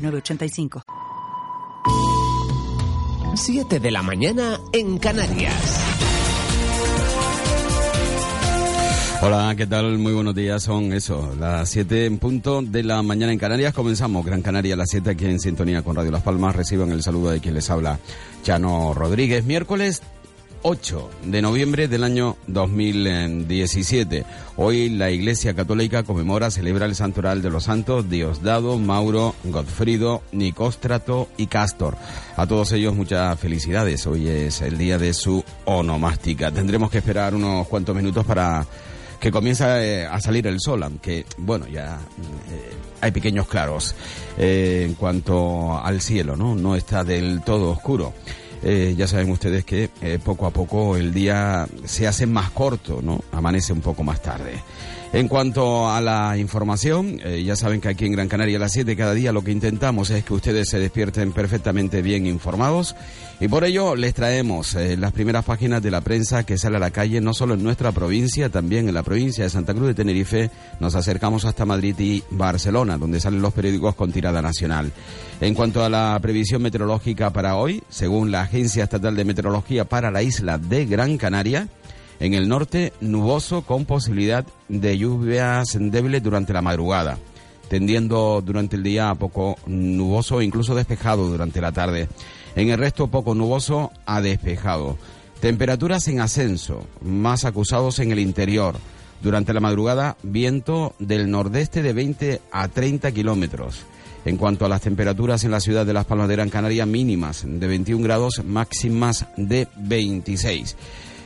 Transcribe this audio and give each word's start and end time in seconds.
906985. 0.00 0.82
7 3.34 3.80
de 3.80 3.90
la 3.90 4.02
mañana 4.02 4.60
en 4.72 4.98
Canarias. 4.98 5.80
Hola, 9.22 9.54
¿qué 9.54 9.66
tal? 9.66 9.98
Muy 9.98 10.14
buenos 10.14 10.34
días. 10.34 10.62
Son 10.62 10.94
eso, 10.94 11.34
las 11.38 11.68
7 11.68 12.06
en 12.06 12.18
punto 12.18 12.62
de 12.62 12.82
la 12.82 13.02
mañana 13.02 13.32
en 13.32 13.38
Canarias. 13.38 13.74
Comenzamos 13.74 14.24
Gran 14.24 14.40
Canaria 14.40 14.74
a 14.74 14.76
las 14.78 14.88
7 14.90 15.10
aquí 15.10 15.26
en 15.26 15.38
sintonía 15.38 15.82
con 15.82 15.94
Radio 15.94 16.10
Las 16.10 16.22
Palmas. 16.22 16.56
Reciban 16.56 16.90
el 16.90 17.02
saludo 17.02 17.30
de 17.30 17.40
quien 17.40 17.54
les 17.54 17.68
habla, 17.68 17.98
Chano 18.42 18.94
Rodríguez. 18.94 19.44
Miércoles 19.44 20.02
8 20.62 21.10
de 21.24 21.42
noviembre 21.42 21.88
del 21.88 22.04
año 22.04 22.36
2017. 22.46 24.24
Hoy 24.56 24.90
la 24.90 25.10
Iglesia 25.10 25.54
Católica 25.54 26.02
conmemora, 26.02 26.50
celebra 26.50 26.86
el 26.86 26.94
santoral 26.94 27.40
de 27.40 27.50
los 27.50 27.64
santos 27.64 28.10
Diosdado, 28.10 28.78
Mauro, 28.78 29.34
Godfrido, 29.44 30.22
Nicóstrato 30.32 31.28
y 31.36 31.46
Castor. 31.46 31.96
A 32.36 32.46
todos 32.46 32.72
ellos 32.72 32.94
muchas 32.94 33.38
felicidades. 33.40 34.06
Hoy 34.06 34.28
es 34.28 34.60
el 34.60 34.76
día 34.76 34.98
de 34.98 35.14
su 35.14 35.42
onomástica. 35.64 36.50
Tendremos 36.50 36.90
que 36.90 36.98
esperar 36.98 37.34
unos 37.34 37.66
cuantos 37.66 37.96
minutos 37.96 38.26
para 38.26 38.66
que 39.18 39.30
comienza 39.30 39.84
eh, 39.84 40.06
a 40.06 40.18
salir 40.18 40.46
el 40.46 40.60
sol, 40.60 40.82
aunque, 40.82 41.26
bueno, 41.36 41.66
ya 41.68 41.98
eh, 42.50 42.72
hay 43.02 43.10
pequeños 43.10 43.46
claros 43.46 43.94
eh, 44.38 44.84
en 44.86 44.94
cuanto 44.94 45.78
al 45.78 46.00
cielo, 46.00 46.36
¿no? 46.36 46.54
No 46.54 46.74
está 46.74 47.04
del 47.04 47.42
todo 47.42 47.70
oscuro. 47.70 48.14
Ya 48.62 49.06
saben 49.06 49.30
ustedes 49.30 49.64
que 49.64 49.90
poco 50.24 50.46
a 50.46 50.50
poco 50.50 50.96
el 50.96 51.12
día 51.12 51.66
se 51.84 52.06
hace 52.06 52.26
más 52.26 52.50
corto, 52.50 53.00
¿no? 53.02 53.22
Amanece 53.32 53.72
un 53.72 53.80
poco 53.80 54.02
más 54.02 54.22
tarde. 54.22 54.62
En 55.12 55.26
cuanto 55.26 55.90
a 55.90 56.00
la 56.00 56.38
información, 56.38 57.20
eh, 57.24 57.42
ya 57.42 57.56
saben 57.56 57.80
que 57.80 57.88
aquí 57.88 58.06
en 58.06 58.12
Gran 58.12 58.28
Canaria 58.28 58.58
a 58.58 58.60
las 58.60 58.72
7 58.72 58.94
cada 58.94 59.12
día 59.12 59.32
lo 59.32 59.42
que 59.42 59.50
intentamos 59.50 60.08
es 60.10 60.22
que 60.24 60.34
ustedes 60.34 60.68
se 60.68 60.78
despierten 60.78 61.32
perfectamente 61.32 62.00
bien 62.00 62.26
informados 62.26 62.94
y 63.40 63.48
por 63.48 63.64
ello 63.64 63.96
les 63.96 64.14
traemos 64.14 64.76
eh, 64.76 64.96
las 64.96 65.10
primeras 65.10 65.44
páginas 65.44 65.82
de 65.82 65.90
la 65.90 66.00
prensa 66.00 66.44
que 66.44 66.56
sale 66.56 66.76
a 66.76 66.80
la 66.80 66.92
calle, 66.92 67.20
no 67.20 67.34
solo 67.34 67.54
en 67.54 67.62
nuestra 67.64 67.90
provincia, 67.90 68.50
también 68.50 68.86
en 68.86 68.94
la 68.94 69.02
provincia 69.02 69.42
de 69.42 69.50
Santa 69.50 69.74
Cruz 69.74 69.88
de 69.88 69.94
Tenerife. 69.94 70.48
Nos 70.78 70.94
acercamos 70.94 71.44
hasta 71.44 71.64
Madrid 71.64 71.98
y 71.98 72.22
Barcelona, 72.30 72.96
donde 72.96 73.18
salen 73.18 73.42
los 73.42 73.52
periódicos 73.52 73.96
con 73.96 74.12
tirada 74.12 74.40
nacional. 74.40 74.92
En 75.40 75.54
cuanto 75.54 75.82
a 75.82 75.88
la 75.88 76.16
previsión 76.22 76.62
meteorológica 76.62 77.30
para 77.30 77.56
hoy, 77.56 77.82
según 77.88 78.30
la 78.30 78.42
Agencia 78.42 78.84
Estatal 78.84 79.16
de 79.16 79.24
Meteorología 79.24 79.86
para 79.86 80.12
la 80.12 80.22
isla 80.22 80.56
de 80.56 80.86
Gran 80.86 81.16
Canaria, 81.16 81.66
en 82.20 82.34
el 82.34 82.48
norte, 82.48 82.92
nuboso 83.00 83.62
con 83.62 83.86
posibilidad 83.86 84.46
de 84.68 84.98
lluvias 84.98 85.76
débiles 85.80 86.22
durante 86.22 86.52
la 86.52 86.60
madrugada, 86.60 87.18
tendiendo 87.68 88.42
durante 88.44 88.76
el 88.76 88.82
día 88.82 89.08
a 89.08 89.14
poco 89.14 89.56
nuboso 89.66 90.42
incluso 90.42 90.74
despejado 90.74 91.26
durante 91.28 91.62
la 91.62 91.72
tarde. 91.72 92.08
En 92.54 92.68
el 92.68 92.78
resto, 92.78 93.08
poco 93.08 93.34
nuboso 93.34 93.90
a 94.04 94.20
despejado. 94.20 94.98
Temperaturas 95.40 96.06
en 96.08 96.20
ascenso, 96.20 96.86
más 97.00 97.46
acusados 97.46 97.98
en 98.00 98.12
el 98.12 98.18
interior. 98.18 98.76
Durante 99.22 99.54
la 99.54 99.60
madrugada, 99.60 100.16
viento 100.22 100.94
del 100.98 101.30
nordeste 101.30 101.82
de 101.82 101.94
20 101.94 102.40
a 102.52 102.68
30 102.68 103.12
kilómetros. 103.12 103.86
En 104.26 104.36
cuanto 104.36 104.66
a 104.66 104.68
las 104.68 104.82
temperaturas 104.82 105.44
en 105.44 105.50
la 105.50 105.60
ciudad 105.60 105.86
de 105.86 105.94
Las 105.94 106.04
Palmas 106.04 106.28
de 106.28 106.36
Gran 106.36 106.50
Canaria, 106.50 106.84
mínimas 106.84 107.44
de 107.46 107.66
21 107.66 108.04
grados, 108.04 108.42
máximas 108.44 109.26
de 109.38 109.68
26. 109.76 110.76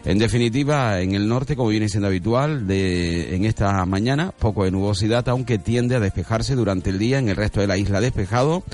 En 0.05 0.19
definitiva, 0.19 1.01
en 1.01 1.15
el 1.15 1.27
norte, 1.27 1.57
como 1.57 1.71
viene 1.71 1.89
siendo 1.89 2.09
habitual, 2.09 2.67
de, 2.67 3.35
en 3.35 3.47
esta 3.47 3.87
mañana, 3.87 4.33
poco 4.33 4.65
de 4.65 4.71
nubosidad, 4.71 5.27
aunque 5.31 5.59
tiende 5.59 5.97
a 5.97 6.01
despejarse 6.01 6.55
durante 6.55 6.91
el 6.91 6.99
día, 6.99 7.19
en 7.19 7.31
el 7.31 7.37
resto 7.37 7.61
de 7.61 7.67
la 7.67 7.79
isla 7.79 8.03
despejado. 8.03 8.65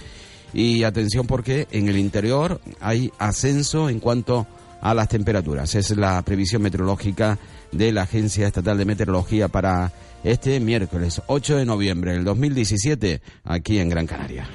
Y 0.53 0.83
atención 0.83 1.29
porque 1.29 1.69
en 1.71 1.89
el 1.89 1.97
interior 1.97 2.61
hay 2.81 3.13
ascenso 3.19 3.89
en 3.89 4.01
cuanto 4.01 4.49
a 4.81 4.93
las 4.93 5.09
temperaturas. 5.09 5.75
Es 5.77 5.97
la 5.97 6.21
previsión 6.23 6.63
meteorológica 6.63 7.39
de 7.71 7.93
la 7.93 8.03
Agencia 8.03 8.49
Estatal 8.49 8.77
de 8.77 8.85
Meteorología 8.85 9.47
para 9.47 9.93
este 10.25 10.59
miércoles 10.59 11.23
8 11.29 11.59
de 11.59 11.65
noviembre 11.65 12.13
del 12.13 12.25
2017 12.25 13.21
aquí 13.45 13.79
en 13.79 13.89
Gran 13.89 14.07
Canaria. 14.07 14.49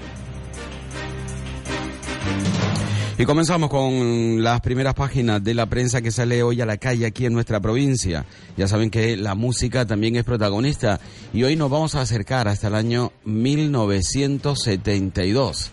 Y 3.17 3.23
comenzamos 3.23 3.69
con 3.69 4.43
las 4.43 4.59
primeras 4.59 4.93
páginas 4.93 5.41
de 5.41 5.53
la 5.53 5.67
prensa 5.67 6.01
que 6.01 6.11
sale 6.11 6.43
hoy 6.43 6.59
a 6.59 6.65
la 6.65 6.75
calle 6.75 7.05
aquí 7.05 7.25
en 7.25 7.31
nuestra 7.31 7.61
provincia. 7.61 8.25
Ya 8.57 8.67
saben 8.67 8.89
que 8.89 9.15
la 9.15 9.35
música 9.35 9.85
también 9.85 10.17
es 10.17 10.25
protagonista 10.25 10.99
y 11.31 11.43
hoy 11.43 11.55
nos 11.55 11.71
vamos 11.71 11.95
a 11.95 12.01
acercar 12.01 12.49
hasta 12.49 12.67
el 12.67 12.75
año 12.75 13.13
1972. 13.23 15.71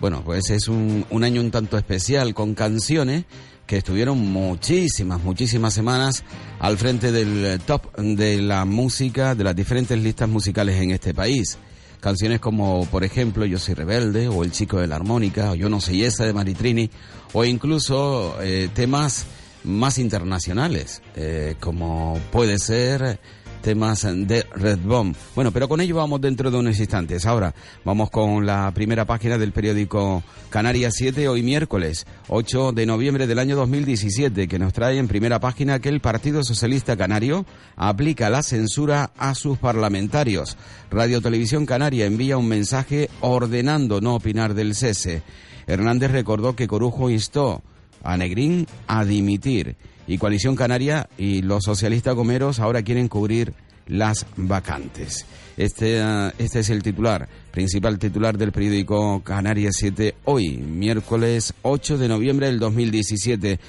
Bueno, 0.00 0.24
pues 0.24 0.50
es 0.50 0.66
un, 0.66 1.06
un 1.10 1.22
año 1.22 1.40
un 1.40 1.52
tanto 1.52 1.78
especial 1.78 2.34
con 2.34 2.56
canciones 2.56 3.24
que 3.68 3.76
estuvieron 3.76 4.18
muchísimas, 4.18 5.22
muchísimas 5.22 5.72
semanas 5.72 6.24
al 6.58 6.76
frente 6.76 7.12
del 7.12 7.60
top 7.60 7.96
de 7.98 8.42
la 8.42 8.64
música, 8.64 9.36
de 9.36 9.44
las 9.44 9.54
diferentes 9.54 9.96
listas 9.96 10.28
musicales 10.28 10.82
en 10.82 10.90
este 10.90 11.14
país. 11.14 11.56
Canciones 12.00 12.40
como, 12.40 12.86
por 12.86 13.04
ejemplo, 13.04 13.44
Yo 13.44 13.58
soy 13.58 13.74
rebelde, 13.74 14.28
o 14.28 14.42
El 14.42 14.52
chico 14.52 14.80
de 14.80 14.86
la 14.86 14.96
armónica, 14.96 15.52
o 15.52 15.54
Yo 15.54 15.68
no 15.68 15.80
soy 15.80 16.04
esa 16.04 16.24
de 16.24 16.32
Maritrini, 16.32 16.90
o 17.32 17.44
incluso 17.44 18.36
eh, 18.40 18.68
temas 18.74 19.26
más 19.64 19.98
internacionales, 19.98 21.02
eh, 21.16 21.56
como 21.60 22.18
puede 22.32 22.58
ser 22.58 23.20
temas 23.60 24.02
de 24.02 24.46
Red 24.54 24.78
Bomb. 24.80 25.14
Bueno, 25.34 25.52
pero 25.52 25.68
con 25.68 25.80
ello 25.80 25.96
vamos 25.96 26.20
dentro 26.20 26.50
de 26.50 26.58
unos 26.58 26.78
instantes. 26.78 27.26
Ahora 27.26 27.54
vamos 27.84 28.10
con 28.10 28.46
la 28.46 28.70
primera 28.74 29.04
página 29.04 29.38
del 29.38 29.52
periódico 29.52 30.22
Canarias 30.48 30.94
7, 30.96 31.28
hoy 31.28 31.42
miércoles 31.42 32.06
8 32.28 32.72
de 32.72 32.86
noviembre 32.86 33.26
del 33.26 33.38
año 33.38 33.56
2017, 33.56 34.48
que 34.48 34.58
nos 34.58 34.72
trae 34.72 34.98
en 34.98 35.08
primera 35.08 35.40
página 35.40 35.78
que 35.78 35.88
el 35.88 36.00
Partido 36.00 36.42
Socialista 36.42 36.96
Canario 36.96 37.46
aplica 37.76 38.30
la 38.30 38.42
censura 38.42 39.12
a 39.16 39.34
sus 39.34 39.58
parlamentarios. 39.58 40.56
Radio 40.90 41.20
Televisión 41.20 41.66
Canaria 41.66 42.06
envía 42.06 42.36
un 42.36 42.48
mensaje 42.48 43.10
ordenando 43.20 44.00
no 44.00 44.14
opinar 44.14 44.54
del 44.54 44.74
cese. 44.74 45.22
Hernández 45.66 46.10
recordó 46.10 46.56
que 46.56 46.66
Corujo 46.66 47.10
instó 47.10 47.62
a 48.02 48.16
Negrín 48.16 48.66
a 48.86 49.04
dimitir 49.04 49.76
y 50.10 50.18
Coalición 50.18 50.56
Canaria 50.56 51.08
y 51.16 51.40
los 51.42 51.62
socialistas 51.62 52.16
gomeros 52.16 52.58
ahora 52.58 52.82
quieren 52.82 53.06
cubrir 53.06 53.54
las 53.86 54.26
vacantes. 54.36 55.24
Este, 55.56 56.00
ah, 56.00 56.34
este 56.36 56.58
es 56.58 56.70
el 56.70 56.82
titular, 56.82 57.28
principal 57.52 57.96
titular 58.00 58.36
del 58.36 58.50
periódico 58.50 59.22
Canarias 59.22 59.76
7 59.78 60.16
hoy, 60.24 60.56
miércoles 60.56 61.54
8 61.62 61.96
de 61.96 62.08
noviembre 62.08 62.48
del 62.48 62.58
2017. 62.58 63.60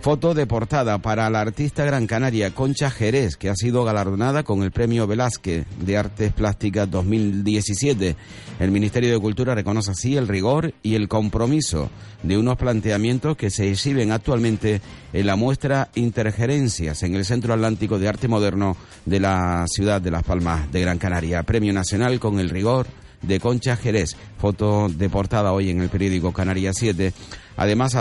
Foto 0.00 0.32
de 0.32 0.46
portada 0.46 0.98
para 0.98 1.28
la 1.28 1.40
artista 1.40 1.84
gran 1.84 2.06
canaria 2.06 2.54
Concha 2.54 2.88
Jerez, 2.88 3.36
que 3.36 3.48
ha 3.50 3.56
sido 3.56 3.82
galardonada 3.82 4.44
con 4.44 4.62
el 4.62 4.70
Premio 4.70 5.08
Velázquez 5.08 5.66
de 5.80 5.96
Artes 5.96 6.32
Plásticas 6.32 6.88
2017. 6.88 8.14
El 8.60 8.70
Ministerio 8.70 9.12
de 9.12 9.18
Cultura 9.18 9.56
reconoce 9.56 9.90
así 9.90 10.16
el 10.16 10.28
rigor 10.28 10.72
y 10.84 10.94
el 10.94 11.08
compromiso 11.08 11.90
de 12.22 12.38
unos 12.38 12.56
planteamientos 12.56 13.36
que 13.36 13.50
se 13.50 13.70
exhiben 13.70 14.12
actualmente 14.12 14.80
en 15.12 15.26
la 15.26 15.34
muestra 15.34 15.90
Intergerencias 15.96 17.02
en 17.02 17.16
el 17.16 17.24
Centro 17.24 17.52
Atlántico 17.52 17.98
de 17.98 18.08
Arte 18.08 18.28
Moderno 18.28 18.76
de 19.04 19.18
la 19.18 19.64
ciudad 19.66 20.00
de 20.00 20.12
Las 20.12 20.22
Palmas 20.22 20.70
de 20.70 20.80
Gran 20.80 20.98
Canaria. 20.98 21.42
Premio 21.42 21.72
Nacional 21.72 22.20
con 22.20 22.38
el 22.38 22.50
rigor 22.50 22.86
de 23.22 23.40
Concha 23.40 23.76
Jerez. 23.76 24.16
Foto 24.38 24.88
de 24.88 25.08
portada 25.08 25.52
hoy 25.52 25.70
en 25.70 25.80
el 25.80 25.88
periódico 25.88 26.32
Canarias 26.32 26.76
7. 26.78 27.12
Además, 27.56 27.96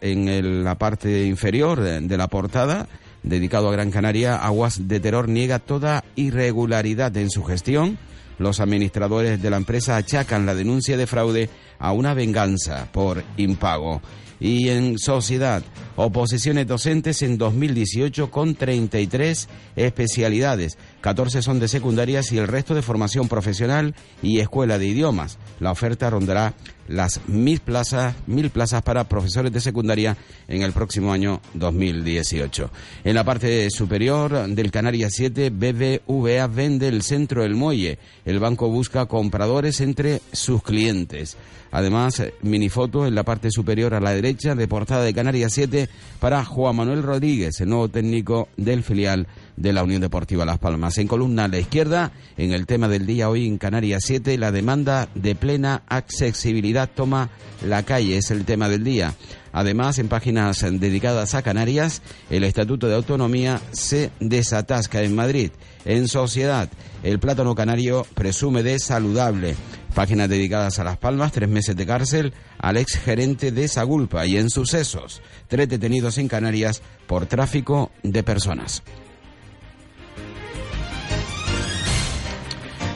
en 0.00 0.64
la 0.64 0.76
parte 0.76 1.26
inferior 1.26 1.80
de, 1.80 2.16
la 2.16 2.28
portada, 2.28 2.88
dedicado 3.22 3.68
a 3.68 3.72
Gran 3.72 3.90
Canaria, 3.90 4.36
Aguas 4.36 4.86
de 4.86 5.00
Terror 5.00 5.28
niega 5.28 5.58
toda 5.58 6.04
irregularidad 6.14 7.16
en 7.16 7.30
su 7.30 7.42
gestión. 7.42 7.98
Los 8.38 8.60
administradores 8.60 9.42
de 9.42 9.50
la 9.50 9.56
empresa 9.56 9.96
achacan 9.96 10.46
la 10.46 10.54
denuncia 10.54 10.96
de 10.96 11.06
fraude 11.06 11.50
a 11.78 11.92
una 11.92 12.14
venganza 12.14 12.88
por 12.92 13.22
impago. 13.36 14.00
Y 14.42 14.70
en 14.70 14.98
sociedad, 14.98 15.62
oposiciones 15.94 16.66
docentes 16.66 17.22
en 17.22 17.38
2018 17.38 18.28
con 18.32 18.56
33 18.56 19.48
especialidades. 19.76 20.78
14 21.00 21.42
son 21.42 21.60
de 21.60 21.68
secundarias 21.68 22.32
y 22.32 22.38
el 22.38 22.48
resto 22.48 22.74
de 22.74 22.82
formación 22.82 23.28
profesional 23.28 23.94
y 24.20 24.40
escuela 24.40 24.78
de 24.78 24.86
idiomas. 24.86 25.38
La 25.60 25.70
oferta 25.70 26.10
rondará 26.10 26.54
las 26.88 27.20
mil 27.28 27.60
plazas, 27.60 28.16
mil 28.26 28.50
plazas 28.50 28.82
para 28.82 29.08
profesores 29.08 29.52
de 29.52 29.60
secundaria 29.60 30.16
en 30.48 30.62
el 30.62 30.72
próximo 30.72 31.12
año 31.12 31.40
2018. 31.54 32.68
En 33.04 33.14
la 33.14 33.22
parte 33.22 33.70
superior 33.70 34.48
del 34.48 34.72
Canarias 34.72 35.12
7, 35.14 35.50
BBVA 35.50 36.48
vende 36.48 36.88
el 36.88 37.02
centro 37.02 37.42
del 37.42 37.54
muelle. 37.54 38.00
El 38.24 38.40
banco 38.40 38.68
busca 38.68 39.06
compradores 39.06 39.80
entre 39.80 40.20
sus 40.32 40.64
clientes. 40.64 41.36
Además, 41.72 42.22
minifoto 42.42 43.06
en 43.06 43.14
la 43.14 43.24
parte 43.24 43.50
superior 43.50 43.94
a 43.94 44.00
la 44.00 44.12
derecha 44.12 44.54
de 44.54 44.68
portada 44.68 45.02
de 45.02 45.14
Canarias 45.14 45.52
7 45.54 45.88
para 46.20 46.44
Juan 46.44 46.76
Manuel 46.76 47.02
Rodríguez, 47.02 47.60
el 47.60 47.70
nuevo 47.70 47.88
técnico 47.88 48.48
del 48.58 48.82
filial 48.82 49.26
de 49.56 49.72
la 49.72 49.82
Unión 49.82 50.02
Deportiva 50.02 50.44
Las 50.44 50.58
Palmas. 50.58 50.98
En 50.98 51.08
columna 51.08 51.44
a 51.44 51.48
la 51.48 51.58
izquierda, 51.58 52.12
en 52.36 52.52
el 52.52 52.66
tema 52.66 52.88
del 52.88 53.06
día 53.06 53.30
hoy 53.30 53.46
en 53.46 53.56
Canarias 53.56 54.04
7, 54.04 54.36
la 54.36 54.52
demanda 54.52 55.08
de 55.14 55.34
plena 55.34 55.82
accesibilidad 55.88 56.90
toma 56.94 57.30
la 57.66 57.82
calle, 57.84 58.18
es 58.18 58.30
el 58.30 58.44
tema 58.44 58.68
del 58.68 58.84
día. 58.84 59.14
Además, 59.52 59.98
en 59.98 60.08
páginas 60.08 60.60
dedicadas 60.60 61.34
a 61.34 61.42
Canarias, 61.42 62.02
el 62.30 62.44
Estatuto 62.44 62.88
de 62.88 62.96
Autonomía 62.96 63.60
se 63.72 64.10
desatasca 64.20 65.02
en 65.02 65.14
Madrid. 65.14 65.50
En 65.84 66.08
Sociedad, 66.08 66.70
el 67.02 67.18
plátano 67.18 67.54
canario 67.54 68.06
presume 68.14 68.62
de 68.62 68.78
saludable. 68.78 69.56
Páginas 69.94 70.28
dedicadas 70.28 70.78
a 70.78 70.84
Las 70.84 70.96
Palmas, 70.96 71.32
tres 71.32 71.48
meses 71.48 71.76
de 71.76 71.86
cárcel 71.86 72.32
al 72.58 72.78
ex 72.78 72.98
gerente 72.98 73.52
de 73.52 73.68
Sagulpa. 73.68 74.26
Y 74.26 74.38
en 74.38 74.48
Sucesos, 74.48 75.20
tres 75.48 75.68
detenidos 75.68 76.18
en 76.18 76.28
Canarias 76.28 76.82
por 77.06 77.26
tráfico 77.26 77.90
de 78.02 78.22
personas. 78.22 78.82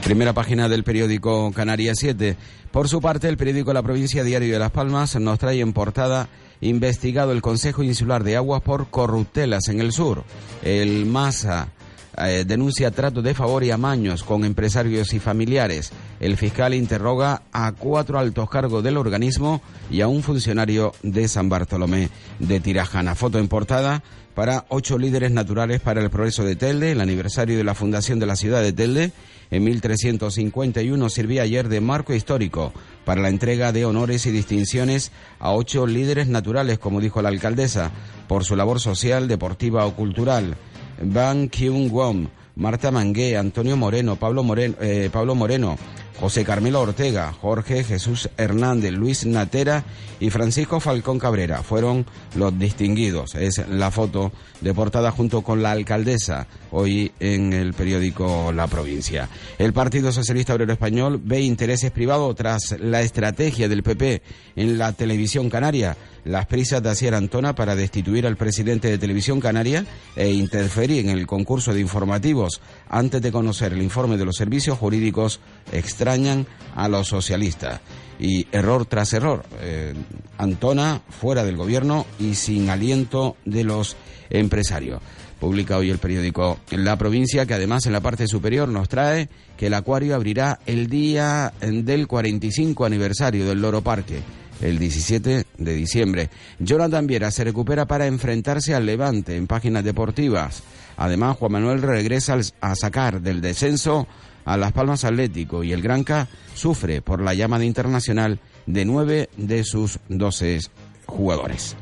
Primera 0.06 0.32
página 0.32 0.68
del 0.68 0.84
periódico 0.84 1.50
Canarias 1.52 1.98
7. 1.98 2.36
Por 2.70 2.88
su 2.88 3.00
parte, 3.00 3.28
el 3.28 3.36
periódico 3.36 3.72
La 3.72 3.82
Provincia 3.82 4.22
Diario 4.22 4.52
de 4.52 4.58
Las 4.58 4.70
Palmas 4.70 5.16
nos 5.16 5.38
trae 5.38 5.60
en 5.60 5.72
portada 5.72 6.28
investigado 6.60 7.32
el 7.32 7.42
Consejo 7.42 7.82
Insular 7.82 8.22
de 8.22 8.36
Aguas 8.36 8.62
por 8.62 8.88
corruptelas 8.88 9.68
en 9.68 9.80
el 9.80 9.92
sur. 9.92 10.24
El 10.62 11.06
MASA 11.06 11.70
eh, 12.18 12.44
denuncia 12.46 12.90
trato 12.90 13.20
de 13.20 13.34
favor 13.34 13.62
y 13.64 13.70
amaños 13.70 14.22
con 14.22 14.44
empresarios 14.44 15.12
y 15.12 15.18
familiares. 15.18 15.92
El 16.18 16.36
fiscal 16.36 16.74
interroga 16.74 17.42
a 17.52 17.72
cuatro 17.72 18.18
altos 18.18 18.48
cargos 18.48 18.82
del 18.82 18.96
organismo 18.96 19.60
y 19.90 20.00
a 20.00 20.08
un 20.08 20.22
funcionario 20.22 20.92
de 21.02 21.28
San 21.28 21.48
Bartolomé 21.48 22.08
de 22.38 22.60
Tirajana. 22.60 23.14
Foto 23.14 23.38
en 23.38 23.48
portada 23.48 24.02
para 24.34 24.66
ocho 24.68 24.98
líderes 24.98 25.30
naturales 25.30 25.80
para 25.80 26.02
el 26.02 26.10
progreso 26.10 26.44
de 26.44 26.56
Telde, 26.56 26.92
el 26.92 27.00
aniversario 27.00 27.56
de 27.56 27.64
la 27.64 27.74
fundación 27.74 28.18
de 28.18 28.26
la 28.26 28.36
ciudad 28.36 28.62
de 28.62 28.72
Telde. 28.72 29.12
En 29.50 29.64
1351 29.64 31.08
sirvió 31.08 31.42
ayer 31.42 31.68
de 31.68 31.80
marco 31.80 32.12
histórico 32.12 32.72
para 33.04 33.22
la 33.22 33.28
entrega 33.28 33.72
de 33.72 33.84
honores 33.84 34.26
y 34.26 34.32
distinciones 34.32 35.10
a 35.38 35.52
ocho 35.52 35.86
líderes 35.86 36.28
naturales, 36.28 36.78
como 36.78 37.00
dijo 37.00 37.22
la 37.22 37.28
alcaldesa, 37.28 37.92
por 38.28 38.44
su 38.44 38.56
labor 38.56 38.80
social, 38.80 39.28
deportiva 39.28 39.86
o 39.86 39.94
cultural. 39.94 40.56
Ban 41.02 41.48
Kyung-won, 41.48 42.28
Marta 42.56 42.90
Mangué, 42.90 43.36
Antonio 43.36 43.76
Moreno, 43.76 44.16
Pablo 44.16 44.42
Moreno, 44.42 44.74
eh, 44.80 45.10
Pablo 45.12 45.34
Moreno 45.34 45.76
José 46.20 46.44
Carmelo 46.44 46.80
Ortega, 46.80 47.32
Jorge 47.32 47.84
Jesús 47.84 48.30
Hernández, 48.36 48.92
Luis 48.92 49.26
Natera 49.26 49.84
y 50.18 50.30
Francisco 50.30 50.80
Falcón 50.80 51.18
Cabrera 51.18 51.62
fueron 51.62 52.06
los 52.34 52.58
distinguidos. 52.58 53.34
Es 53.34 53.66
la 53.68 53.90
foto 53.90 54.32
de 54.60 54.72
portada 54.72 55.10
junto 55.10 55.42
con 55.42 55.62
la 55.62 55.72
alcaldesa 55.72 56.46
hoy 56.70 57.12
en 57.20 57.52
el 57.52 57.74
periódico 57.74 58.52
La 58.52 58.66
Provincia. 58.66 59.28
El 59.58 59.72
Partido 59.72 60.10
Socialista 60.10 60.54
Obrero 60.54 60.72
Español 60.72 61.20
ve 61.22 61.42
intereses 61.42 61.90
privados 61.90 62.34
tras 62.34 62.76
la 62.80 63.02
estrategia 63.02 63.68
del 63.68 63.82
PP 63.82 64.22
en 64.56 64.78
la 64.78 64.92
televisión 64.92 65.50
canaria 65.50 65.96
las 66.26 66.46
prisas 66.46 66.82
de 66.82 66.90
Asier 66.90 67.14
Antona 67.14 67.54
para 67.54 67.76
destituir 67.76 68.26
al 68.26 68.36
presidente 68.36 68.88
de 68.88 68.98
Televisión 68.98 69.40
Canaria 69.40 69.86
e 70.16 70.30
interferir 70.30 71.04
en 71.04 71.10
el 71.10 71.26
concurso 71.26 71.72
de 71.72 71.80
informativos 71.80 72.60
antes 72.88 73.20
de 73.22 73.32
conocer 73.32 73.72
el 73.72 73.82
informe 73.82 74.16
de 74.16 74.24
los 74.24 74.36
servicios 74.36 74.78
jurídicos 74.78 75.40
extrañan 75.72 76.46
a 76.74 76.88
los 76.88 77.08
socialistas. 77.08 77.80
Y 78.18 78.46
error 78.50 78.86
tras 78.86 79.12
error, 79.12 79.44
eh, 79.60 79.94
Antona 80.38 81.02
fuera 81.08 81.44
del 81.44 81.56
gobierno 81.56 82.06
y 82.18 82.34
sin 82.34 82.70
aliento 82.70 83.36
de 83.44 83.64
los 83.64 83.96
empresarios. 84.30 85.02
Publica 85.38 85.76
hoy 85.76 85.90
el 85.90 85.98
periódico 85.98 86.58
La 86.70 86.96
Provincia, 86.96 87.44
que 87.44 87.52
además 87.52 87.84
en 87.84 87.92
la 87.92 88.00
parte 88.00 88.26
superior 88.26 88.68
nos 88.68 88.88
trae 88.88 89.28
que 89.58 89.66
el 89.66 89.74
acuario 89.74 90.14
abrirá 90.14 90.60
el 90.64 90.86
día 90.86 91.52
del 91.60 92.06
45 92.06 92.86
aniversario 92.86 93.46
del 93.46 93.60
Loro 93.60 93.82
Parque 93.82 94.22
el 94.60 94.78
17 94.78 95.44
de 95.58 95.74
diciembre. 95.74 96.30
Jonathan 96.58 97.06
Viera 97.06 97.30
se 97.30 97.44
recupera 97.44 97.86
para 97.86 98.06
enfrentarse 98.06 98.74
al 98.74 98.86
Levante 98.86 99.36
en 99.36 99.46
páginas 99.46 99.84
deportivas. 99.84 100.62
Además, 100.96 101.36
Juan 101.36 101.52
Manuel 101.52 101.82
regresa 101.82 102.38
a 102.60 102.74
sacar 102.74 103.20
del 103.20 103.40
descenso 103.40 104.06
a 104.44 104.56
Las 104.56 104.72
Palmas 104.72 105.04
Atlético 105.04 105.64
y 105.64 105.72
el 105.72 105.82
Granca 105.82 106.28
sufre 106.54 107.02
por 107.02 107.20
la 107.20 107.34
llamada 107.34 107.64
internacional 107.64 108.40
de 108.66 108.84
nueve 108.84 109.28
de 109.36 109.64
sus 109.64 109.98
doce 110.08 110.60
jugadores. 111.06 111.76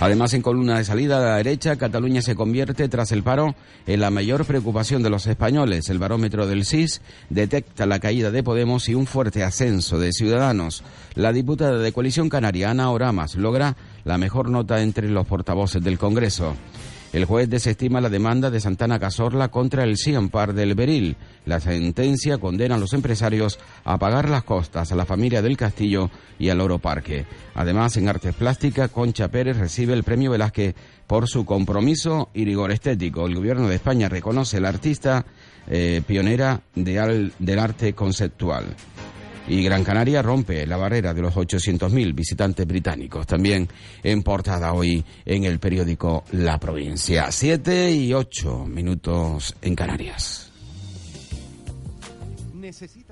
Además, 0.00 0.34
en 0.34 0.42
columna 0.42 0.76
de 0.76 0.84
salida 0.84 1.16
a 1.16 1.20
la 1.20 1.36
derecha, 1.36 1.76
Cataluña 1.76 2.20
se 2.20 2.34
convierte, 2.34 2.88
tras 2.88 3.12
el 3.12 3.22
paro, 3.22 3.54
en 3.86 4.00
la 4.00 4.10
mayor 4.10 4.44
preocupación 4.44 5.02
de 5.02 5.08
los 5.08 5.26
españoles. 5.26 5.88
El 5.88 5.98
barómetro 5.98 6.46
del 6.46 6.64
SIS 6.64 7.00
detecta 7.30 7.86
la 7.86 8.00
caída 8.00 8.30
de 8.30 8.42
Podemos 8.42 8.88
y 8.88 8.94
un 8.94 9.06
fuerte 9.06 9.44
ascenso 9.44 9.98
de 9.98 10.12
Ciudadanos. 10.12 10.82
La 11.14 11.32
diputada 11.32 11.78
de 11.78 11.92
Coalición 11.92 12.28
Canaria, 12.28 12.70
Ana 12.70 12.90
Oramas, 12.90 13.36
logra 13.36 13.76
la 14.04 14.18
mejor 14.18 14.50
nota 14.50 14.82
entre 14.82 15.08
los 15.08 15.26
portavoces 15.26 15.82
del 15.82 15.96
Congreso. 15.96 16.54
El 17.14 17.26
juez 17.26 17.48
desestima 17.48 18.00
la 18.00 18.08
demanda 18.08 18.50
de 18.50 18.58
Santana 18.58 18.98
Cazorla 18.98 19.46
contra 19.46 19.84
el 19.84 19.96
Ciampar 19.96 20.52
del 20.52 20.74
Beril. 20.74 21.14
La 21.46 21.60
sentencia 21.60 22.38
condena 22.38 22.74
a 22.74 22.78
los 22.78 22.92
empresarios 22.92 23.60
a 23.84 23.98
pagar 23.98 24.28
las 24.28 24.42
costas 24.42 24.90
a 24.90 24.96
la 24.96 25.06
familia 25.06 25.40
del 25.40 25.56
Castillo 25.56 26.10
y 26.40 26.48
al 26.48 26.60
Oro 26.60 26.80
Parque. 26.80 27.24
Además, 27.54 27.96
en 27.96 28.08
artes 28.08 28.34
plásticas, 28.34 28.90
Concha 28.90 29.28
Pérez 29.28 29.58
recibe 29.58 29.92
el 29.94 30.02
premio 30.02 30.32
Velázquez 30.32 30.74
por 31.06 31.28
su 31.28 31.44
compromiso 31.44 32.30
y 32.34 32.44
rigor 32.46 32.72
estético. 32.72 33.28
El 33.28 33.36
gobierno 33.36 33.68
de 33.68 33.76
España 33.76 34.08
reconoce 34.08 34.56
a 34.56 34.62
la 34.62 34.70
artista 34.70 35.24
eh, 35.68 36.02
pionera 36.04 36.62
del 36.74 37.58
arte 37.60 37.92
conceptual. 37.92 38.74
Y 39.46 39.62
Gran 39.62 39.84
Canaria 39.84 40.22
rompe 40.22 40.66
la 40.66 40.76
barrera 40.76 41.12
de 41.12 41.20
los 41.20 41.34
800.000 41.34 42.14
visitantes 42.14 42.66
británicos. 42.66 43.26
También 43.26 43.68
en 44.02 44.22
portada 44.22 44.72
hoy 44.72 45.04
en 45.24 45.44
el 45.44 45.58
periódico 45.58 46.24
La 46.32 46.58
Provincia. 46.58 47.30
Siete 47.30 47.92
y 47.92 48.14
ocho 48.14 48.64
minutos 48.64 49.54
en 49.60 49.74
Canarias. 49.74 50.50
¿Necesitas 52.54 53.03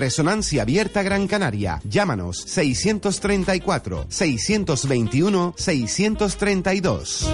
Resonancia 0.00 0.62
Abierta 0.62 1.02
Gran 1.02 1.26
Canaria. 1.26 1.80
Llámanos 1.84 2.38
634 2.46 4.06
621 4.08 5.54
632. 5.56 7.28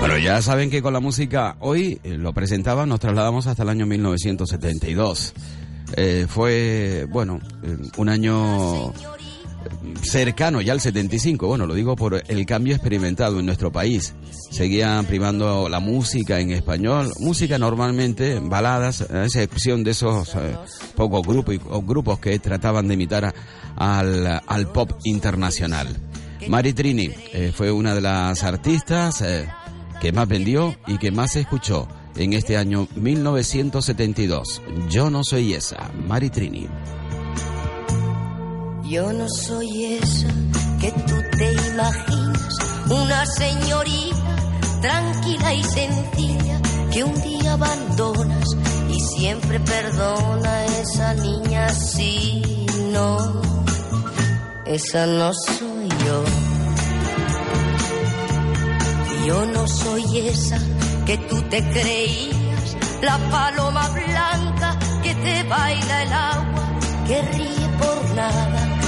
Bueno, 0.00 0.18
ya 0.18 0.42
saben 0.42 0.68
que 0.68 0.82
con 0.82 0.92
la 0.92 0.98
música 0.98 1.56
hoy 1.60 2.00
eh, 2.02 2.18
lo 2.18 2.32
presentaba, 2.32 2.86
nos 2.86 2.98
trasladamos 2.98 3.46
hasta 3.46 3.62
el 3.62 3.68
año 3.68 3.86
1972. 3.86 5.32
Eh, 5.96 6.26
fue, 6.28 7.06
bueno, 7.08 7.38
eh, 7.62 7.76
un 7.96 8.08
año 8.08 8.92
cercano 10.02 10.60
ya 10.60 10.72
al 10.72 10.80
75. 10.80 11.46
Bueno, 11.46 11.66
lo 11.66 11.74
digo 11.74 11.96
por 11.96 12.22
el 12.26 12.46
cambio 12.46 12.74
experimentado 12.74 13.40
en 13.40 13.46
nuestro 13.46 13.72
país. 13.72 14.14
Seguían 14.50 15.06
primando 15.06 15.68
la 15.68 15.80
música 15.80 16.40
en 16.40 16.50
español, 16.50 17.12
música 17.20 17.58
normalmente, 17.58 18.38
baladas, 18.40 19.02
a 19.10 19.24
excepción 19.24 19.84
de 19.84 19.92
esos 19.92 20.34
eh, 20.34 20.56
pocos 20.94 21.26
grupos, 21.26 21.56
grupos 21.86 22.18
que 22.18 22.38
trataban 22.38 22.88
de 22.88 22.94
imitar 22.94 23.34
al, 23.76 24.72
pop 24.72 24.92
internacional. 25.04 25.88
Mari 26.48 26.72
Trini 26.72 27.10
eh, 27.32 27.52
fue 27.54 27.70
una 27.70 27.94
de 27.94 28.00
las 28.00 28.42
artistas. 28.42 29.22
Eh, 29.22 29.46
que 30.02 30.10
más 30.10 30.26
vendió 30.26 30.74
y 30.88 30.98
que 30.98 31.12
más 31.12 31.30
se 31.30 31.42
escuchó 31.42 31.86
en 32.16 32.32
este 32.32 32.56
año 32.56 32.88
1972. 32.96 34.60
Yo 34.90 35.10
no 35.10 35.22
soy 35.22 35.54
esa, 35.54 35.92
Maritrini. 36.08 36.66
Yo 38.92 39.10
no 39.10 39.26
soy 39.26 39.94
esa 40.02 40.28
que 40.78 40.92
tú 40.92 41.14
te 41.38 41.50
imaginas, 41.50 42.54
una 42.90 43.24
señorita 43.24 44.36
tranquila 44.82 45.54
y 45.54 45.64
sencilla 45.64 46.60
que 46.92 47.02
un 47.02 47.14
día 47.22 47.54
abandonas 47.54 48.44
y 48.90 49.00
siempre 49.00 49.60
perdona 49.60 50.50
a 50.50 50.66
esa 50.66 51.14
niña 51.14 51.70
si 51.70 52.42
no, 52.92 53.40
esa 54.66 55.06
no 55.06 55.32
soy 55.32 55.88
yo. 55.88 56.24
Yo 59.26 59.46
no 59.46 59.66
soy 59.68 60.18
esa 60.18 60.58
que 61.06 61.16
tú 61.16 61.40
te 61.48 61.66
creías, 61.70 62.76
la 63.00 63.16
paloma 63.30 63.88
blanca 63.88 64.78
que 65.02 65.14
te 65.14 65.42
baila 65.44 66.02
el 66.02 66.12
agua, 66.12 66.78
que 67.06 67.22
ríe 67.22 67.68
por 67.78 68.14
nada, 68.14 68.81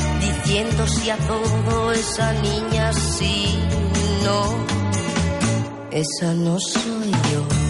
si 0.86 1.10
a 1.10 1.16
todo 1.16 1.90
esa 1.90 2.32
niña 2.34 2.92
sí, 2.92 3.58
no, 4.24 4.40
esa 5.90 6.32
no 6.34 6.58
soy 6.60 7.10
yo. 7.32 7.64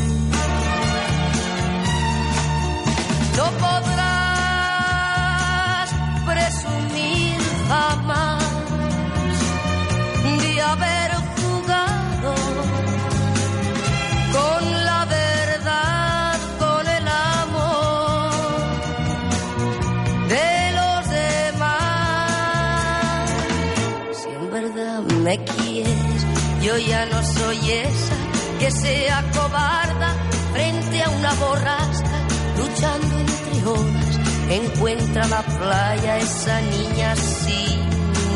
Me 25.24 25.38
quieres, 25.42 26.26
yo 26.60 26.76
ya 26.76 27.06
no 27.06 27.22
soy 27.22 27.70
esa 27.70 28.16
que 28.58 28.70
sea 28.70 29.24
cobarda 29.32 30.14
frente 30.52 31.02
a 31.02 31.08
una 31.08 31.32
borrasca, 31.34 32.18
luchando 32.58 33.18
entre 33.18 33.66
olas. 33.66 34.20
Encuentra 34.50 35.26
la 35.28 35.42
playa 35.42 36.18
esa 36.18 36.60
niña, 36.60 37.16
sí, 37.16 37.64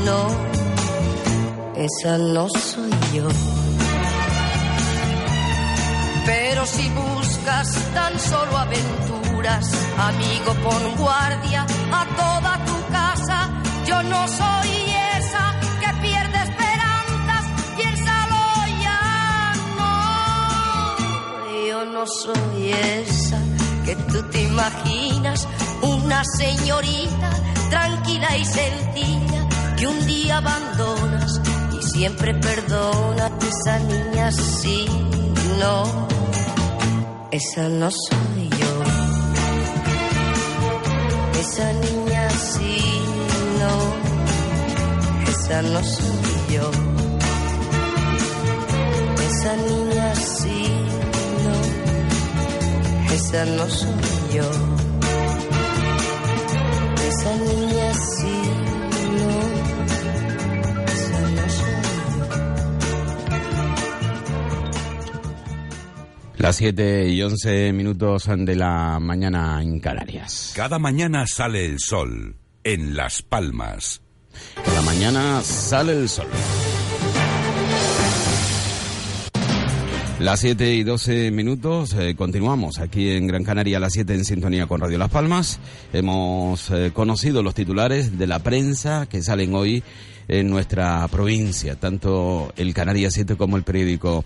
no, 0.06 0.28
esa 1.76 2.16
no 2.16 2.48
soy 2.48 2.90
yo. 3.12 3.28
Pero 6.24 6.64
si 6.64 6.88
buscas 6.88 7.68
tan 7.92 8.18
solo 8.18 8.56
aventuras, 8.56 9.70
amigo, 9.98 10.54
pon 10.64 10.96
guardia 10.96 11.66
a 11.92 12.06
toda 12.16 12.64
tu 12.64 12.92
casa. 12.92 13.50
Yo 13.86 14.02
no 14.02 14.26
soy 14.28 14.87
no. 21.98 22.06
Soy 22.06 22.72
esa 22.72 23.40
que 23.84 23.96
tú 23.96 24.22
te 24.30 24.42
imaginas, 24.42 25.48
una 25.82 26.22
señorita 26.24 27.30
tranquila 27.70 28.36
y 28.36 28.44
sencilla 28.44 29.48
que 29.76 29.86
un 29.86 30.06
día 30.06 30.38
abandonas 30.38 31.40
y 31.78 31.82
siempre 31.82 32.34
perdona 32.34 33.30
esa 33.40 33.78
niña, 33.80 34.30
sí, 34.32 34.86
no. 35.58 36.08
Esa 37.30 37.68
no 37.68 37.90
soy 37.90 38.48
yo. 38.48 38.82
Esa 41.40 41.72
niña 41.72 42.30
sí, 42.30 42.80
no. 43.60 43.74
Esa 45.30 45.62
no 45.62 45.84
soy 45.84 46.54
yo. 46.54 46.70
Esa 49.28 49.56
niña 49.56 50.14
sí. 50.14 50.57
Esa 53.18 53.44
no 53.46 53.68
soy 53.68 53.90
yo. 54.32 54.48
Esa 57.08 57.32
niña 57.36 57.94
sí, 57.94 58.36
no. 59.18 59.32
Esa 60.86 61.20
no 61.34 61.44
soy 61.58 61.78
yo. 62.16 62.26
Las 66.36 66.54
7 66.56 67.08
y 67.08 67.20
11 67.20 67.72
minutos 67.72 68.28
de 68.28 68.54
la 68.54 69.00
mañana 69.00 69.60
en 69.62 69.80
Canarias. 69.80 70.52
Cada 70.54 70.78
mañana 70.78 71.26
sale 71.26 71.66
el 71.66 71.80
sol 71.80 72.36
en 72.62 72.94
Las 72.96 73.22
Palmas. 73.22 74.00
Cada 74.64 74.82
mañana 74.82 75.42
sale 75.42 75.90
el 75.92 76.08
sol. 76.08 76.28
Las 80.20 80.40
7 80.40 80.74
y 80.74 80.82
12 80.82 81.30
minutos, 81.30 81.94
eh, 81.94 82.16
continuamos 82.16 82.80
aquí 82.80 83.10
en 83.10 83.28
Gran 83.28 83.44
Canaria 83.44 83.78
las 83.78 83.92
7 83.92 84.14
en 84.14 84.24
sintonía 84.24 84.66
con 84.66 84.80
Radio 84.80 84.98
Las 84.98 85.10
Palmas. 85.10 85.60
Hemos 85.92 86.70
eh, 86.70 86.90
conocido 86.92 87.40
los 87.44 87.54
titulares 87.54 88.18
de 88.18 88.26
la 88.26 88.40
prensa 88.40 89.06
que 89.06 89.22
salen 89.22 89.54
hoy 89.54 89.84
en 90.26 90.50
nuestra 90.50 91.06
provincia, 91.06 91.76
tanto 91.76 92.52
el 92.56 92.74
Canaria 92.74 93.12
7 93.12 93.36
como 93.36 93.56
el 93.56 93.62
periódico 93.62 94.24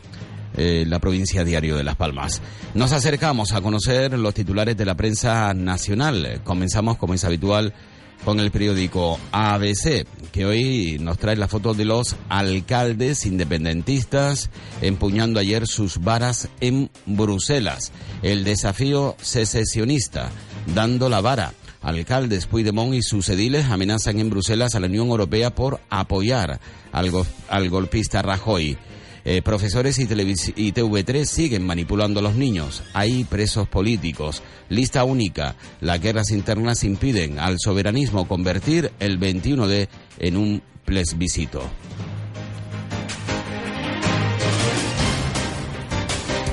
eh, 0.57 0.85
La 0.89 0.99
Provincia 0.99 1.45
Diario 1.45 1.77
de 1.77 1.85
Las 1.85 1.97
Palmas. 1.97 2.41
Nos 2.73 2.93
acercamos 2.93 3.53
a 3.53 3.61
conocer 3.61 4.19
los 4.19 4.33
titulares 4.33 4.79
de 4.79 4.87
la 4.87 4.95
prensa 4.95 5.53
nacional. 5.53 6.41
Comenzamos, 6.43 6.97
como 6.97 7.13
es 7.13 7.25
habitual, 7.25 7.75
con 8.25 8.41
el 8.41 8.51
periódico 8.51 9.19
ABC, 9.33 10.07
que 10.31 10.47
hoy 10.47 10.99
nos 11.01 11.19
trae 11.19 11.37
la 11.37 11.49
foto 11.49 11.75
de 11.75 11.85
los 11.85 12.17
alcaldes 12.29 13.27
independentistas 13.27 14.51
empuñando 14.81 15.41
ayer 15.41 15.67
sus 15.67 15.99
varas 15.99 16.49
en 16.61 16.91
Bruselas. 17.07 17.93
El 18.23 18.45
desafío 18.45 19.17
secesionista, 19.21 20.31
dando 20.75 21.09
la 21.09 21.21
vara. 21.21 21.53
Alcaldes 21.83 22.47
Puigdemont 22.47 22.95
y 22.95 23.03
sus 23.03 23.29
ediles 23.29 23.67
amenazan 23.67 24.21
en 24.21 24.31
Bruselas 24.31 24.75
a 24.75 24.81
la 24.81 24.87
Unión 24.87 25.09
Europea 25.09 25.53
por 25.55 25.81
apoyar 25.91 26.61
al, 26.93 27.11
al 27.49 27.71
golpista 27.71 28.23
Rajoy. 28.23 28.79
Eh, 29.25 29.41
profesores 29.43 29.99
y, 29.99 30.07
televis- 30.07 30.53
y 30.57 30.73
TV3 30.73 31.25
siguen 31.25 31.65
manipulando 31.65 32.21
a 32.21 32.23
los 32.23 32.35
niños. 32.35 32.83
Hay 32.93 33.25
presos 33.25 33.69
políticos. 33.69 34.43
Lista 34.69 35.05
única. 35.05 35.55
Las 35.81 36.01
guerras 36.01 36.31
internas 36.31 36.83
impiden 36.85 37.39
al 37.39 37.59
soberanismo 37.61 38.27
convertir 38.27 38.91
el 38.99 39.19
21D 39.21 39.89
en 40.19 40.37
un 40.37 40.63
plebiscito. 40.85 41.63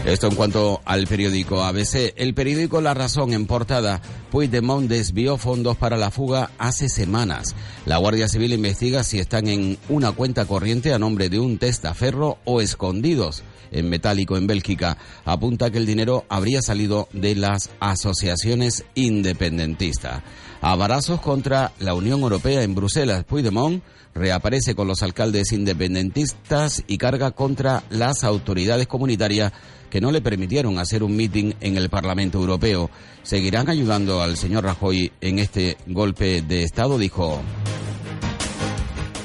Esto 0.10 0.26
en 0.26 0.34
cuanto 0.34 0.82
al 0.86 1.06
periódico 1.06 1.64
ABC. 1.64 2.14
El 2.16 2.34
periódico 2.34 2.82
La 2.82 2.96
Razón 2.96 3.32
en 3.32 3.46
portada. 3.46 4.02
Puigdemont 4.32 4.90
desvió 4.90 5.38
fondos 5.38 5.78
para 5.78 5.98
la 5.98 6.10
fuga 6.10 6.50
hace 6.58 6.90
semanas. 6.90 7.56
La 7.86 7.98
Guardia 7.98 8.28
Civil 8.28 8.54
investiga 8.54 9.04
si 9.04 9.20
están 9.20 9.48
en 9.48 9.78
una 9.88 10.12
cuenta 10.12 10.46
corriente 10.46 10.96
a 10.96 11.00
nombre 11.00 11.30
de 11.30 11.40
un 11.40 11.60
testaferro 11.60 12.40
o 12.44 12.60
escondidos 12.60 13.44
en 13.72 13.88
metálico 13.88 14.36
en 14.36 14.48
Bélgica. 14.48 14.98
Apunta 15.26 15.70
que 15.70 15.78
el 15.78 15.86
dinero 15.86 16.26
habría 16.28 16.64
salido 16.64 17.08
de 17.14 17.36
las 17.36 17.70
asociaciones 17.80 18.86
independentistas. 18.96 20.24
Abarazos 20.60 21.22
contra 21.22 21.72
la 21.78 21.94
Unión 21.94 22.22
Europea 22.22 22.64
en 22.64 22.74
Bruselas. 22.74 23.26
Puigdemont 23.26 23.84
reaparece 24.16 24.74
con 24.74 24.88
los 24.88 25.04
alcaldes 25.04 25.52
independentistas 25.52 26.84
y 26.88 26.98
carga 26.98 27.30
contra 27.30 27.84
las 27.92 28.24
autoridades 28.24 28.88
comunitarias 28.88 29.54
que 29.90 30.02
no 30.02 30.12
le 30.12 30.22
permitieron 30.22 30.80
hacer 30.80 31.04
un 31.04 31.16
mitin 31.16 31.56
en 31.62 31.78
el 31.78 31.90
Parlamento 31.90 32.40
Europeo. 32.40 32.90
Seguirán 33.24 33.70
ayudando 33.70 34.22
al 34.22 34.38
señor 34.38 34.64
Rajoy 34.64 35.12
en 35.22 35.40
este 35.40 35.78
golpe 35.88 36.42
de 36.42 36.64
Estado, 36.64 36.98
dijo 36.98 37.42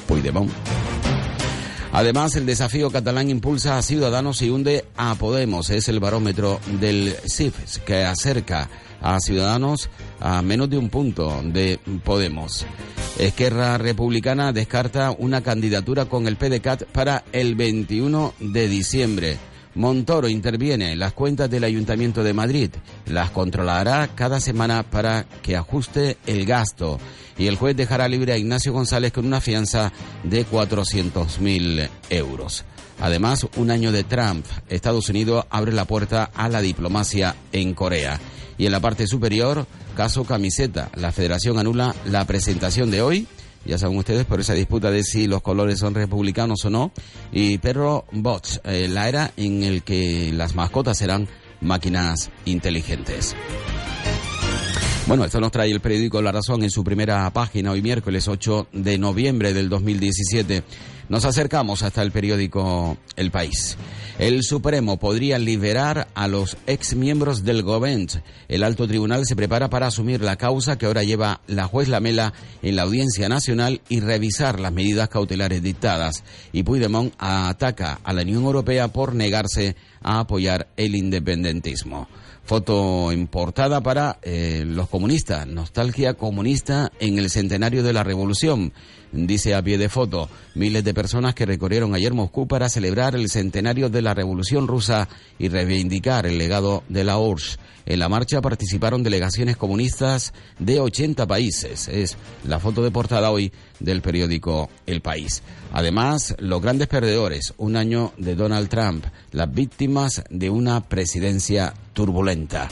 Puigdemont. 0.07 0.51
Además, 1.95 2.35
el 2.35 2.45
desafío 2.45 2.91
catalán 2.91 3.29
impulsa 3.29 3.77
a 3.77 3.81
Ciudadanos 3.81 4.41
y 4.41 4.49
hunde 4.49 4.83
a 4.97 5.15
Podemos. 5.15 5.69
Es 5.69 5.87
el 5.87 6.01
barómetro 6.01 6.59
del 6.81 7.15
CIF 7.25 7.77
que 7.85 8.03
acerca 8.03 8.69
a 9.01 9.17
Ciudadanos 9.21 9.89
a 10.19 10.41
menos 10.41 10.69
de 10.69 10.77
un 10.77 10.89
punto 10.89 11.41
de 11.41 11.79
Podemos. 12.03 12.65
Esquerra 13.17 13.77
Republicana 13.77 14.51
descarta 14.51 15.11
una 15.11 15.41
candidatura 15.41 16.03
con 16.03 16.27
el 16.27 16.35
PDCAT 16.35 16.83
para 16.83 17.23
el 17.31 17.55
21 17.55 18.33
de 18.39 18.67
diciembre. 18.67 19.37
Montoro 19.75 20.29
interviene 20.29 20.93
en 20.93 20.99
las 20.99 21.13
cuentas 21.13 21.49
del 21.49 21.65
Ayuntamiento 21.65 22.23
de 22.23 22.33
Madrid. 22.33 22.69
Las 23.07 23.29
controlará 23.31 24.09
cada 24.15 24.39
semana 24.39 24.83
para 24.83 25.25
que 25.41 25.57
ajuste 25.57 26.17
el 26.25 26.45
gasto. 26.45 26.99
Y 27.37 27.47
el 27.47 27.57
juez 27.57 27.75
dejará 27.75 28.07
libre 28.07 28.31
a 28.31 28.37
Ignacio 28.37 28.71
González 28.71 29.11
con 29.11 29.25
una 29.25 29.41
fianza 29.41 29.91
de 30.23 30.45
400.000 30.45 31.89
euros. 32.09 32.63
Además, 33.01 33.45
un 33.57 33.71
año 33.71 33.91
de 33.91 34.05
Trump, 34.05 34.45
Estados 34.69 35.09
Unidos 35.09 35.45
abre 35.49 35.73
la 35.73 35.83
puerta 35.83 36.31
a 36.33 36.47
la 36.47 36.61
diplomacia 36.61 37.35
en 37.51 37.73
Corea. 37.73 38.19
Y 38.57 38.65
en 38.65 38.71
la 38.71 38.79
parte 38.79 39.05
superior, 39.05 39.67
caso 39.97 40.23
camiseta. 40.23 40.89
La 40.95 41.11
federación 41.11 41.59
anula 41.59 41.93
la 42.05 42.25
presentación 42.25 42.89
de 42.91 43.01
hoy 43.01 43.27
ya 43.65 43.77
saben 43.77 43.97
ustedes, 43.97 44.25
por 44.25 44.39
esa 44.39 44.53
disputa 44.53 44.91
de 44.91 45.03
si 45.03 45.27
los 45.27 45.41
colores 45.41 45.79
son 45.79 45.93
republicanos 45.95 46.63
o 46.65 46.69
no. 46.69 46.91
Y 47.31 47.57
Perro 47.57 48.05
Bots, 48.11 48.61
eh, 48.63 48.87
la 48.87 49.09
era 49.09 49.31
en 49.37 49.63
el 49.63 49.83
que 49.83 50.31
las 50.33 50.55
mascotas 50.55 50.97
serán 50.97 51.27
máquinas 51.61 52.29
inteligentes. 52.45 53.35
Bueno, 55.07 55.23
esto 55.23 55.39
nos 55.39 55.51
trae 55.51 55.69
el 55.69 55.81
periódico 55.81 56.19
La 56.19 56.31
Razón 56.31 56.63
en 56.63 56.71
su 56.71 56.83
primera 56.83 57.29
página 57.31 57.69
hoy 57.69 57.83
miércoles 57.83 58.27
8 58.27 58.69
de 58.73 58.97
noviembre 58.97 59.53
del 59.53 59.69
2017. 59.69 60.63
Nos 61.09 61.25
acercamos 61.25 61.83
hasta 61.83 62.01
el 62.01 62.11
periódico 62.11 62.97
El 63.15 63.29
País. 63.29 63.77
El 64.17 64.41
Supremo 64.41 64.97
podría 64.97 65.37
liberar 65.37 66.07
a 66.15 66.27
los 66.27 66.57
exmiembros 66.65 67.43
del 67.43 67.61
Govent. 67.61 68.15
El 68.47 68.63
alto 68.63 68.87
tribunal 68.87 69.27
se 69.27 69.35
prepara 69.35 69.69
para 69.69 69.85
asumir 69.85 70.21
la 70.21 70.37
causa 70.37 70.79
que 70.79 70.87
ahora 70.87 71.03
lleva 71.03 71.41
la 71.45 71.67
juez 71.67 71.87
Lamela 71.87 72.33
en 72.63 72.75
la 72.75 72.81
Audiencia 72.81 73.29
Nacional 73.29 73.81
y 73.87 73.99
revisar 73.99 74.59
las 74.59 74.73
medidas 74.73 75.09
cautelares 75.09 75.61
dictadas. 75.61 76.23
Y 76.51 76.63
Puigdemont 76.63 77.13
ataca 77.19 77.99
a 78.03 78.11
la 78.11 78.23
Unión 78.23 78.43
Europea 78.43 78.87
por 78.87 79.13
negarse 79.13 79.75
a 80.01 80.21
apoyar 80.21 80.69
el 80.77 80.95
independentismo. 80.95 82.07
Foto 82.45 83.11
importada 83.11 83.81
para 83.81 84.19
eh, 84.21 84.63
los 84.67 84.87
comunistas, 84.87 85.47
nostalgia 85.47 86.13
comunista 86.13 86.91
en 86.99 87.17
el 87.17 87.31
centenario 87.31 87.81
de 87.81 87.91
la 87.91 88.03
revolución 88.03 88.71
dice 89.15 89.55
a 89.55 89.61
pie 89.61 89.77
de 89.77 89.89
foto. 89.89 90.29
Miles 90.53 90.83
de 90.83 90.93
personas 90.93 91.33
que 91.33 91.45
recorrieron 91.45 91.95
ayer 91.95 92.13
Moscú 92.13 92.47
para 92.47 92.69
celebrar 92.69 93.15
el 93.15 93.29
centenario 93.29 93.89
de 93.89 94.01
la 94.01 94.13
Revolución 94.13 94.67
Rusa 94.67 95.07
y 95.39 95.47
reivindicar 95.47 96.25
el 96.25 96.37
legado 96.37 96.83
de 96.89 97.03
la 97.03 97.17
URSS. 97.17 97.57
En 97.85 97.99
la 97.99 98.09
marcha 98.09 98.41
participaron 98.41 99.03
delegaciones 99.03 99.57
comunistas 99.57 100.33
de 100.57 100.79
80 100.79 101.27
países. 101.27 101.87
Es 101.87 102.17
la 102.43 102.59
foto 102.59 102.83
de 102.83 102.91
portada 102.91 103.31
hoy 103.31 103.51
del 103.79 104.01
periódico 104.01 104.69
El 104.87 105.01
País. 105.01 105.43
Además, 105.71 106.35
los 106.39 106.61
grandes 106.61 106.87
perdedores, 106.87 107.53
un 107.57 107.75
año 107.75 108.11
de 108.17 108.35
Donald 108.35 108.69
Trump, 108.69 109.05
las 109.31 109.51
víctimas 109.53 110.23
de 110.29 110.49
una 110.49 110.81
presidencia 110.81 111.73
turbulenta. 111.93 112.69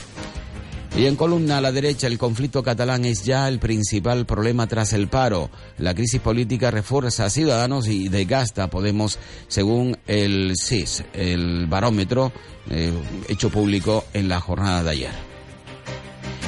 Y 0.96 1.08
en 1.08 1.16
columna 1.16 1.58
a 1.58 1.62
la 1.62 1.72
derecha, 1.72 2.06
el 2.06 2.20
conflicto 2.20 2.62
catalán 2.62 3.04
es 3.04 3.24
ya 3.24 3.48
el 3.48 3.58
principal 3.58 4.28
problema 4.28 4.68
tras 4.68 4.94
el 4.94 5.08
paro. 5.08 5.50
La 5.80 5.96
crisis 5.96 6.22
política 6.22 6.70
refuerza 6.70 7.26
a 7.26 7.30
Ciudadanos 7.32 7.88
y 7.88 8.10
desgasta 8.10 8.70
Podemos, 8.70 9.18
según 9.48 9.98
el 10.06 10.54
SIS, 10.56 11.04
el 11.14 11.66
barómetro 11.66 12.32
eh, 12.70 12.94
hecho 13.28 13.50
público 13.50 14.06
en 14.14 14.30
la 14.30 14.40
jornada 14.40 14.84
de 14.84 14.90
ayer. 14.92 15.33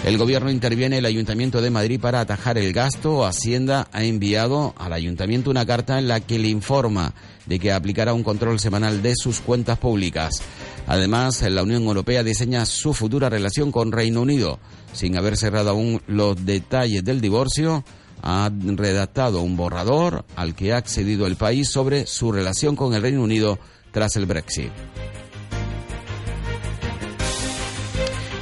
El 0.05 0.19
gobierno 0.19 0.51
interviene 0.51 0.99
el 0.99 1.05
Ayuntamiento 1.07 1.63
de 1.63 1.71
Madrid 1.71 1.99
para 1.99 2.19
atajar 2.19 2.59
el 2.59 2.73
gasto. 2.73 3.25
Hacienda 3.25 3.87
ha 3.91 4.03
enviado 4.03 4.75
al 4.77 4.93
Ayuntamiento 4.93 5.49
una 5.49 5.65
carta 5.65 5.97
en 5.97 6.07
la 6.07 6.19
que 6.19 6.37
le 6.37 6.47
informa 6.47 7.15
de 7.47 7.57
que 7.57 7.71
aplicará 7.71 8.13
un 8.13 8.21
control 8.21 8.59
semanal 8.59 9.01
de 9.01 9.15
sus 9.15 9.39
cuentas 9.39 9.79
públicas. 9.79 10.43
Además, 10.85 11.41
la 11.41 11.63
Unión 11.63 11.85
Europea 11.85 12.21
diseña 12.21 12.67
su 12.67 12.93
futura 12.93 13.31
relación 13.31 13.71
con 13.71 13.91
Reino 13.91 14.21
Unido. 14.21 14.59
Sin 14.93 15.17
haber 15.17 15.37
cerrado 15.37 15.71
aún 15.71 15.99
los 16.05 16.45
detalles 16.45 17.03
del 17.03 17.19
divorcio, 17.19 17.83
ha 18.21 18.51
redactado 18.53 19.41
un 19.41 19.57
borrador 19.57 20.23
al 20.35 20.53
que 20.53 20.73
ha 20.73 20.77
accedido 20.77 21.25
el 21.25 21.35
país 21.35 21.71
sobre 21.71 22.05
su 22.05 22.31
relación 22.31 22.75
con 22.75 22.93
el 22.93 23.01
Reino 23.01 23.23
Unido 23.23 23.57
tras 23.91 24.15
el 24.17 24.27
Brexit. 24.27 24.69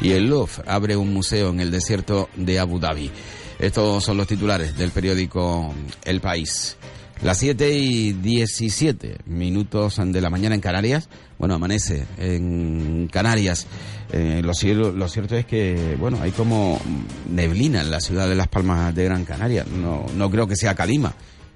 Y 0.04 0.12
el 0.12 0.28
Louvre 0.28 0.64
abre 0.68 0.98
un 0.98 1.14
museo 1.14 1.50
en 1.50 1.62
el 1.62 1.72
desierto 1.72 2.30
de 2.36 2.60
Abu 2.60 2.78
Dhabi. 2.78 3.10
Estos 3.58 4.04
son 4.04 4.18
los 4.18 4.28
titulares 4.28 4.78
del 4.78 4.92
periódico 4.92 5.74
El 6.04 6.20
País. 6.20 6.76
Las 7.22 7.38
7 7.38 7.72
y 7.72 8.12
17 8.12 9.20
minutos 9.28 10.02
de 10.04 10.20
la 10.20 10.30
mañana 10.30 10.56
en 10.56 10.62
Canarias. 10.62 11.08
Bueno, 11.40 11.56
amanece 11.56 12.06
en 12.18 13.08
Canarias. 13.10 13.66
Eh, 14.12 14.42
lo, 14.44 14.54
cierto 14.54 15.38
es 15.38 15.46
que, 15.46 15.96
bueno, 15.98 16.20
hay 16.22 16.32
como 16.32 16.82
neblina 17.30 17.80
en 17.80 17.90
la 17.90 18.02
ciudad 18.02 18.28
de 18.28 18.36
Las 18.36 18.50
Palmas 18.50 18.94
de 18.94 19.06
Gran 19.06 19.24
Canaria. 19.24 19.66
No, 19.74 20.06
no 20.18 20.30
creo 20.30 20.48
que 20.48 20.58
sea 20.58 20.76
Calima, 20.76 21.14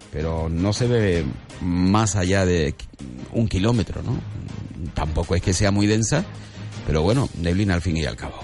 pero 0.10 0.48
no 0.48 0.72
se 0.72 0.88
ve 0.88 1.26
más 1.62 2.16
allá 2.16 2.46
de 2.46 2.76
un 3.34 3.50
kilómetro, 3.50 4.02
¿no? 4.04 4.18
Tampoco 4.94 5.36
es 5.36 5.42
que 5.42 5.52
sea 5.52 5.72
muy 5.72 5.86
densa 5.86 6.24
pero 6.88 7.02
bueno, 7.02 7.28
neblina 7.41 7.73
al 7.73 7.82
fin 7.82 7.97
y 7.97 8.06
al 8.06 8.15
cabo. 8.15 8.39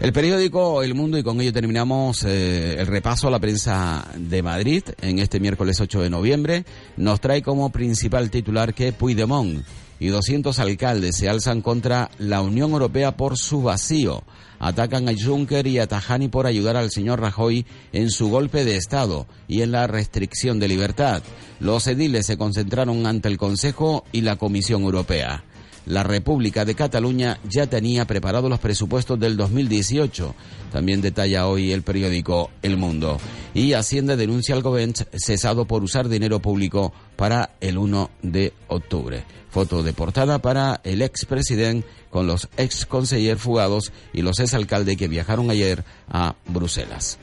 El 0.00 0.12
periódico 0.12 0.82
El 0.82 0.94
Mundo, 0.94 1.16
y 1.16 1.22
con 1.22 1.40
ello 1.40 1.52
terminamos 1.52 2.22
eh, 2.24 2.76
el 2.78 2.86
repaso 2.86 3.26
a 3.26 3.30
la 3.30 3.40
prensa 3.40 4.06
de 4.16 4.42
Madrid 4.42 4.84
en 5.00 5.18
este 5.18 5.40
miércoles 5.40 5.80
8 5.80 6.02
de 6.02 6.10
noviembre, 6.10 6.64
nos 6.98 7.20
trae 7.22 7.40
como 7.40 7.70
principal 7.70 8.30
titular 8.30 8.74
que 8.74 8.92
Puigdemont 8.92 9.64
y 9.98 10.08
200 10.08 10.58
alcaldes 10.58 11.16
se 11.16 11.28
alzan 11.28 11.62
contra 11.62 12.10
la 12.18 12.42
Unión 12.42 12.72
Europea 12.72 13.16
por 13.16 13.38
su 13.38 13.62
vacío. 13.62 14.22
Atacan 14.60 15.08
a 15.08 15.14
Juncker 15.18 15.66
y 15.66 15.78
a 15.78 15.86
Tajani 15.86 16.28
por 16.28 16.46
ayudar 16.46 16.76
al 16.76 16.90
señor 16.90 17.20
Rajoy 17.20 17.64
en 17.92 18.10
su 18.10 18.28
golpe 18.28 18.64
de 18.64 18.76
Estado 18.76 19.26
y 19.48 19.62
en 19.62 19.72
la 19.72 19.86
restricción 19.86 20.60
de 20.60 20.68
libertad. 20.68 21.22
Los 21.60 21.86
ediles 21.86 22.26
se 22.26 22.36
concentraron 22.36 23.06
ante 23.06 23.28
el 23.28 23.38
Consejo 23.38 24.04
y 24.12 24.20
la 24.20 24.36
Comisión 24.36 24.82
Europea 24.82 25.44
la 25.88 26.02
República 26.02 26.64
de 26.64 26.74
Cataluña 26.74 27.38
ya 27.48 27.66
tenía 27.66 28.06
preparados 28.06 28.50
los 28.50 28.60
presupuestos 28.60 29.18
del 29.18 29.36
2018. 29.36 30.34
También 30.70 31.00
detalla 31.00 31.46
hoy 31.46 31.72
el 31.72 31.82
periódico 31.82 32.50
El 32.62 32.76
Mundo. 32.76 33.18
Y 33.54 33.72
Hacienda 33.72 34.16
denuncia 34.16 34.54
al 34.54 34.62
gobierno 34.62 34.94
cesado 35.12 35.64
por 35.64 35.82
usar 35.82 36.08
dinero 36.08 36.40
público 36.40 36.92
para 37.16 37.50
el 37.60 37.78
1 37.78 38.10
de 38.22 38.52
octubre. 38.68 39.24
Foto 39.50 39.82
de 39.82 39.94
portada 39.94 40.38
para 40.40 40.80
el 40.84 41.00
expresidente 41.00 41.88
con 42.10 42.26
los 42.26 42.48
ex 42.56 42.86
consejeros 42.86 43.42
fugados 43.42 43.92
y 44.12 44.22
los 44.22 44.38
ex 44.40 44.54
alcaldes 44.54 44.96
que 44.96 45.08
viajaron 45.08 45.50
ayer 45.50 45.84
a 46.08 46.34
Bruselas. 46.46 47.18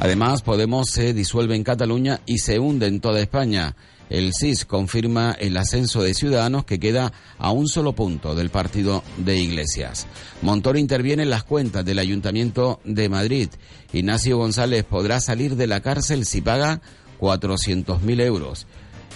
Además, 0.00 0.42
Podemos 0.42 0.88
se 0.90 1.14
disuelve 1.14 1.56
en 1.56 1.64
Cataluña 1.64 2.20
y 2.26 2.38
se 2.38 2.58
hunde 2.58 2.86
en 2.86 3.00
toda 3.00 3.20
España. 3.20 3.76
El 4.10 4.32
CIS 4.34 4.64
confirma 4.64 5.32
el 5.32 5.56
ascenso 5.56 6.02
de 6.02 6.14
Ciudadanos 6.14 6.64
que 6.64 6.78
queda 6.78 7.12
a 7.38 7.50
un 7.50 7.68
solo 7.68 7.92
punto 7.94 8.34
del 8.34 8.50
partido 8.50 9.02
de 9.16 9.38
Iglesias. 9.38 10.06
Montoro 10.42 10.78
interviene 10.78 11.22
en 11.22 11.30
las 11.30 11.44
cuentas 11.44 11.84
del 11.84 11.98
Ayuntamiento 11.98 12.80
de 12.84 13.08
Madrid. 13.08 13.48
Ignacio 13.92 14.36
González 14.36 14.84
podrá 14.84 15.20
salir 15.20 15.56
de 15.56 15.66
la 15.66 15.80
cárcel 15.80 16.26
si 16.26 16.42
paga 16.42 16.80
400.000 17.20 18.20
euros. 18.20 18.66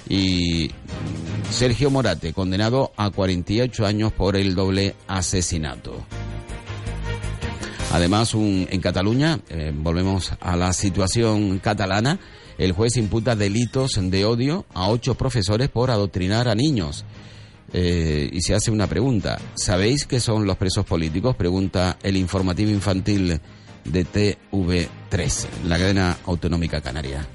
Y 0.09 0.71
Sergio 1.51 1.91
Morate, 1.91 2.33
condenado 2.33 2.93
a 2.97 3.11
48 3.11 3.85
años 3.85 4.13
por 4.13 4.37
el 4.37 4.55
doble 4.55 4.95
asesinato. 5.07 6.07
Además, 7.93 8.35
en 8.35 8.81
Cataluña, 8.81 9.41
eh, 9.49 9.73
volvemos 9.75 10.33
a 10.41 10.57
la 10.57 10.73
situación 10.73 11.59
catalana, 11.59 12.19
el 12.59 12.73
juez 12.73 12.97
imputa 12.97 13.37
delitos 13.37 13.93
de 14.01 14.25
odio 14.25 14.67
a 14.75 14.91
ocho 14.91 15.15
profesores 15.15 15.69
por 15.69 15.91
adoctrinar 15.91 16.49
a 16.49 16.55
niños. 16.55 17.05
Eh, 17.73 18.29
y 18.33 18.41
se 18.41 18.55
hace 18.55 18.71
una 18.71 18.87
pregunta. 18.87 19.39
¿Sabéis 19.55 20.07
qué 20.07 20.21
son 20.21 20.47
los 20.47 20.57
presos 20.57 20.85
políticos? 20.85 21.37
Pregunta 21.37 21.99
el 22.03 22.17
informativo 22.17 22.71
infantil 22.71 23.41
de 23.85 24.07
TV3, 24.07 25.47
la 25.67 25.79
cadena 25.79 26.19
autonómica 26.27 26.81
canaria. 26.81 27.27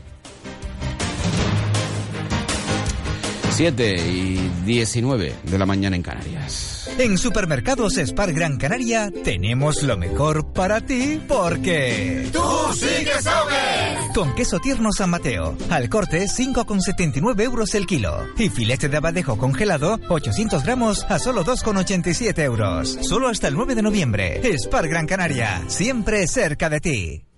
7 3.53 3.95
y 4.09 4.51
19 4.65 5.35
de 5.43 5.57
la 5.59 5.67
mañana 5.67 5.95
en 5.95 6.01
Canarias. 6.01 6.89
En 6.97 7.19
Supermercados 7.19 7.97
Spar 7.97 8.33
Gran 8.33 8.57
Canaria 8.57 9.11
tenemos 9.23 9.83
lo 9.83 9.95
mejor 9.95 10.53
para 10.53 10.81
ti 10.81 11.21
porque... 11.27 12.29
¡Tú 12.33 12.41
sí 12.73 13.05
que 13.05 13.21
sabes! 13.21 14.11
Con 14.15 14.33
queso 14.33 14.57
tierno 14.59 14.91
San 14.91 15.11
Mateo, 15.11 15.55
al 15.69 15.87
corte 15.87 16.25
5,79 16.25 17.41
euros 17.43 17.75
el 17.75 17.85
kilo. 17.85 18.25
Y 18.39 18.49
filete 18.49 18.89
de 18.89 18.97
abadejo 18.97 19.37
congelado, 19.37 19.99
800 20.09 20.63
gramos 20.63 21.05
a 21.07 21.19
solo 21.19 21.45
2,87 21.45 22.39
euros. 22.39 22.97
Solo 23.01 23.27
hasta 23.27 23.49
el 23.49 23.53
9 23.53 23.75
de 23.75 23.81
noviembre. 23.83 24.41
Spar 24.57 24.87
Gran 24.87 25.05
Canaria, 25.05 25.61
siempre 25.67 26.27
cerca 26.27 26.71
de 26.71 26.79
ti. 26.79 27.32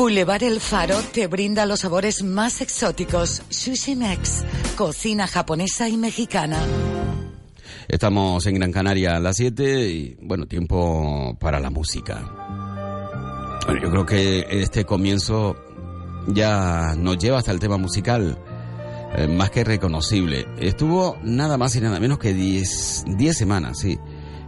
Boulevard 0.00 0.42
El 0.44 0.60
Faro 0.60 0.96
te 1.12 1.26
brinda 1.26 1.66
los 1.66 1.80
sabores 1.80 2.22
más 2.22 2.62
exóticos. 2.62 3.42
Sushi 3.50 3.96
Mex, 3.96 4.42
cocina 4.74 5.26
japonesa 5.26 5.90
y 5.90 5.98
mexicana. 5.98 6.56
Estamos 7.86 8.46
en 8.46 8.54
Gran 8.54 8.72
Canaria 8.72 9.16
a 9.16 9.20
las 9.20 9.36
7 9.36 9.90
y 9.90 10.16
bueno, 10.22 10.46
tiempo 10.46 11.36
para 11.38 11.60
la 11.60 11.68
música. 11.68 12.18
Yo 13.82 13.90
creo 13.90 14.06
que 14.06 14.46
este 14.48 14.86
comienzo 14.86 15.54
ya 16.28 16.94
nos 16.96 17.18
lleva 17.18 17.36
hasta 17.36 17.52
el 17.52 17.60
tema 17.60 17.76
musical. 17.76 18.38
Eh, 19.18 19.28
más 19.28 19.50
que 19.50 19.64
reconocible. 19.64 20.46
Estuvo 20.58 21.18
nada 21.24 21.58
más 21.58 21.76
y 21.76 21.82
nada 21.82 22.00
menos 22.00 22.18
que 22.18 22.32
10 22.32 23.04
semanas, 23.36 23.80
sí, 23.80 23.98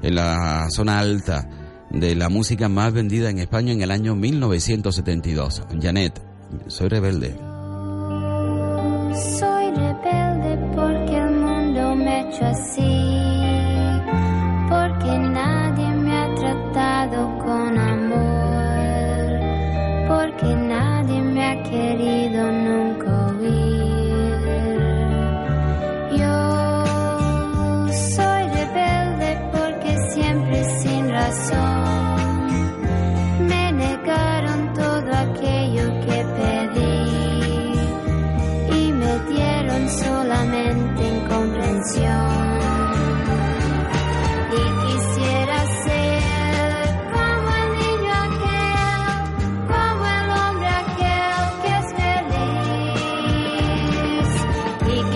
en 0.00 0.14
la 0.14 0.70
zona 0.70 0.98
alta 0.98 1.46
de 1.92 2.14
la 2.14 2.28
música 2.28 2.68
más 2.68 2.92
vendida 2.92 3.30
en 3.30 3.38
España 3.38 3.72
en 3.72 3.82
el 3.82 3.90
año 3.90 4.14
1972. 4.16 5.62
Janet, 5.80 6.20
soy 6.66 6.88
rebelde. 6.88 7.34
Soy 9.38 9.70
rebelde 9.70 10.56
porque 10.74 11.16
el 11.18 11.30
mundo 11.36 11.94
me 11.96 12.10
ha 12.10 12.20
hecho 12.28 12.44
así, 12.46 13.04
porque 14.68 15.18
nadie 15.18 15.88
me 15.96 16.16
ha 16.16 16.34
tratado 16.34 17.38
con 17.38 17.78
amor, 17.78 19.28
porque 20.08 20.56
nadie 20.56 21.20
me 21.20 21.44
ha 21.46 21.62
querido 21.62 22.52
nunca 22.52 23.26
oír. 23.26 23.92
Yo 26.18 26.84
soy 28.16 28.42
rebelde 28.48 29.30
porque 29.52 29.96
siempre 30.14 30.64
sin 30.80 31.10
razón 31.10 31.61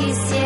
Y 0.06 0.45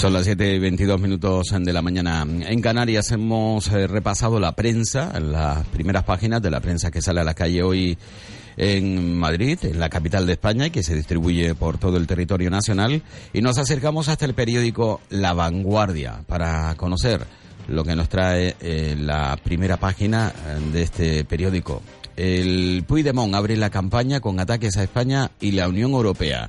Son 0.00 0.14
las 0.14 0.24
7 0.24 0.54
y 0.54 0.58
22 0.58 0.98
minutos 0.98 1.48
de 1.50 1.72
la 1.74 1.82
mañana. 1.82 2.22
En 2.26 2.62
Canarias 2.62 3.10
hemos 3.10 3.68
eh, 3.68 3.86
repasado 3.86 4.40
la 4.40 4.52
prensa, 4.52 5.20
las 5.20 5.66
primeras 5.66 6.04
páginas 6.04 6.40
de 6.40 6.50
la 6.50 6.60
prensa 6.60 6.90
que 6.90 7.02
sale 7.02 7.20
a 7.20 7.24
la 7.24 7.34
calle 7.34 7.62
hoy 7.62 7.98
en 8.56 9.18
Madrid, 9.18 9.58
en 9.60 9.78
la 9.78 9.90
capital 9.90 10.26
de 10.26 10.32
España, 10.32 10.68
y 10.68 10.70
que 10.70 10.82
se 10.82 10.94
distribuye 10.94 11.54
por 11.54 11.76
todo 11.76 11.98
el 11.98 12.06
territorio 12.06 12.48
nacional. 12.48 13.02
Y 13.34 13.42
nos 13.42 13.58
acercamos 13.58 14.08
hasta 14.08 14.24
el 14.24 14.32
periódico 14.32 15.02
La 15.10 15.34
Vanguardia 15.34 16.24
para 16.26 16.74
conocer 16.76 17.26
lo 17.68 17.84
que 17.84 17.94
nos 17.94 18.08
trae 18.08 18.56
eh, 18.62 18.96
la 18.98 19.36
primera 19.44 19.76
página 19.76 20.32
eh, 20.32 20.72
de 20.72 20.82
este 20.82 21.24
periódico. 21.24 21.82
El 22.16 22.84
Puigdemont 22.88 23.34
abre 23.34 23.54
la 23.54 23.68
campaña 23.68 24.20
con 24.20 24.40
ataques 24.40 24.78
a 24.78 24.82
España 24.82 25.30
y 25.42 25.50
la 25.50 25.68
Unión 25.68 25.90
Europea. 25.90 26.48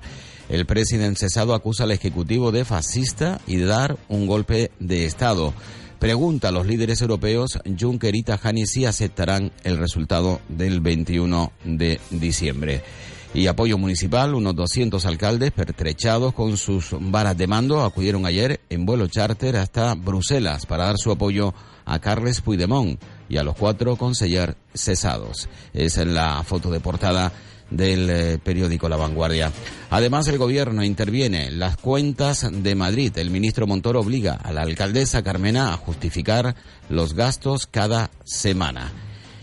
El 0.51 0.65
presidente 0.65 1.21
cesado 1.21 1.53
acusa 1.53 1.85
al 1.85 1.91
Ejecutivo 1.91 2.51
de 2.51 2.65
fascista 2.65 3.39
y 3.47 3.55
de 3.55 3.63
dar 3.63 3.97
un 4.09 4.27
golpe 4.27 4.69
de 4.81 5.05
Estado. 5.05 5.53
Pregunta 5.97 6.49
a 6.49 6.51
los 6.51 6.67
líderes 6.67 7.01
europeos, 7.01 7.57
Juncker 7.79 8.13
y 8.15 8.23
Tajani, 8.23 8.65
si 8.65 8.83
aceptarán 8.83 9.53
el 9.63 9.77
resultado 9.77 10.41
del 10.49 10.81
21 10.81 11.53
de 11.63 12.01
diciembre. 12.09 12.83
Y 13.33 13.47
apoyo 13.47 13.77
municipal, 13.77 14.35
unos 14.35 14.53
200 14.53 15.05
alcaldes 15.05 15.53
pertrechados 15.53 16.33
con 16.33 16.57
sus 16.57 16.89
varas 16.99 17.37
de 17.37 17.47
mando 17.47 17.81
acudieron 17.81 18.25
ayer 18.25 18.59
en 18.69 18.85
vuelo 18.85 19.07
charter 19.07 19.55
hasta 19.55 19.95
Bruselas 19.95 20.65
para 20.65 20.83
dar 20.83 20.97
su 20.97 21.11
apoyo 21.11 21.53
a 21.85 21.99
Carles 21.99 22.41
Puigdemont 22.41 23.01
y 23.29 23.37
a 23.37 23.43
los 23.43 23.55
cuatro 23.55 23.95
conseller 23.95 24.57
cesados. 24.73 25.47
Es 25.73 25.95
la 25.95 26.43
foto 26.43 26.69
de 26.71 26.81
portada 26.81 27.31
del 27.71 28.10
eh, 28.10 28.38
periódico 28.38 28.88
La 28.88 28.97
Vanguardia. 28.97 29.51
Además, 29.89 30.27
el 30.27 30.38
gobierno 30.38 30.84
interviene 30.84 31.47
en 31.47 31.60
las 31.60 31.77
cuentas 31.77 32.47
de 32.51 32.75
Madrid. 32.75 33.17
El 33.17 33.31
ministro 33.31 33.65
Montoro 33.65 34.01
obliga 34.01 34.34
a 34.34 34.51
la 34.51 34.62
alcaldesa 34.62 35.23
Carmena 35.23 35.73
a 35.73 35.77
justificar 35.77 36.55
los 36.89 37.15
gastos 37.15 37.65
cada 37.65 38.12
semana. 38.23 38.91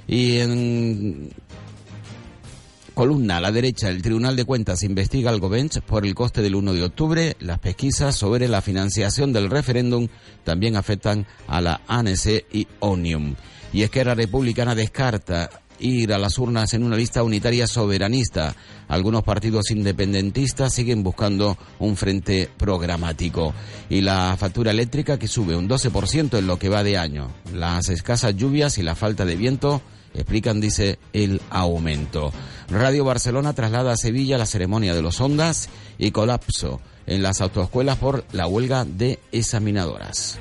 Y 0.07 0.38
en 0.38 1.31
columna 2.95 3.37
a 3.37 3.41
la 3.41 3.53
derecha, 3.53 3.88
el 3.91 4.03
Tribunal 4.03 4.35
de 4.35 4.45
Cuentas 4.45 4.83
investiga 4.83 5.31
al 5.31 5.38
Gobench 5.38 5.81
por 5.83 6.05
el 6.05 6.14
coste 6.14 6.43
del 6.43 6.55
1 6.55 6.73
de 6.73 6.83
octubre. 6.83 7.37
Las 7.41 7.59
pesquisas 7.61 8.17
sobre 8.17 8.49
la 8.49 8.61
financiación 8.61 9.33
del 9.33 9.51
referéndum 9.51 10.09
también 10.45 10.77
afectan 10.77 11.27
a 11.47 11.61
la 11.61 11.81
ANC 11.87 12.45
y 12.53 12.67
Onium. 12.81 13.37
Y 13.73 13.83
es 13.83 13.91
que 13.91 14.05
la 14.05 14.14
republicana 14.14 14.75
descarta 14.75 15.49
ir 15.81 16.12
a 16.12 16.19
las 16.19 16.38
urnas 16.38 16.75
en 16.75 16.83
una 16.83 16.97
lista 16.97 17.23
unitaria 17.23 17.67
soberanista. 17.67 18.55
Algunos 18.88 19.23
partidos 19.23 19.71
independentistas 19.71 20.75
siguen 20.75 21.03
buscando 21.03 21.57
un 21.79 21.97
frente 21.97 22.49
programático. 22.57 23.55
Y 23.88 24.01
la 24.01 24.37
factura 24.38 24.71
eléctrica 24.71 25.19
que 25.19 25.29
sube 25.29 25.57
un 25.57 25.69
12% 25.69 26.38
en 26.38 26.47
lo 26.47 26.59
que 26.59 26.69
va 26.69 26.83
de 26.83 26.99
año. 26.99 27.29
Las 27.53 27.88
escasas 27.88 28.37
lluvias 28.37 28.79
y 28.79 28.83
la 28.83 28.95
falta 28.95 29.25
de 29.25 29.37
viento 29.37 29.83
explican, 30.14 30.61
dice, 30.61 30.99
el 31.12 31.41
aumento. 31.51 32.33
Radio 32.69 33.05
Barcelona 33.05 33.53
traslada 33.53 33.93
a 33.93 33.97
Sevilla 33.97 34.38
la 34.38 34.47
ceremonia 34.47 34.95
de 34.95 35.03
los 35.03 35.21
Ondas 35.21 35.69
y 35.99 36.11
colapso 36.11 36.81
en 37.07 37.23
las 37.23 37.41
autoescuelas 37.41 37.99
por 37.99 38.25
la 38.33 38.47
huelga 38.47 38.85
de 38.85 39.19
examinadoras. 39.33 40.38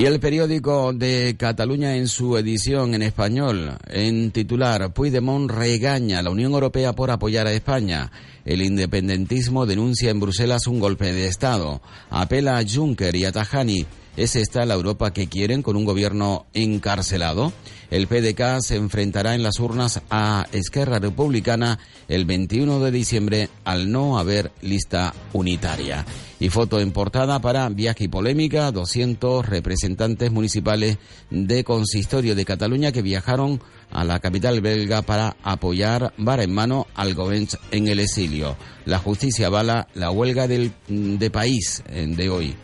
Y 0.00 0.06
el 0.06 0.18
periódico 0.18 0.94
de 0.94 1.36
Cataluña 1.38 1.94
en 1.94 2.08
su 2.08 2.38
edición 2.38 2.94
en 2.94 3.02
español, 3.02 3.76
en 3.86 4.30
titular, 4.30 4.94
Puigdemont 4.94 5.50
regaña 5.50 6.20
a 6.20 6.22
la 6.22 6.30
Unión 6.30 6.52
Europea 6.52 6.94
por 6.94 7.10
apoyar 7.10 7.46
a 7.46 7.52
España. 7.52 8.10
El 8.46 8.62
independentismo 8.62 9.66
denuncia 9.66 10.10
en 10.10 10.18
Bruselas 10.18 10.66
un 10.68 10.80
golpe 10.80 11.12
de 11.12 11.26
Estado. 11.26 11.82
Apela 12.08 12.56
a 12.56 12.64
Juncker 12.66 13.14
y 13.14 13.26
a 13.26 13.32
Tajani. 13.32 13.84
¿Es 14.20 14.36
esta 14.36 14.66
la 14.66 14.74
Europa 14.74 15.14
que 15.14 15.28
quieren 15.28 15.62
con 15.62 15.76
un 15.76 15.86
gobierno 15.86 16.44
encarcelado? 16.52 17.54
El 17.90 18.06
PDK 18.06 18.60
se 18.60 18.76
enfrentará 18.76 19.34
en 19.34 19.42
las 19.42 19.58
urnas 19.60 20.02
a 20.10 20.46
Esquerra 20.52 20.98
Republicana 20.98 21.78
el 22.06 22.26
21 22.26 22.80
de 22.80 22.90
diciembre 22.90 23.48
al 23.64 23.90
no 23.90 24.18
haber 24.18 24.52
lista 24.60 25.14
unitaria. 25.32 26.04
Y 26.38 26.50
foto 26.50 26.80
en 26.80 26.92
portada 26.92 27.40
para 27.40 27.66
Viaje 27.70 28.04
y 28.04 28.08
Polémica, 28.08 28.70
200 28.72 29.46
representantes 29.46 30.30
municipales 30.30 30.98
de 31.30 31.64
Consistorio 31.64 32.34
de 32.34 32.44
Cataluña 32.44 32.92
que 32.92 33.00
viajaron 33.00 33.62
a 33.90 34.04
la 34.04 34.20
capital 34.20 34.60
belga 34.60 35.00
para 35.00 35.38
apoyar 35.42 36.12
vara 36.18 36.42
en 36.42 36.52
mano 36.52 36.86
al 36.94 37.14
gobierno 37.14 37.58
en 37.70 37.88
el 37.88 38.00
exilio. 38.00 38.58
La 38.84 38.98
justicia 38.98 39.46
avala 39.46 39.88
la 39.94 40.10
huelga 40.10 40.46
del, 40.46 40.74
de 40.88 41.30
país 41.30 41.82
de 41.88 42.28
hoy. 42.28 42.54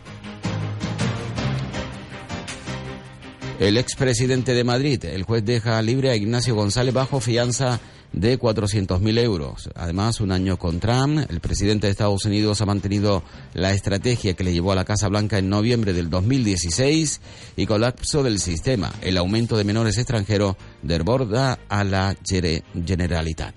El 3.59 3.77
expresidente 3.77 4.53
de 4.53 4.63
Madrid, 4.63 5.03
el 5.05 5.23
juez 5.23 5.43
deja 5.43 5.81
libre 5.81 6.11
a 6.11 6.15
Ignacio 6.15 6.53
González 6.53 6.93
bajo 6.93 7.19
fianza 7.19 7.79
de 8.13 8.39
400.000 8.39 9.19
euros. 9.19 9.71
Además, 9.73 10.21
un 10.21 10.31
año 10.31 10.59
con 10.59 10.79
Trump, 10.79 11.25
el 11.27 11.39
presidente 11.39 11.87
de 11.87 11.91
Estados 11.91 12.23
Unidos 12.25 12.61
ha 12.61 12.67
mantenido 12.67 13.23
la 13.55 13.73
estrategia 13.73 14.35
que 14.35 14.43
le 14.43 14.53
llevó 14.53 14.73
a 14.73 14.75
la 14.75 14.85
Casa 14.85 15.07
Blanca 15.07 15.39
en 15.39 15.49
noviembre 15.49 15.93
del 15.93 16.11
2016 16.11 17.19
y 17.55 17.65
colapso 17.65 18.21
del 18.21 18.39
sistema. 18.39 18.93
El 19.01 19.17
aumento 19.17 19.57
de 19.57 19.63
menores 19.63 19.97
extranjeros 19.97 20.55
desborda 20.83 21.57
a 21.67 21.83
la 21.83 22.15
Generalitat. 22.23 23.55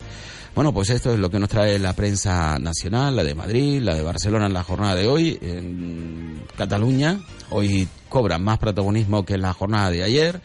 Bueno, 0.55 0.75
pues 0.75 0.91
esto 0.91 1.13
es 1.13 1.19
lo 1.19 1.31
que 1.31 1.39
nos 1.39 1.49
trae 1.49 1.79
la 1.79 1.93
prensa 1.95 2.59
nacional, 2.59 3.15
la 3.15 3.23
de 3.23 3.35
Madrid, 3.35 3.81
la 3.81 3.95
de 3.95 4.03
Barcelona 4.03 4.47
en 4.47 4.53
la 4.53 4.65
jornada 4.65 4.97
de 4.97 5.07
hoy. 5.07 5.39
En 5.41 6.43
Cataluña, 6.57 7.21
hoy 7.51 7.87
cobra 8.09 8.39
más 8.39 8.59
protagonismo 8.59 9.25
que 9.25 9.35
en 9.35 9.43
la 9.43 9.55
jornada 9.55 9.91
de 9.91 10.03
ayer, 10.03 10.41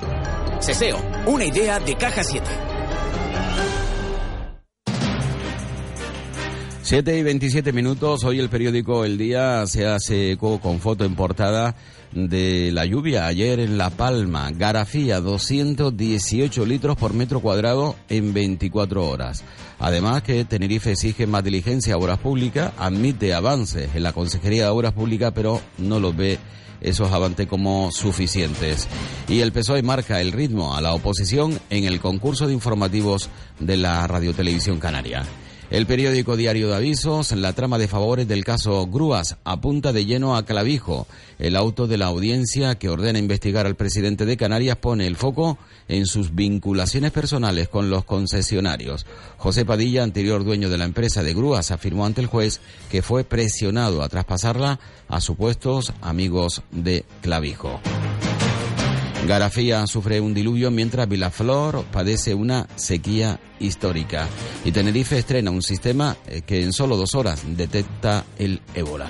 Seseo, 0.61 0.99
una 1.27 1.45
idea 1.45 1.79
de 1.79 1.95
Caja 1.97 2.25
7. 2.25 2.47
7 6.83 7.19
y 7.19 7.23
27 7.25 7.73
minutos. 7.73 8.25
Hoy 8.25 8.39
el 8.39 8.49
periódico 8.49 9.05
El 9.05 9.19
Día 9.19 9.67
se 9.67 9.87
hace 9.87 10.33
eco 10.33 10.61
con 10.61 10.79
foto 10.79 11.05
en 11.05 11.17
portada 11.17 11.75
de 12.13 12.71
la 12.73 12.87
lluvia 12.87 13.27
ayer 13.27 13.59
en 13.61 13.77
La 13.77 13.91
Palma. 13.91 14.51
Garafía, 14.53 15.21
218 15.21 16.65
litros 16.65 16.97
por 16.97 17.13
metro 17.13 17.41
cuadrado 17.41 17.97
en 18.09 18.33
24 18.33 19.05
horas. 19.05 19.43
Además 19.79 20.23
que 20.23 20.45
Tenerife 20.45 20.93
exige 20.93 21.27
más 21.27 21.43
diligencia 21.43 21.95
a 21.95 21.99
obras 21.99 22.19
públicas, 22.19 22.73
admite 22.79 23.35
avances 23.35 23.95
en 23.95 24.05
la 24.05 24.13
Consejería 24.13 24.65
de 24.65 24.71
Obras 24.71 24.93
Públicas, 24.93 25.33
pero 25.35 25.61
no 25.79 25.99
los 25.99 26.17
ve 26.17 26.39
esos 26.81 27.13
avances 27.13 27.47
como 27.47 27.91
suficientes. 27.93 28.89
Y 29.29 29.41
el 29.41 29.53
PSOE 29.53 29.83
marca 29.83 30.21
el 30.21 30.33
ritmo 30.33 30.75
a 30.75 30.81
la 30.81 30.95
oposición 30.95 31.59
en 31.71 31.85
el 31.85 32.01
concurso 32.01 32.47
de 32.47 32.53
informativos 32.53 33.29
de 33.59 33.77
la 33.77 34.07
Radiotelevisión 34.07 34.79
Canaria. 34.79 35.25
El 35.69 35.87
periódico 35.87 36.37
Diario 36.37 36.69
de 36.69 36.77
Avisos, 36.77 37.33
la 37.33 37.53
trama 37.53 37.77
de 37.77 37.89
favores 37.89 38.29
del 38.29 38.45
caso 38.45 38.87
Grúas, 38.87 39.37
apunta 39.43 39.93
de 39.93 40.07
lleno 40.07 40.37
a 40.37 40.45
Clavijo. 40.45 41.09
El 41.41 41.57
auto 41.57 41.89
de 41.89 41.99
la 41.99 42.07
audiencia 42.07 42.77
que 42.77 42.89
ordena 42.89 43.19
investigar 43.19 43.67
al 43.67 43.75
presidente 43.75 44.27
de 44.27 44.37
Canarias 44.37 44.77
pone 44.77 45.09
el 45.09 45.17
foco 45.17 45.59
en 45.89 46.07
sus 46.07 46.37
vinculaciones 46.37 47.11
personales 47.11 47.69
con 47.69 47.91
los 47.91 48.05
concesionarios. 48.05 49.07
José 49.39 49.65
Padilla, 49.65 50.05
anterior 50.05 50.45
dueño 50.45 50.71
de 50.71 50.79
la 50.79 50.85
empresa 50.85 51.25
de 51.25 51.35
Grúas, 51.35 51.73
afirmó 51.73 52.07
ante 52.07 52.21
el 52.21 52.29
juez 52.29 52.61
que 52.89 53.03
fue 53.03 53.25
presionado 53.25 54.05
a 54.05 54.09
traspasarla 54.09 54.79
a 55.09 55.21
supuestos 55.21 55.93
amigos 56.01 56.63
de 56.71 57.05
Clavijo. 57.23 57.81
Garafía 59.27 59.87
sufre 59.87 60.21
un 60.21 60.35
diluvio 60.35 60.71
mientras 60.71 61.09
Vilaflor 61.09 61.85
padece 61.87 62.35
una 62.35 62.67
sequía 62.77 63.41
histórica. 63.59 64.29
Y 64.65 64.73
Tenerife 64.73 65.19
estrena 65.19 65.51
un 65.51 65.63
sistema 65.63 66.17
eh, 66.27 66.43
que 66.43 66.63
en 66.63 66.73
solo 66.73 66.97
dos 66.97 67.15
horas 67.15 67.43
detecta 67.57 68.25
el 68.39 68.61
ébola. 68.75 69.09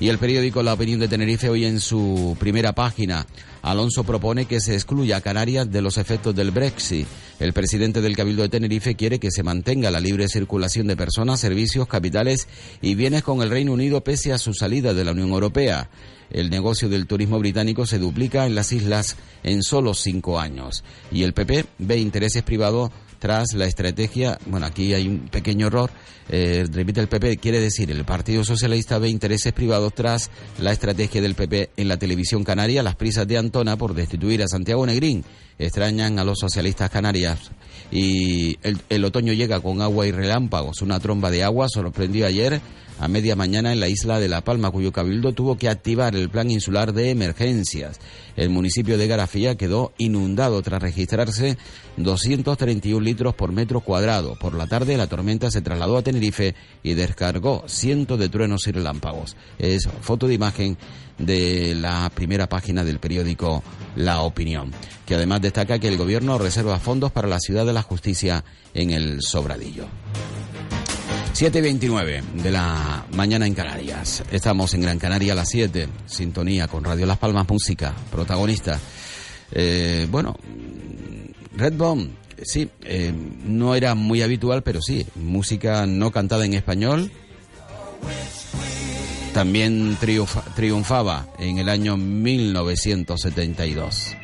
Y 0.00 0.08
el 0.08 0.18
periódico 0.18 0.62
La 0.62 0.74
Opinión 0.74 1.00
de 1.00 1.08
Tenerife 1.08 1.48
hoy 1.48 1.64
en 1.64 1.80
su 1.80 2.36
primera 2.38 2.72
página, 2.72 3.26
Alonso 3.62 4.04
propone 4.04 4.46
que 4.46 4.60
se 4.60 4.74
excluya 4.74 5.16
a 5.16 5.20
Canarias 5.20 5.70
de 5.72 5.82
los 5.82 5.98
efectos 5.98 6.36
del 6.36 6.52
Brexit. 6.52 7.08
El 7.40 7.52
presidente 7.52 8.00
del 8.00 8.14
Cabildo 8.14 8.42
de 8.42 8.48
Tenerife 8.48 8.94
quiere 8.94 9.18
que 9.18 9.32
se 9.32 9.42
mantenga 9.42 9.90
la 9.90 9.98
libre 9.98 10.28
circulación 10.28 10.86
de 10.86 10.96
personas, 10.96 11.40
servicios, 11.40 11.88
capitales 11.88 12.46
y 12.80 12.94
bienes 12.94 13.24
con 13.24 13.42
el 13.42 13.50
Reino 13.50 13.72
Unido 13.72 14.04
pese 14.04 14.32
a 14.32 14.38
su 14.38 14.54
salida 14.54 14.94
de 14.94 15.04
la 15.04 15.10
Unión 15.10 15.30
Europea. 15.30 15.90
El 16.30 16.48
negocio 16.48 16.88
del 16.88 17.08
turismo 17.08 17.40
británico 17.40 17.84
se 17.84 17.98
duplica 17.98 18.46
en 18.46 18.54
las 18.54 18.70
islas 18.70 19.16
en 19.42 19.64
solo 19.64 19.94
cinco 19.94 20.38
años. 20.38 20.84
Y 21.10 21.24
el 21.24 21.32
PP 21.32 21.66
ve 21.78 21.98
intereses 21.98 22.44
privados 22.44 22.90
tras 23.18 23.54
la 23.54 23.66
estrategia, 23.66 24.38
bueno, 24.46 24.66
aquí 24.66 24.94
hay 24.94 25.08
un 25.08 25.28
pequeño 25.28 25.66
error, 25.66 25.90
eh, 26.28 26.66
repite 26.70 27.00
el 27.00 27.08
PP, 27.08 27.38
quiere 27.38 27.60
decir, 27.60 27.90
el 27.90 28.04
Partido 28.04 28.44
Socialista 28.44 28.98
ve 28.98 29.08
intereses 29.08 29.52
privados 29.52 29.94
tras 29.94 30.30
la 30.58 30.72
estrategia 30.72 31.20
del 31.20 31.34
PP 31.34 31.70
en 31.76 31.88
la 31.88 31.96
televisión 31.96 32.44
canaria, 32.44 32.82
las 32.82 32.96
prisas 32.96 33.26
de 33.26 33.38
Antona 33.38 33.76
por 33.76 33.94
destituir 33.94 34.42
a 34.42 34.48
Santiago 34.48 34.86
Negrín, 34.86 35.24
extrañan 35.58 36.18
a 36.18 36.24
los 36.24 36.38
socialistas 36.38 36.90
canarias. 36.90 37.50
Y 37.90 38.58
el, 38.62 38.78
el 38.88 39.04
otoño 39.04 39.32
llega 39.32 39.60
con 39.60 39.80
agua 39.80 40.06
y 40.06 40.12
relámpagos, 40.12 40.82
una 40.82 41.00
tromba 41.00 41.30
de 41.30 41.44
agua 41.44 41.68
sorprendió 41.68 42.26
ayer 42.26 42.60
a 42.98 43.08
media 43.08 43.36
mañana 43.36 43.72
en 43.72 43.80
la 43.80 43.88
isla 43.88 44.18
de 44.18 44.28
La 44.28 44.42
Palma, 44.42 44.70
cuyo 44.70 44.92
cabildo 44.92 45.32
tuvo 45.32 45.56
que 45.56 45.68
activar 45.68 46.16
el 46.16 46.28
plan 46.28 46.50
insular 46.50 46.92
de 46.92 47.10
emergencias. 47.10 48.00
El 48.36 48.50
municipio 48.50 48.98
de 48.98 49.06
Garafía 49.06 49.56
quedó 49.56 49.92
inundado 49.98 50.60
tras 50.62 50.82
registrarse 50.82 51.56
231 51.96 53.04
litros 53.08 53.34
por 53.34 53.52
metro 53.52 53.80
cuadrado. 53.80 54.34
Por 54.38 54.54
la 54.54 54.66
tarde 54.66 54.98
la 54.98 55.06
tormenta 55.06 55.50
se 55.50 55.62
trasladó 55.62 55.96
a 55.96 56.02
Tenerife 56.02 56.54
y 56.82 56.92
descargó 56.92 57.64
cientos 57.66 58.18
de 58.18 58.28
truenos 58.28 58.66
y 58.66 58.72
relámpagos. 58.72 59.34
Es 59.58 59.88
foto 60.02 60.28
de 60.28 60.34
imagen 60.34 60.76
de 61.16 61.74
la 61.74 62.10
primera 62.14 62.48
página 62.48 62.84
del 62.84 62.98
periódico 62.98 63.62
La 63.96 64.20
Opinión, 64.20 64.72
que 65.06 65.14
además 65.14 65.40
destaca 65.40 65.78
que 65.78 65.88
el 65.88 65.96
gobierno 65.96 66.38
reserva 66.38 66.78
fondos 66.78 67.10
para 67.10 67.28
la 67.28 67.40
ciudad 67.40 67.64
de 67.64 67.72
la 67.72 67.82
justicia 67.82 68.44
en 68.74 68.90
el 68.90 69.22
Sobradillo. 69.22 69.86
7.29 71.34 72.22
de 72.42 72.50
la 72.50 73.06
mañana 73.14 73.46
en 73.46 73.54
Canarias. 73.54 74.22
Estamos 74.30 74.74
en 74.74 74.82
Gran 74.82 74.98
Canaria 74.98 75.32
a 75.32 75.36
las 75.36 75.48
7, 75.48 75.88
sintonía 76.04 76.68
con 76.68 76.84
Radio 76.84 77.06
Las 77.06 77.18
Palmas 77.18 77.48
Música, 77.48 77.94
protagonista. 78.10 78.78
Eh, 79.52 80.06
bueno, 80.10 80.36
Redbone, 81.56 82.10
sí, 82.42 82.68
eh, 82.84 83.12
no 83.44 83.74
era 83.74 83.94
muy 83.94 84.22
habitual, 84.22 84.62
pero 84.62 84.80
sí, 84.82 85.06
música 85.14 85.86
no 85.86 86.10
cantada 86.10 86.44
en 86.44 86.54
español. 86.54 87.10
También 89.34 89.96
triunfa- 89.98 90.44
triunfaba 90.54 91.28
en 91.38 91.58
el 91.58 91.68
año 91.68 91.96
1972. 91.96 94.16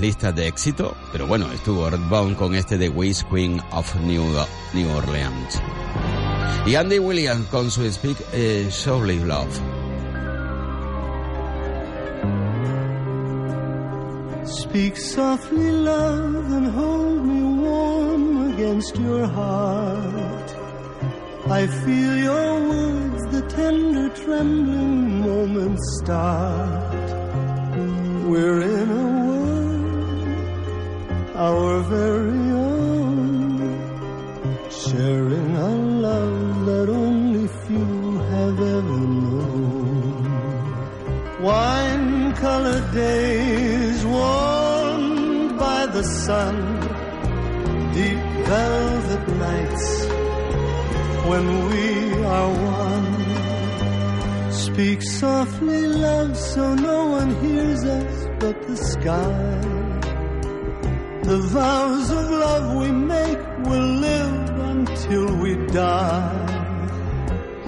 Listas 0.00 0.34
de 0.34 0.46
éxito, 0.46 0.94
pero 1.12 1.26
bueno, 1.26 1.50
estuvo 1.52 1.88
Redbone 1.88 2.34
con 2.34 2.54
este 2.54 2.78
de 2.78 2.88
Witch 2.88 3.24
Queen 3.24 3.60
of 3.72 3.94
New, 3.96 4.24
New 4.74 4.90
Orleans. 4.96 5.60
Y 6.66 6.74
Andy 6.74 6.98
Williams 6.98 7.46
con 7.48 7.70
su 7.70 7.90
Speak 7.90 8.18
eh, 8.32 8.68
Surely 8.70 9.18
Love. 9.20 9.48
Speak 14.44 14.96
softly, 14.96 15.70
love, 15.70 16.52
and 16.52 16.66
hold 16.68 17.24
me 17.24 17.42
warm 17.62 18.52
against 18.54 18.96
your 18.96 19.26
heart. 19.26 20.54
I 21.50 21.66
feel 21.66 22.16
your 22.18 22.68
words, 22.68 23.22
the 23.32 23.42
tender, 23.48 24.08
trembling 24.10 25.20
moments 25.20 26.00
start. 26.02 27.10
We're 28.28 28.60
in 28.60 28.90
a 28.90 29.07
our 31.38 31.80
very 31.82 32.50
own, 32.50 33.60
sharing 34.70 35.54
a 35.54 35.70
love 36.06 36.66
that 36.66 36.88
only 36.88 37.46
few 37.64 38.18
have 38.32 38.58
ever 38.58 39.00
known. 39.22 40.24
Wine 41.40 42.34
colored 42.34 42.90
days 42.92 44.04
warmed 44.04 45.56
by 45.60 45.86
the 45.86 46.02
sun, 46.02 46.56
deep 47.94 48.24
velvet 48.50 49.28
nights 49.46 50.06
when 51.30 51.46
we 51.68 51.84
are 52.24 52.52
one. 52.82 53.14
Speak 54.50 55.02
softly, 55.02 55.86
love, 55.86 56.36
so 56.36 56.74
no 56.74 57.06
one 57.10 57.30
hears 57.44 57.84
us 57.84 58.26
but 58.40 58.60
the 58.66 58.76
sky. 58.76 59.87
The 61.28 61.36
vows 61.36 62.10
of 62.10 62.30
love 62.30 62.74
we 62.76 62.90
make 62.90 63.38
will 63.66 63.88
live 64.08 64.48
until 64.72 65.36
we 65.36 65.56
die. 65.66 66.46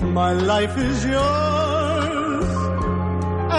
My 0.02 0.32
life 0.32 0.78
is 0.78 1.04
yours 1.04 2.50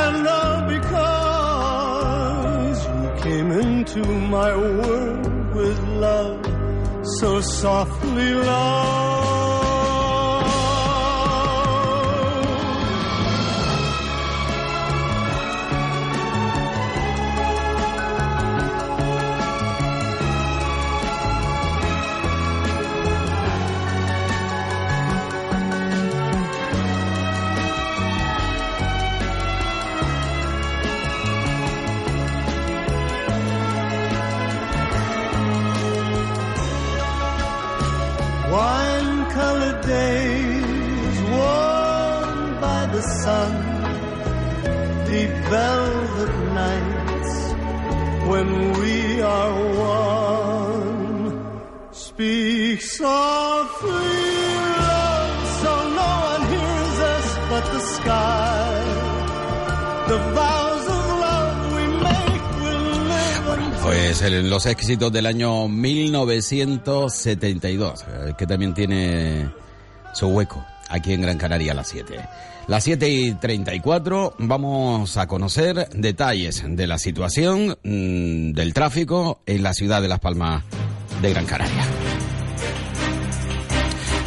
and 0.03 0.27
all 0.27 0.61
because 0.75 2.77
you 2.87 3.11
came 3.25 3.51
into 3.51 4.03
my 4.37 4.55
world 4.55 5.53
with 5.53 5.79
love 6.07 6.43
so 7.19 7.41
softly, 7.41 8.33
love. 8.33 9.10
Los 64.61 64.67
éxitos 64.67 65.11
del 65.11 65.25
año 65.25 65.67
1972, 65.67 68.05
eh, 68.07 68.33
que 68.37 68.45
también 68.45 68.75
tiene 68.75 69.49
su 70.13 70.27
hueco 70.27 70.63
aquí 70.87 71.13
en 71.13 71.23
Gran 71.23 71.39
Canaria 71.39 71.71
a 71.71 71.75
las 71.75 71.87
7. 71.87 72.19
Las 72.67 72.83
7 72.83 73.09
y 73.09 73.33
34 73.33 74.35
vamos 74.37 75.17
a 75.17 75.25
conocer 75.25 75.89
detalles 75.89 76.63
de 76.63 76.85
la 76.85 76.99
situación 76.99 77.75
mm, 77.83 78.51
del 78.51 78.75
tráfico 78.75 79.41
en 79.47 79.63
la 79.63 79.73
ciudad 79.73 79.99
de 79.99 80.09
Las 80.09 80.19
Palmas 80.19 80.63
de 81.23 81.31
Gran 81.31 81.47
Canaria. 81.47 81.83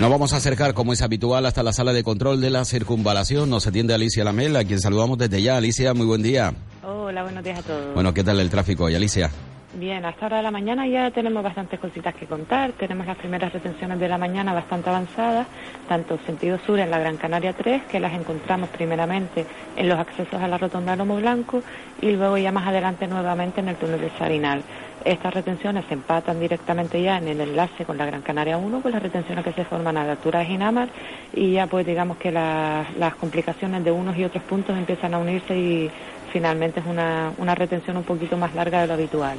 Nos 0.00 0.10
vamos 0.10 0.32
a 0.32 0.38
acercar, 0.38 0.74
como 0.74 0.92
es 0.92 1.02
habitual, 1.02 1.46
hasta 1.46 1.62
la 1.62 1.72
sala 1.72 1.92
de 1.92 2.02
control 2.02 2.40
de 2.40 2.50
la 2.50 2.64
circunvalación. 2.64 3.50
Nos 3.50 3.68
atiende 3.68 3.94
Alicia 3.94 4.24
Lamela, 4.24 4.58
a 4.58 4.64
quien 4.64 4.80
saludamos 4.80 5.16
desde 5.16 5.42
ya. 5.42 5.58
Alicia, 5.58 5.94
muy 5.94 6.06
buen 6.06 6.24
día. 6.24 6.52
Hola, 6.82 7.22
buenos 7.22 7.44
días 7.44 7.60
a 7.60 7.62
todos. 7.62 7.94
Bueno, 7.94 8.12
¿qué 8.12 8.24
tal 8.24 8.40
el 8.40 8.50
tráfico 8.50 8.82
hoy, 8.82 8.96
Alicia? 8.96 9.30
Bien, 9.76 10.04
a 10.04 10.10
esta 10.10 10.26
hora 10.26 10.36
de 10.36 10.44
la 10.44 10.52
mañana 10.52 10.86
ya 10.86 11.10
tenemos 11.10 11.42
bastantes 11.42 11.80
cositas 11.80 12.14
que 12.14 12.28
contar. 12.28 12.74
Tenemos 12.74 13.06
las 13.08 13.16
primeras 13.16 13.52
retenciones 13.52 13.98
de 13.98 14.08
la 14.08 14.18
mañana 14.18 14.52
bastante 14.54 14.88
avanzadas, 14.88 15.48
tanto 15.88 16.16
sentido 16.26 16.58
sur 16.60 16.78
en 16.78 16.90
la 16.92 17.00
Gran 17.00 17.16
Canaria 17.16 17.52
3, 17.54 17.82
que 17.86 17.98
las 17.98 18.12
encontramos 18.14 18.70
primeramente 18.70 19.44
en 19.74 19.88
los 19.88 19.98
accesos 19.98 20.40
a 20.40 20.46
la 20.46 20.58
rotonda 20.58 20.94
Lomo 20.94 21.16
Blanco 21.16 21.64
y 22.00 22.12
luego 22.12 22.38
ya 22.38 22.52
más 22.52 22.68
adelante 22.68 23.08
nuevamente 23.08 23.60
en 23.62 23.68
el 23.68 23.76
túnel 23.76 24.00
de 24.00 24.10
Sarinal. 24.10 24.62
Estas 25.04 25.34
retenciones 25.34 25.84
se 25.86 25.94
empatan 25.94 26.38
directamente 26.38 27.02
ya 27.02 27.18
en 27.18 27.26
el 27.26 27.40
enlace 27.40 27.84
con 27.84 27.98
la 27.98 28.06
Gran 28.06 28.22
Canaria 28.22 28.56
1, 28.56 28.80
con 28.80 28.92
las 28.92 29.02
retenciones 29.02 29.44
que 29.44 29.52
se 29.54 29.64
forman 29.64 29.96
a 29.96 30.04
la 30.04 30.12
altura 30.12 30.38
de 30.38 30.46
Ginamar 30.46 30.88
y 31.32 31.50
ya 31.52 31.66
pues 31.66 31.84
digamos 31.84 32.16
que 32.18 32.30
la- 32.30 32.86
las 32.96 33.16
complicaciones 33.16 33.82
de 33.82 33.90
unos 33.90 34.16
y 34.16 34.24
otros 34.24 34.44
puntos 34.44 34.78
empiezan 34.78 35.14
a 35.14 35.18
unirse 35.18 35.58
y 35.58 35.90
finalmente 36.34 36.80
es 36.80 36.86
una, 36.86 37.32
una 37.38 37.54
retención 37.54 37.96
un 37.96 38.02
poquito 38.02 38.36
más 38.36 38.52
larga 38.56 38.80
de 38.80 38.88
lo 38.88 38.94
habitual. 38.94 39.38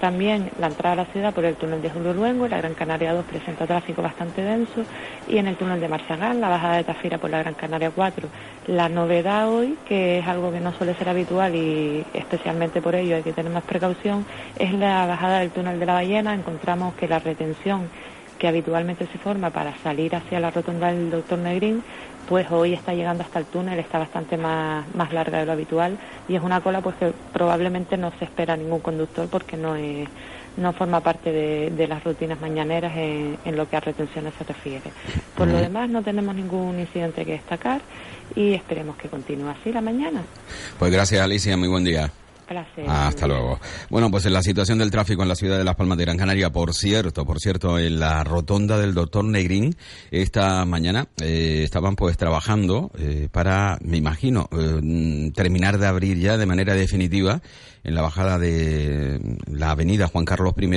También 0.00 0.50
la 0.58 0.68
entrada 0.68 0.94
a 0.94 1.04
la 1.04 1.12
ciudad 1.12 1.34
por 1.34 1.44
el 1.44 1.54
túnel 1.56 1.82
de 1.82 1.90
Julio 1.90 2.14
Luengo, 2.14 2.48
la 2.48 2.56
Gran 2.56 2.72
Canaria 2.72 3.12
2 3.12 3.26
presenta 3.26 3.66
tráfico 3.66 4.00
bastante 4.00 4.40
denso 4.40 4.82
y 5.28 5.36
en 5.36 5.48
el 5.48 5.56
túnel 5.56 5.78
de 5.78 5.88
Marzagán, 5.88 6.40
la 6.40 6.48
bajada 6.48 6.76
de 6.76 6.84
Tafira 6.84 7.18
por 7.18 7.28
la 7.28 7.40
Gran 7.40 7.52
Canaria 7.52 7.90
4. 7.90 8.26
La 8.68 8.88
novedad 8.88 9.50
hoy, 9.50 9.76
que 9.86 10.20
es 10.20 10.26
algo 10.26 10.50
que 10.50 10.60
no 10.60 10.72
suele 10.72 10.94
ser 10.94 11.10
habitual 11.10 11.54
y 11.54 12.06
especialmente 12.14 12.80
por 12.80 12.94
ello 12.94 13.16
hay 13.16 13.22
que 13.22 13.34
tener 13.34 13.52
más 13.52 13.64
precaución, 13.64 14.24
es 14.58 14.72
la 14.72 15.04
bajada 15.04 15.40
del 15.40 15.50
túnel 15.50 15.78
de 15.78 15.84
la 15.84 15.92
Ballena. 15.92 16.32
Encontramos 16.32 16.94
que 16.94 17.06
la 17.06 17.18
retención 17.18 17.90
que 18.38 18.48
habitualmente 18.48 19.06
se 19.06 19.18
forma 19.18 19.50
para 19.50 19.76
salir 19.82 20.16
hacia 20.16 20.40
la 20.40 20.50
rotonda 20.50 20.90
del 20.90 21.10
Doctor 21.10 21.38
Negrín, 21.38 21.82
pues 22.30 22.48
hoy 22.52 22.74
está 22.74 22.94
llegando 22.94 23.24
hasta 23.24 23.40
el 23.40 23.46
túnel, 23.46 23.80
está 23.80 23.98
bastante 23.98 24.36
más, 24.36 24.84
más 24.94 25.12
larga 25.12 25.40
de 25.40 25.46
lo 25.46 25.50
habitual 25.50 25.98
y 26.28 26.36
es 26.36 26.42
una 26.42 26.60
cola 26.60 26.80
pues 26.80 26.94
que 26.94 27.12
probablemente 27.32 27.96
no 27.96 28.12
se 28.20 28.24
espera 28.24 28.56
ningún 28.56 28.78
conductor 28.78 29.26
porque 29.28 29.56
no 29.56 29.74
es 29.74 30.08
no 30.56 30.72
forma 30.72 31.00
parte 31.00 31.32
de, 31.32 31.70
de 31.70 31.88
las 31.88 32.04
rutinas 32.04 32.40
mañaneras 32.40 32.96
en, 32.96 33.36
en 33.44 33.56
lo 33.56 33.68
que 33.68 33.76
a 33.76 33.80
retenciones 33.80 34.32
se 34.38 34.44
refiere. 34.44 34.92
Por 35.36 35.48
lo 35.48 35.58
demás 35.58 35.90
no 35.90 36.02
tenemos 36.04 36.36
ningún 36.36 36.78
incidente 36.78 37.24
que 37.24 37.32
destacar 37.32 37.80
y 38.36 38.54
esperemos 38.54 38.96
que 38.96 39.08
continúe 39.08 39.48
así 39.48 39.72
la 39.72 39.80
mañana. 39.80 40.22
Pues 40.78 40.92
gracias, 40.92 41.20
Alicia. 41.20 41.56
Muy 41.56 41.68
buen 41.68 41.82
día. 41.82 42.12
Hasta 42.88 43.28
luego. 43.28 43.60
Bueno, 43.90 44.10
pues 44.10 44.26
en 44.26 44.32
la 44.32 44.42
situación 44.42 44.78
del 44.78 44.90
tráfico 44.90 45.22
en 45.22 45.28
la 45.28 45.36
ciudad 45.36 45.56
de 45.56 45.62
Las 45.62 45.76
Palmas 45.76 45.96
de 45.98 46.04
Gran 46.04 46.16
Canaria, 46.16 46.50
por 46.50 46.74
cierto, 46.74 47.24
por 47.24 47.38
cierto, 47.38 47.78
en 47.78 48.00
la 48.00 48.24
rotonda 48.24 48.76
del 48.76 48.92
doctor 48.92 49.24
Negrín, 49.24 49.76
esta 50.10 50.64
mañana 50.64 51.06
eh, 51.22 51.60
estaban 51.62 51.94
pues 51.94 52.16
trabajando 52.16 52.90
eh, 52.98 53.28
para, 53.30 53.78
me 53.82 53.98
imagino, 53.98 54.48
eh, 54.50 54.80
mm, 54.82 55.30
terminar 55.30 55.78
de 55.78 55.86
abrir 55.86 56.18
ya 56.18 56.36
de 56.36 56.46
manera 56.46 56.74
definitiva 56.74 57.40
en 57.82 57.94
la 57.94 58.02
bajada 58.02 58.38
de 58.38 59.38
la 59.46 59.70
avenida 59.70 60.06
Juan 60.08 60.24
Carlos 60.24 60.54
I 60.60 60.70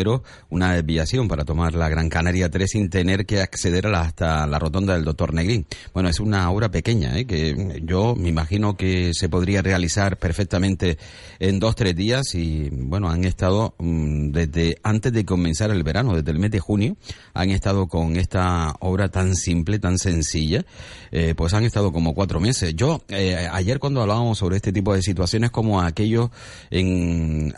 una 0.49 0.74
desviación 0.74 1.28
para 1.28 1.43
tomar 1.45 1.74
la 1.76 1.89
Gran 1.89 2.10
Canaria 2.10 2.49
3 2.49 2.70
sin 2.70 2.89
tener 2.89 3.26
que 3.26 3.41
acceder 3.41 3.88
a 3.88 3.89
la- 3.89 4.01
hasta 4.01 4.47
la 4.47 4.60
rotonda 4.60 4.93
del 4.95 5.04
doctor 5.06 5.34
Negrín. 5.34 5.66
Bueno, 5.93 6.10
es 6.10 6.20
una 6.20 6.49
obra 6.51 6.70
pequeña, 6.70 7.18
¿eh? 7.18 7.26
que 7.26 7.82
yo 7.84 8.16
me 8.16 8.30
imagino 8.30 8.78
que 8.78 9.12
se 9.14 9.30
podría 9.30 9.62
realizar 9.62 10.18
perfectamente 10.18 10.97
en 11.39 11.60
dos, 11.60 11.76
tres 11.76 11.95
días 11.95 12.36
y 12.36 12.70
bueno, 12.72 13.10
han 13.10 13.24
estado 13.26 13.76
mm, 13.80 14.32
desde 14.32 14.78
antes 14.84 15.12
de 15.14 15.26
comenzar 15.26 15.72
el 15.72 15.84
verano, 15.84 16.16
desde 16.16 16.32
el 16.32 16.39
mes 16.39 16.51
de 16.51 16.60
junio, 16.60 16.95
han 17.34 17.49
estado 17.49 17.88
con 17.88 18.16
esta 18.16 18.76
obra 18.80 19.10
tan 19.10 19.36
simple, 19.36 19.80
tan 19.80 19.97
sencilla, 19.97 20.66
eh, 21.12 21.34
pues 21.36 21.54
han 21.54 21.64
estado 21.64 21.91
como 21.91 22.14
cuatro 22.14 22.39
meses. 22.39 22.74
Yo, 22.76 23.01
eh, 23.10 23.47
ayer 23.51 23.80
cuando 23.80 24.01
hablábamos 24.01 24.38
sobre 24.38 24.56
este 24.58 24.72
tipo 24.72 24.93
de 24.93 25.01
situaciones, 25.01 25.51
como 25.51 25.82
aquellos 25.82 26.30
en 26.70 26.93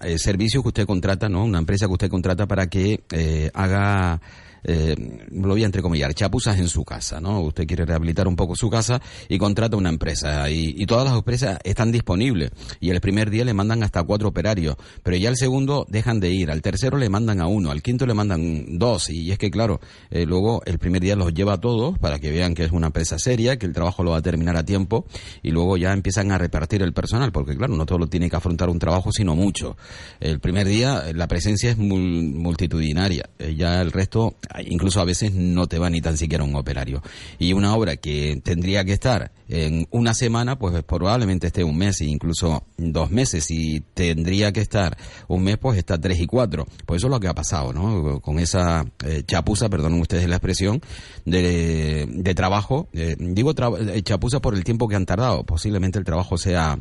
eh, 0.02 0.18
servicios 0.18 0.64
que 0.64 0.70
usted 0.70 0.86
contrata, 0.86 1.30
¿no? 1.30 1.44
Una 1.44 1.60
empresa 1.60 1.88
que 1.88 1.94
usted 1.94 2.10
contrata 2.10 2.48
para 2.48 2.68
que 2.68 3.02
eh, 3.12 3.52
haga 3.54 4.22
eh, 4.66 4.96
lo 5.32 5.50
voy 5.50 5.64
a 5.64 5.68
entrecomillar, 5.68 6.14
chapuzas 6.14 6.58
en 6.60 6.68
su 6.68 6.84
casa, 6.84 7.22
¿no? 7.22 7.42
Usted 7.42 7.66
quiere 7.68 7.86
rehabilitar 7.86 8.28
un 8.28 8.36
poco 8.36 8.56
su 8.56 8.70
casa 8.70 9.02
y 9.30 9.38
contrata 9.38 9.78
una 9.78 9.90
empresa. 9.90 10.50
Y, 10.50 10.86
todas 10.86 11.06
las 11.06 11.16
empresas 11.16 11.60
están 11.64 11.92
disponibles. 11.92 12.52
Y 12.80 12.90
el 12.90 13.02
primer 13.02 13.30
día 13.30 13.46
le 13.46 13.54
mandan 13.54 13.82
hasta 13.84 14.04
cuatro 14.04 14.30
operarios, 14.30 14.76
pero 15.04 15.18
ya 15.18 15.30
el 15.30 15.38
segundo 15.38 15.86
dejan 15.90 16.20
de 16.20 16.30
ir, 16.32 16.52
al 16.52 16.62
tercero 16.62 16.98
le 16.98 17.10
mandan 17.10 17.42
a 17.42 17.48
uno, 17.48 17.72
al 17.72 17.82
quinto 17.82 18.06
le 18.06 18.14
mandan 18.14 18.78
dos. 18.78 19.10
Y 19.10 19.32
es 19.32 19.38
que 19.38 19.50
claro, 19.50 19.80
eh, 20.12 20.26
luego 20.26 20.62
el 20.66 20.78
primer 20.80 21.02
día 21.02 21.16
los 21.16 21.34
lleva 21.34 21.54
a 21.54 21.62
todos 21.62 21.98
para 22.00 22.20
que 22.20 22.32
vean 22.32 22.54
que 22.56 22.64
es 22.64 22.72
una 22.72 22.88
empresa 22.88 23.18
seria, 23.20 23.58
que 23.58 23.66
el 23.66 23.74
trabajo 23.74 24.04
lo 24.04 24.12
va 24.12 24.18
a 24.18 24.22
terminar 24.22 24.58
a 24.58 24.64
tiempo. 24.64 25.06
Y 25.44 25.52
luego 25.52 25.78
ya 25.78 25.94
empiezan 25.94 26.32
a 26.32 26.38
repartir 26.38 26.82
el 26.82 26.94
personal, 26.94 27.32
porque 27.32 27.56
claro, 27.56 27.76
no 27.76 27.86
todo 27.86 28.00
lo 28.00 28.08
tiene 28.08 28.30
que 28.30 28.36
afrontar 28.36 28.70
un 28.70 28.80
trabajo, 28.80 29.12
sino 29.12 29.36
mucho. 29.36 29.78
El 30.20 30.40
primer 30.40 30.68
día 30.68 31.04
eh, 31.10 31.14
la 31.14 31.28
presencia 31.28 31.72
es 31.72 31.78
mul- 31.78 32.34
multitudinaria, 32.34 33.30
eh, 33.40 33.56
ya 33.56 33.82
el 33.82 33.92
resto 33.92 34.36
incluso 34.66 35.02
a 35.02 35.06
veces 35.06 35.34
no 35.34 35.68
te 35.68 35.80
va 35.80 35.90
ni 35.90 36.02
tan 36.02 36.18
siquiera 36.18 36.44
un 36.44 36.56
operario. 36.56 37.02
Y 37.40 37.54
una 37.54 37.76
obra 37.76 37.96
que 37.98 38.40
tendría 38.44 38.84
que 38.86 38.94
estar 38.94 39.32
en 39.50 39.88
una 39.92 40.14
semana, 40.14 40.58
pues 40.58 40.84
probablemente 40.84 41.48
esté 41.48 41.64
un 41.64 41.78
mes 41.78 42.02
e 42.02 42.06
incluso 42.06 42.64
dos 42.78 43.12
meses. 43.12 43.50
Y 43.52 43.82
tendría 43.94 44.52
que 44.52 44.62
estar 44.62 44.98
un 45.28 45.44
mes, 45.44 45.58
pues 45.58 45.78
está 45.78 46.00
tres 46.00 46.20
y 46.20 46.28
cuatro. 46.28 46.66
Pues 46.86 47.00
eso 47.00 47.08
es 47.08 47.12
lo 47.12 47.20
que 47.20 47.28
ha 47.28 47.34
pasado, 47.36 47.74
¿no? 47.74 48.20
Con 48.22 48.40
esa 48.40 48.86
eh, 49.06 49.24
chapuza, 49.26 49.70
perdonen 49.70 50.02
ustedes 50.02 50.28
la 50.28 50.36
expresión, 50.38 50.82
de, 51.26 52.08
de 52.10 52.36
trabajo. 52.36 52.88
Eh, 52.94 53.16
digo 53.20 53.54
tra- 53.54 53.78
eh, 53.94 54.02
chapuza 54.02 54.40
por 54.40 54.56
el 54.56 54.64
tiempo 54.64 54.88
que 54.88 54.96
han 54.96 55.06
tardado. 55.06 55.44
Posiblemente 55.44 56.00
el 56.00 56.06
trabajo 56.06 56.38
sea 56.38 56.80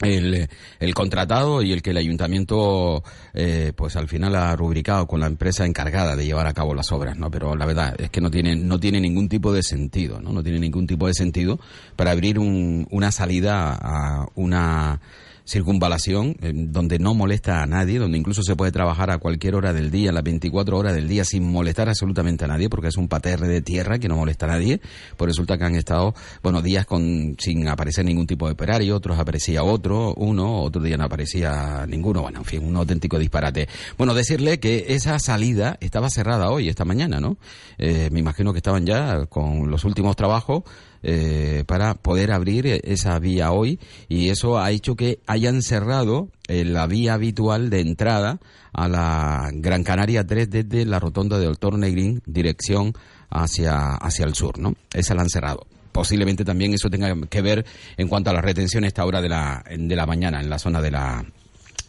el, 0.00 0.48
el 0.80 0.94
contratado 0.94 1.62
y 1.62 1.72
el 1.72 1.82
que 1.82 1.90
el 1.90 1.96
ayuntamiento 1.96 3.02
eh, 3.32 3.72
pues 3.76 3.96
al 3.96 4.08
final 4.08 4.34
ha 4.34 4.54
rubricado 4.56 5.06
con 5.06 5.20
la 5.20 5.26
empresa 5.26 5.64
encargada 5.64 6.16
de 6.16 6.24
llevar 6.26 6.46
a 6.46 6.52
cabo 6.54 6.74
las 6.74 6.90
obras 6.92 7.16
no 7.16 7.30
pero 7.30 7.54
la 7.56 7.66
verdad 7.66 7.94
es 7.98 8.10
que 8.10 8.20
no 8.20 8.30
tiene 8.30 8.56
no 8.56 8.78
tiene 8.80 9.00
ningún 9.00 9.28
tipo 9.28 9.52
de 9.52 9.62
sentido 9.62 10.20
no 10.20 10.32
no 10.32 10.42
tiene 10.42 10.58
ningún 10.58 10.86
tipo 10.86 11.06
de 11.06 11.14
sentido 11.14 11.58
para 11.96 12.10
abrir 12.10 12.38
un- 12.38 12.86
una 12.90 13.12
salida 13.12 13.72
a 13.80 14.26
una 14.34 15.00
circunvalación 15.46 16.36
eh, 16.40 16.52
donde 16.54 16.98
no 16.98 17.14
molesta 17.14 17.62
a 17.62 17.66
nadie, 17.66 17.98
donde 17.98 18.18
incluso 18.18 18.42
se 18.42 18.56
puede 18.56 18.72
trabajar 18.72 19.10
a 19.10 19.18
cualquier 19.18 19.54
hora 19.54 19.72
del 19.72 19.90
día, 19.90 20.12
las 20.12 20.24
24 20.24 20.76
horas 20.76 20.94
del 20.94 21.08
día, 21.08 21.24
sin 21.24 21.50
molestar 21.50 21.88
absolutamente 21.88 22.44
a 22.44 22.48
nadie, 22.48 22.68
porque 22.68 22.88
es 22.88 22.96
un 22.96 23.08
paterre 23.08 23.48
de 23.48 23.60
tierra 23.60 23.98
que 23.98 24.08
no 24.08 24.16
molesta 24.16 24.46
a 24.46 24.50
nadie. 24.50 24.80
Pues 25.16 25.28
resulta 25.28 25.58
que 25.58 25.64
han 25.64 25.74
estado, 25.74 26.14
bueno, 26.42 26.62
días 26.62 26.86
con 26.86 27.36
sin 27.38 27.68
aparecer 27.68 28.04
ningún 28.04 28.26
tipo 28.26 28.46
de 28.46 28.52
operario, 28.52 28.96
otros 28.96 29.18
aparecía 29.18 29.62
otro, 29.62 30.14
uno, 30.14 30.62
otro 30.62 30.82
día 30.82 30.96
no 30.96 31.04
aparecía 31.04 31.86
ninguno. 31.86 32.22
Bueno, 32.22 32.38
en 32.38 32.44
fin, 32.44 32.64
un 32.64 32.76
auténtico 32.76 33.18
disparate. 33.18 33.68
Bueno, 33.98 34.14
decirle 34.14 34.58
que 34.60 34.86
esa 34.88 35.18
salida 35.18 35.76
estaba 35.80 36.08
cerrada 36.10 36.50
hoy, 36.50 36.68
esta 36.68 36.84
mañana, 36.84 37.20
¿no? 37.20 37.36
Eh, 37.78 38.08
me 38.12 38.20
imagino 38.20 38.52
que 38.52 38.58
estaban 38.58 38.86
ya 38.86 39.26
con 39.26 39.70
los 39.70 39.84
últimos 39.84 40.16
trabajos 40.16 40.62
eh, 41.06 41.64
para 41.66 41.92
poder 41.96 42.32
abrir 42.32 42.66
eh, 42.66 42.80
esa 42.82 43.18
vía 43.18 43.52
hoy 43.52 43.78
y 44.08 44.30
eso 44.30 44.58
ha 44.58 44.70
hecho 44.70 44.96
que 44.96 45.20
hayan 45.26 45.60
cerrado 45.60 46.30
eh, 46.48 46.64
la 46.64 46.86
vía 46.86 47.12
habitual 47.12 47.68
de 47.68 47.80
entrada 47.80 48.40
a 48.72 48.88
la 48.88 49.50
Gran 49.52 49.84
Canaria 49.84 50.26
3 50.26 50.48
desde 50.48 50.86
la 50.86 50.98
rotonda 50.98 51.38
de 51.38 51.44
Doctor 51.44 51.78
Negrín 51.78 52.22
dirección 52.24 52.94
hacia, 53.28 53.96
hacia 53.96 54.24
el 54.24 54.34
sur, 54.34 54.58
¿no? 54.58 54.76
Esa 54.94 55.14
la 55.14 55.20
han 55.20 55.28
cerrado. 55.28 55.66
Posiblemente 55.92 56.42
también 56.42 56.72
eso 56.72 56.88
tenga 56.88 57.14
que 57.28 57.42
ver 57.42 57.66
en 57.98 58.08
cuanto 58.08 58.30
a 58.30 58.32
la 58.32 58.40
retención 58.40 58.84
a 58.84 58.86
esta 58.86 59.04
hora 59.04 59.20
de 59.20 59.28
la, 59.28 59.62
de 59.76 59.96
la 59.96 60.06
mañana 60.06 60.40
en 60.40 60.48
la 60.48 60.58
zona 60.58 60.80
de 60.80 60.90
la, 60.90 61.22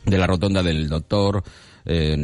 de 0.06 0.18
la 0.18 0.28
rotonda 0.28 0.62
del 0.62 0.90
doctor 0.90 1.42
eh, 1.86 2.16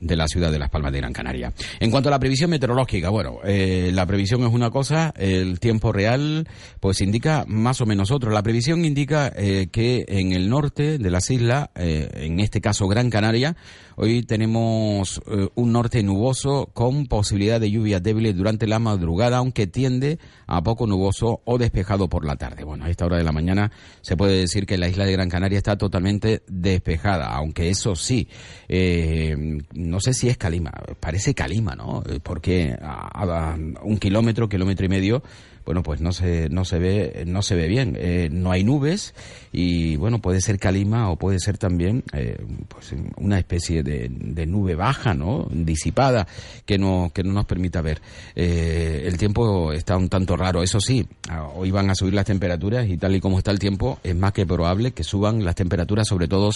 de 0.00 0.16
la 0.16 0.26
ciudad 0.26 0.50
de 0.50 0.58
Las 0.58 0.70
Palmas 0.70 0.92
de 0.92 0.98
Gran 0.98 1.12
Canaria. 1.12 1.52
En 1.80 1.90
cuanto 1.90 2.08
a 2.08 2.12
la 2.12 2.18
previsión 2.18 2.50
meteorológica, 2.50 3.08
bueno, 3.10 3.38
eh, 3.44 3.90
la 3.92 4.06
previsión 4.06 4.42
es 4.42 4.52
una 4.52 4.70
cosa, 4.70 5.12
el 5.16 5.60
tiempo 5.60 5.92
real 5.92 6.46
pues 6.80 7.00
indica 7.00 7.44
más 7.46 7.80
o 7.80 7.86
menos 7.86 8.10
otro. 8.10 8.30
La 8.30 8.42
previsión 8.42 8.84
indica 8.84 9.32
eh, 9.34 9.68
que 9.70 10.04
en 10.08 10.32
el 10.32 10.48
norte 10.48 10.98
de 10.98 11.10
las 11.10 11.30
islas, 11.30 11.68
eh, 11.74 12.08
en 12.14 12.40
este 12.40 12.60
caso 12.60 12.86
Gran 12.88 13.10
Canaria, 13.10 13.56
hoy 14.00 14.22
tenemos 14.22 15.20
eh, 15.26 15.48
un 15.56 15.72
norte 15.72 16.02
nuboso 16.04 16.70
con 16.72 17.06
posibilidad 17.06 17.60
de 17.60 17.70
lluvias 17.70 18.00
débiles 18.02 18.36
durante 18.36 18.68
la 18.68 18.78
madrugada, 18.78 19.38
aunque 19.38 19.66
tiende 19.66 20.18
a 20.46 20.62
poco 20.62 20.86
nuboso 20.86 21.42
o 21.44 21.58
despejado 21.58 22.08
por 22.08 22.24
la 22.24 22.36
tarde. 22.36 22.62
Bueno, 22.62 22.84
a 22.84 22.90
esta 22.90 23.06
hora 23.06 23.16
de 23.16 23.24
la 23.24 23.32
mañana 23.32 23.72
se 24.00 24.16
puede 24.16 24.38
decir 24.38 24.66
que 24.66 24.78
la 24.78 24.88
isla 24.88 25.04
de 25.04 25.12
Gran 25.12 25.28
Canaria 25.28 25.58
está 25.58 25.76
totalmente 25.76 26.42
despejada, 26.46 27.34
aunque 27.34 27.70
eso 27.70 27.96
sí, 27.96 28.28
eh, 28.68 29.36
no 29.74 29.98
sé 29.98 30.14
si 30.14 30.28
es 30.28 30.38
Calima, 30.38 30.72
parece 31.00 31.34
Calima, 31.34 31.74
¿no? 31.74 32.02
Eh, 32.08 32.20
Porque 32.22 32.76
a 32.80 33.56
un 33.82 33.98
kilómetro, 33.98 34.48
kilómetro 34.48 34.86
y 34.86 34.88
medio, 34.88 35.22
bueno, 35.68 35.82
pues 35.82 36.00
no 36.00 36.12
se, 36.12 36.48
no 36.48 36.64
se 36.64 36.78
ve, 36.78 37.24
no 37.26 37.42
se 37.42 37.54
ve 37.54 37.68
bien. 37.68 37.94
Eh, 38.00 38.30
no 38.32 38.52
hay 38.52 38.64
nubes 38.64 39.12
y, 39.52 39.96
bueno, 39.96 40.18
puede 40.18 40.40
ser 40.40 40.58
calima 40.58 41.10
o 41.10 41.16
puede 41.16 41.38
ser 41.40 41.58
también, 41.58 42.04
eh, 42.14 42.38
pues 42.68 42.94
una 43.18 43.38
especie 43.38 43.82
de, 43.82 44.08
de 44.10 44.46
nube 44.46 44.74
baja, 44.76 45.12
¿no? 45.12 45.46
Disipada 45.50 46.26
que 46.64 46.78
no, 46.78 47.10
que 47.12 47.22
no 47.22 47.34
nos 47.34 47.44
permita 47.44 47.82
ver. 47.82 48.00
Eh, 48.34 49.04
el 49.04 49.18
tiempo 49.18 49.70
está 49.74 49.98
un 49.98 50.08
tanto 50.08 50.38
raro, 50.38 50.62
eso 50.62 50.80
sí, 50.80 51.06
hoy 51.54 51.70
van 51.70 51.90
a 51.90 51.94
subir 51.94 52.14
las 52.14 52.24
temperaturas 52.24 52.88
y 52.88 52.96
tal 52.96 53.14
y 53.16 53.20
como 53.20 53.36
está 53.36 53.50
el 53.50 53.58
tiempo, 53.58 53.98
es 54.02 54.16
más 54.16 54.32
que 54.32 54.46
probable 54.46 54.92
que 54.92 55.04
suban 55.04 55.44
las 55.44 55.54
temperaturas, 55.54 56.08
sobre 56.08 56.28
todo 56.28 56.48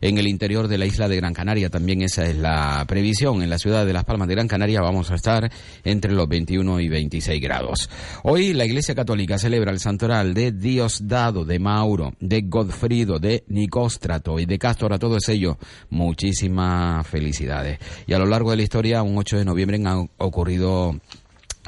en 0.00 0.18
el 0.18 0.28
interior 0.28 0.68
de 0.68 0.78
la 0.78 0.86
isla 0.86 1.08
de 1.08 1.16
Gran 1.16 1.34
Canaria. 1.34 1.68
También 1.68 2.02
esa 2.02 2.26
es 2.26 2.36
la 2.36 2.84
previsión. 2.86 3.42
En 3.42 3.50
la 3.50 3.58
ciudad 3.58 3.84
de 3.84 3.92
Las 3.92 4.04
Palmas 4.04 4.28
de 4.28 4.34
Gran 4.36 4.46
Canaria 4.46 4.80
vamos 4.82 5.10
a 5.10 5.16
estar 5.16 5.50
entre 5.82 6.12
los 6.12 6.28
21 6.28 6.78
y 6.78 6.88
26 6.88 7.42
grados. 7.42 7.90
Hoy 8.22 8.51
la 8.54 8.64
Iglesia 8.64 8.94
Católica 8.94 9.38
celebra 9.38 9.70
el 9.70 9.80
santoral 9.80 10.34
de 10.34 10.52
Diosdado, 10.52 11.44
de 11.44 11.58
Mauro, 11.58 12.14
de 12.20 12.42
Godfrido, 12.42 13.18
de 13.18 13.44
Nicóstrato 13.48 14.38
y 14.38 14.46
de 14.46 14.58
Castor. 14.58 14.92
A 14.92 14.98
todos 14.98 15.28
ellos, 15.28 15.56
muchísimas 15.90 17.06
felicidades. 17.06 17.78
Y 18.06 18.12
a 18.12 18.18
lo 18.18 18.26
largo 18.26 18.50
de 18.50 18.58
la 18.58 18.62
historia, 18.62 19.02
un 19.02 19.16
8 19.16 19.38
de 19.38 19.44
noviembre 19.44 19.80
han 19.84 20.10
ocurrido 20.18 21.00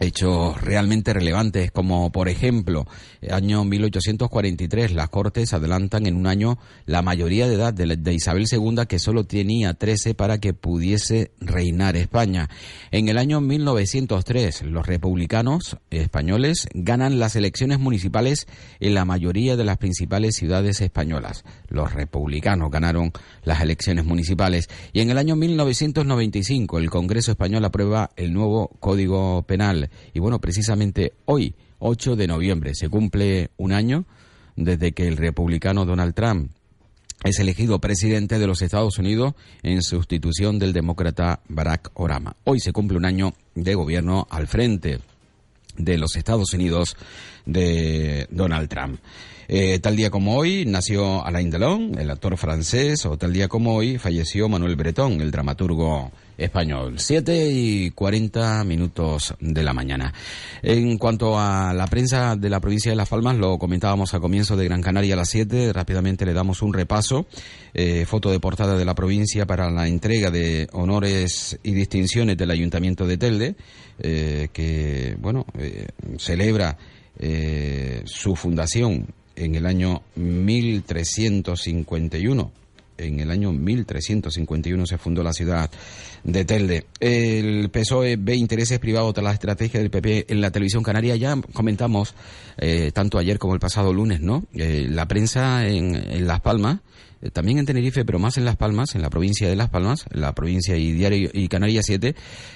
hechos 0.00 0.60
realmente 0.60 1.12
relevantes, 1.12 1.70
como 1.70 2.10
por 2.10 2.28
ejemplo, 2.28 2.86
año 3.30 3.64
1843, 3.64 4.92
las 4.92 5.08
Cortes 5.08 5.52
adelantan 5.52 6.06
en 6.06 6.16
un 6.16 6.26
año 6.26 6.58
la 6.86 7.02
mayoría 7.02 7.48
de 7.48 7.54
edad 7.54 7.72
de, 7.72 7.96
de 7.96 8.14
Isabel 8.14 8.46
II, 8.50 8.86
que 8.88 8.98
solo 8.98 9.24
tenía 9.24 9.74
13 9.74 10.14
para 10.14 10.38
que 10.38 10.54
pudiese 10.54 11.32
reinar 11.40 11.96
España. 11.96 12.48
En 12.90 13.08
el 13.08 13.18
año 13.18 13.40
1903, 13.40 14.62
los 14.62 14.86
republicanos 14.86 15.78
españoles 15.90 16.68
ganan 16.74 17.18
las 17.18 17.36
elecciones 17.36 17.78
municipales 17.78 18.46
en 18.80 18.94
la 18.94 19.04
mayoría 19.04 19.56
de 19.56 19.64
las 19.64 19.78
principales 19.78 20.36
ciudades 20.36 20.80
españolas. 20.80 21.44
Los 21.68 21.92
republicanos 21.92 22.70
ganaron 22.70 23.12
las 23.44 23.60
elecciones 23.60 24.04
municipales. 24.04 24.68
Y 24.92 25.00
en 25.00 25.10
el 25.10 25.18
año 25.18 25.36
1995, 25.36 26.78
el 26.78 26.90
Congreso 26.90 27.32
español 27.32 27.64
aprueba 27.64 28.10
el 28.16 28.32
nuevo 28.32 28.68
Código 28.80 29.42
Penal. 29.42 29.83
Y 30.12 30.20
bueno, 30.20 30.40
precisamente 30.40 31.12
hoy, 31.24 31.54
8 31.78 32.16
de 32.16 32.26
noviembre, 32.26 32.74
se 32.74 32.88
cumple 32.88 33.50
un 33.56 33.72
año 33.72 34.04
desde 34.56 34.92
que 34.92 35.08
el 35.08 35.16
republicano 35.16 35.84
Donald 35.84 36.14
Trump 36.14 36.50
es 37.24 37.38
elegido 37.38 37.80
presidente 37.80 38.38
de 38.38 38.46
los 38.46 38.60
Estados 38.60 38.98
Unidos 38.98 39.34
en 39.62 39.82
sustitución 39.82 40.58
del 40.58 40.74
demócrata 40.74 41.40
Barack 41.48 41.90
Obama. 41.94 42.36
Hoy 42.44 42.60
se 42.60 42.72
cumple 42.72 42.98
un 42.98 43.06
año 43.06 43.32
de 43.54 43.74
gobierno 43.74 44.26
al 44.30 44.46
frente 44.46 45.00
de 45.76 45.98
los 45.98 46.16
Estados 46.16 46.52
Unidos 46.52 46.96
de 47.46 48.26
Donald 48.30 48.68
Trump. 48.68 49.00
Eh, 49.48 49.78
tal 49.78 49.96
día 49.96 50.10
como 50.10 50.36
hoy 50.36 50.64
nació 50.66 51.24
Alain 51.24 51.50
Delon, 51.50 51.98
el 51.98 52.10
actor 52.10 52.36
francés, 52.36 53.04
o 53.06 53.16
tal 53.16 53.32
día 53.32 53.48
como 53.48 53.74
hoy 53.74 53.98
falleció 53.98 54.48
Manuel 54.48 54.76
Bretón, 54.76 55.20
el 55.20 55.30
dramaturgo 55.30 56.12
español. 56.36 56.98
Siete 56.98 57.48
y 57.50 57.90
cuarenta 57.90 58.62
minutos 58.64 59.34
de 59.40 59.62
la 59.62 59.72
mañana. 59.72 60.12
En 60.62 60.98
cuanto 60.98 61.38
a 61.38 61.72
la 61.74 61.86
prensa 61.86 62.36
de 62.36 62.50
la 62.50 62.60
provincia 62.60 62.90
de 62.90 62.96
Las 62.96 63.08
Palmas, 63.08 63.36
lo 63.36 63.58
comentábamos 63.58 64.12
a 64.14 64.20
comienzo 64.20 64.56
de 64.56 64.64
Gran 64.64 64.82
Canaria 64.82 65.14
a 65.14 65.18
las 65.18 65.30
siete. 65.30 65.72
Rápidamente 65.72 66.26
le 66.26 66.32
damos 66.32 66.62
un 66.62 66.72
repaso. 66.72 67.26
Eh, 67.72 68.04
foto 68.06 68.30
de 68.30 68.38
portada 68.38 68.76
de 68.76 68.84
la 68.84 68.94
provincia 68.94 69.46
para 69.46 69.68
la 69.70 69.88
entrega 69.88 70.30
de 70.30 70.68
honores 70.72 71.58
y 71.62 71.72
distinciones 71.72 72.36
del 72.36 72.52
Ayuntamiento 72.52 73.04
de 73.06 73.18
Telde, 73.18 73.56
eh, 73.98 74.48
que, 74.52 75.16
bueno, 75.18 75.44
eh, 75.58 75.88
celebra 76.18 76.76
su 78.06 78.34
fundación 78.34 79.06
en 79.36 79.54
el 79.54 79.66
año 79.66 80.02
1351. 80.16 82.63
En 82.96 83.20
el 83.20 83.30
año 83.30 83.52
1351 83.52 84.86
se 84.86 84.98
fundó 84.98 85.22
la 85.22 85.32
ciudad 85.32 85.70
de 86.22 86.44
Telde. 86.44 86.86
El 87.00 87.68
PSOE 87.70 88.16
ve 88.16 88.36
intereses 88.36 88.78
privados 88.78 89.12
tras 89.14 89.24
la 89.24 89.32
estrategia 89.32 89.80
del 89.80 89.90
PP 89.90 90.26
en 90.28 90.40
la 90.40 90.50
televisión 90.50 90.82
canaria. 90.82 91.16
Ya 91.16 91.36
comentamos, 91.52 92.14
eh, 92.56 92.92
tanto 92.92 93.18
ayer 93.18 93.38
como 93.38 93.54
el 93.54 93.60
pasado 93.60 93.92
lunes, 93.92 94.20
¿no? 94.20 94.44
Eh, 94.54 94.86
la 94.88 95.08
prensa 95.08 95.66
en, 95.66 95.94
en 95.94 96.26
Las 96.26 96.40
Palmas, 96.40 96.80
eh, 97.24 97.30
también 97.30 97.58
en 97.58 97.66
Tenerife, 97.66 98.04
pero 98.04 98.18
más 98.18 98.36
en 98.36 98.44
Las 98.44 98.56
Palmas, 98.56 98.94
en 98.94 99.02
la 99.02 99.10
provincia 99.10 99.48
de 99.48 99.56
Las 99.56 99.70
Palmas, 99.70 100.04
la 100.10 100.34
provincia 100.34 100.76
y 100.76 100.92
Diario 100.92 101.30
y 101.32 101.48
Canarias 101.48 101.86
7, 101.86 102.14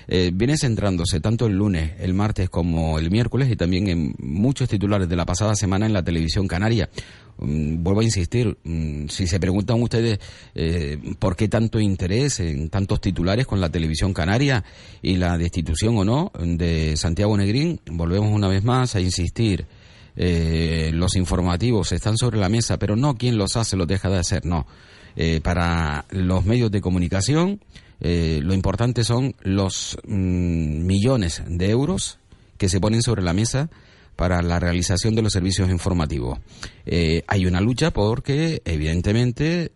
eh, 0.09 0.31
viene 0.35 0.59
centrándose 0.59 1.21
tanto 1.21 1.47
el 1.47 1.55
lunes, 1.55 1.93
el 2.01 2.13
martes 2.15 2.51
como 2.51 2.99
el 2.99 3.11
miércoles 3.11 3.51
y 3.51 3.57
también 3.57 3.89
en 3.89 4.15
muchos 4.19 4.69
titulares 4.69 5.09
de 5.09 5.17
la 5.17 5.25
pasada 5.25 5.55
semana 5.55 5.87
en 5.87 5.93
la 5.93 6.03
televisión 6.03 6.47
canaria. 6.47 6.91
Mm, 7.39 7.83
vuelvo 7.83 8.01
a 8.01 8.05
insistir, 8.05 8.59
mm, 8.63 9.09
si 9.09 9.27
se 9.27 9.41
preguntan 9.41 9.81
ustedes 9.81 10.19
eh, 10.55 10.99
por 11.19 11.37
qué 11.37 11.49
tanto 11.49 11.81
interés 11.81 12.41
en 12.41 12.69
tantos 12.69 13.01
titulares 13.01 13.47
con 13.47 13.61
la 13.61 13.71
televisión 13.71 14.13
canaria 14.13 14.65
y 15.01 15.17
la 15.17 15.39
destitución 15.39 15.97
o 15.97 16.05
no 16.05 16.33
de 16.43 16.97
Santiago 16.97 17.37
Negrín, 17.37 17.81
volvemos 17.87 18.31
una 18.31 18.49
vez 18.49 18.65
más 18.65 18.97
a 18.97 19.01
insistir. 19.01 19.67
Eh, 20.21 20.91
los 20.93 21.15
informativos 21.15 21.93
están 21.93 22.17
sobre 22.17 22.39
la 22.39 22.49
mesa, 22.49 22.77
pero 22.77 22.97
no 22.97 23.15
quien 23.15 23.39
los 23.39 23.57
hace 23.57 23.77
los 23.77 23.87
deja 23.87 24.11
de 24.11 24.19
hacer, 24.19 24.45
no. 24.45 24.67
Eh, 25.15 25.41
para 25.41 26.05
los 26.11 26.45
medios 26.45 26.73
de 26.73 26.81
comunicación, 26.81 27.61
eh, 28.01 28.41
lo 28.43 28.53
importante 28.53 29.05
son 29.05 29.35
los 29.43 29.97
mm, 30.05 30.87
millones 30.87 31.43
de 31.47 31.71
euros 31.71 32.19
que 32.57 32.69
se 32.69 32.81
ponen 32.81 33.03
sobre 33.03 33.23
la 33.23 33.33
mesa 33.33 33.71
para 34.17 34.43
la 34.43 34.59
realización 34.59 35.15
de 35.15 35.23
los 35.23 35.33
servicios 35.33 35.71
informativos. 35.71 36.41
Eh, 36.85 37.23
hay 37.29 37.47
una 37.47 37.61
lucha 37.61 37.93
porque, 37.93 38.61
evidentemente, 38.65 39.71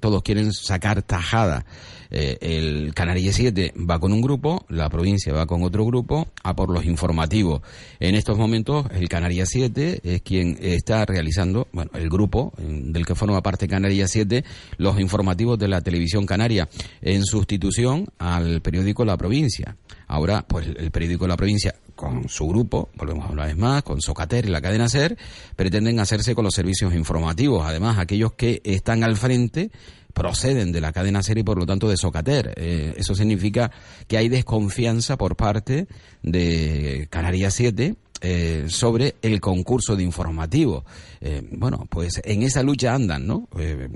todos 0.00 0.22
quieren 0.22 0.54
sacar 0.54 1.02
tajada. 1.02 1.66
Eh, 2.14 2.36
el 2.42 2.92
Canarias 2.92 3.36
7 3.36 3.72
va 3.88 3.98
con 3.98 4.12
un 4.12 4.20
grupo, 4.20 4.66
la 4.68 4.90
provincia 4.90 5.32
va 5.32 5.46
con 5.46 5.62
otro 5.62 5.86
grupo, 5.86 6.28
a 6.42 6.54
por 6.54 6.70
los 6.70 6.84
informativos. 6.84 7.62
En 8.00 8.14
estos 8.14 8.36
momentos, 8.36 8.84
el 8.92 9.08
Canarias 9.08 9.48
7 9.50 10.00
es 10.04 10.20
quien 10.20 10.58
está 10.60 11.06
realizando, 11.06 11.68
bueno, 11.72 11.90
el 11.94 12.10
grupo 12.10 12.52
del 12.58 13.06
que 13.06 13.14
forma 13.14 13.42
parte 13.42 13.66
Canarias 13.66 14.10
7, 14.10 14.44
los 14.76 15.00
informativos 15.00 15.58
de 15.58 15.68
la 15.68 15.80
televisión 15.80 16.26
canaria, 16.26 16.68
en 17.00 17.24
sustitución 17.24 18.06
al 18.18 18.60
periódico 18.60 19.06
La 19.06 19.16
Provincia. 19.16 19.76
Ahora, 20.06 20.44
pues 20.46 20.66
el 20.66 20.90
periódico 20.90 21.26
La 21.26 21.38
Provincia, 21.38 21.74
con 21.96 22.28
su 22.28 22.46
grupo, 22.46 22.90
volvemos 22.96 23.30
una 23.30 23.46
vez 23.46 23.56
más, 23.56 23.82
con 23.82 24.02
Socater 24.02 24.44
y 24.44 24.48
la 24.48 24.60
cadena 24.60 24.88
SER, 24.88 25.16
pretenden 25.56 25.98
hacerse 25.98 26.34
con 26.34 26.44
los 26.44 26.54
servicios 26.54 26.94
informativos. 26.94 27.64
Además, 27.64 27.98
aquellos 27.98 28.32
que 28.34 28.60
están 28.64 29.04
al 29.04 29.16
frente 29.16 29.70
proceden 30.12 30.72
de 30.72 30.80
la 30.80 30.92
cadena 30.92 31.22
SER 31.22 31.38
y 31.38 31.42
por 31.42 31.58
lo 31.58 31.66
tanto 31.66 31.88
de 31.88 31.96
Socater. 31.96 32.54
Eh, 32.56 32.94
eso 32.96 33.14
significa 33.14 33.70
que 34.06 34.16
hay 34.16 34.28
desconfianza 34.28 35.16
por 35.16 35.36
parte 35.36 35.86
de 36.22 37.06
Canarias 37.10 37.54
7 37.54 37.96
eh, 38.24 38.66
sobre 38.68 39.16
el 39.20 39.40
concurso 39.40 39.96
de 39.96 40.04
informativo. 40.04 40.84
Eh, 41.20 41.42
bueno, 41.50 41.88
pues 41.90 42.20
en 42.24 42.44
esa 42.44 42.62
lucha 42.62 42.94
andan, 42.94 43.26
¿no? 43.26 43.48
Eh, 43.58 43.88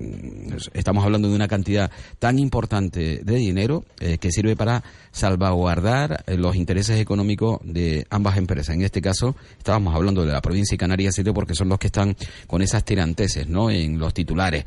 estamos 0.75 1.05
hablando 1.05 1.29
de 1.29 1.37
una 1.37 1.47
cantidad 1.47 1.93
tan 2.19 2.41
importante 2.41 3.21
de 3.23 3.35
dinero 3.37 3.85
que 3.97 4.33
sirve 4.33 4.57
para 4.57 4.83
salvaguardar 5.13 6.25
los 6.37 6.57
intereses 6.57 6.99
económicos 6.99 7.61
de 7.63 8.05
ambas 8.11 8.37
empresas. 8.37 8.75
En 8.75 8.83
este 8.83 9.01
caso, 9.01 9.37
estábamos 9.59 9.95
hablando 9.95 10.25
de 10.25 10.33
la 10.33 10.43
provincia 10.43 10.75
y 10.75 10.79
Canarias 10.79 11.15
7 11.15 11.33
porque 11.33 11.55
son 11.55 11.69
los 11.69 11.79
que 11.79 11.87
están 11.87 12.17
con 12.49 12.63
esas 12.63 12.85
tiranteses, 12.85 13.49
¿no? 13.49 13.71
En 13.71 13.99
los 13.99 14.13
titulares. 14.13 14.65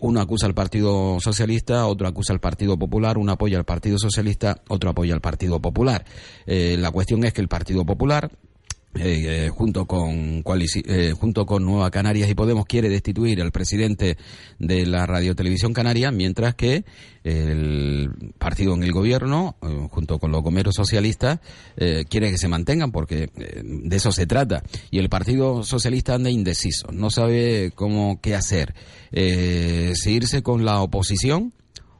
Uno 0.00 0.20
acusa 0.20 0.46
al 0.46 0.54
Partido 0.54 1.18
Socialista, 1.20 1.86
otro 1.86 2.08
acusa 2.08 2.32
al 2.32 2.40
Partido 2.40 2.78
Popular, 2.78 3.18
uno 3.18 3.32
apoya 3.32 3.58
al 3.58 3.64
Partido 3.64 3.98
Socialista, 3.98 4.62
otro 4.68 4.90
apoya 4.90 5.14
al 5.14 5.20
Partido 5.20 5.60
Popular. 5.60 6.04
La 6.46 6.90
cuestión 6.90 7.24
es 7.24 7.34
que 7.34 7.42
el 7.42 7.48
Partido 7.48 7.84
Popular 7.84 8.30
eh, 8.98 9.46
eh, 9.46 9.48
junto 9.50 9.86
con 9.86 10.42
eh, 10.44 11.12
junto 11.18 11.46
con 11.46 11.64
Nueva 11.64 11.90
Canarias 11.90 12.30
y 12.30 12.34
Podemos 12.34 12.66
quiere 12.66 12.88
destituir 12.88 13.40
al 13.42 13.52
presidente 13.52 14.16
de 14.58 14.86
la 14.86 15.06
radiotelevisión 15.06 15.72
canaria 15.72 16.10
mientras 16.10 16.54
que 16.54 16.84
el 17.26 18.10
partido 18.38 18.74
en 18.74 18.84
el 18.84 18.92
gobierno 18.92 19.56
eh, 19.60 19.88
junto 19.90 20.20
con 20.20 20.30
los 20.30 20.42
gomeros 20.42 20.76
socialistas 20.76 21.40
eh, 21.76 22.04
quiere 22.08 22.30
que 22.30 22.38
se 22.38 22.46
mantengan 22.46 22.92
porque 22.92 23.30
eh, 23.36 23.62
de 23.64 23.96
eso 23.96 24.12
se 24.12 24.26
trata. 24.26 24.62
Y 24.92 24.98
el 25.00 25.08
partido 25.08 25.64
socialista 25.64 26.14
anda 26.14 26.30
indeciso 26.30 26.92
no 26.92 27.10
sabe 27.10 27.72
cómo 27.74 28.20
qué 28.20 28.34
hacer. 28.36 28.74
Si 29.12 30.10
irse 30.10 30.42
con 30.42 30.64
la 30.64 30.80
oposición 30.82 31.52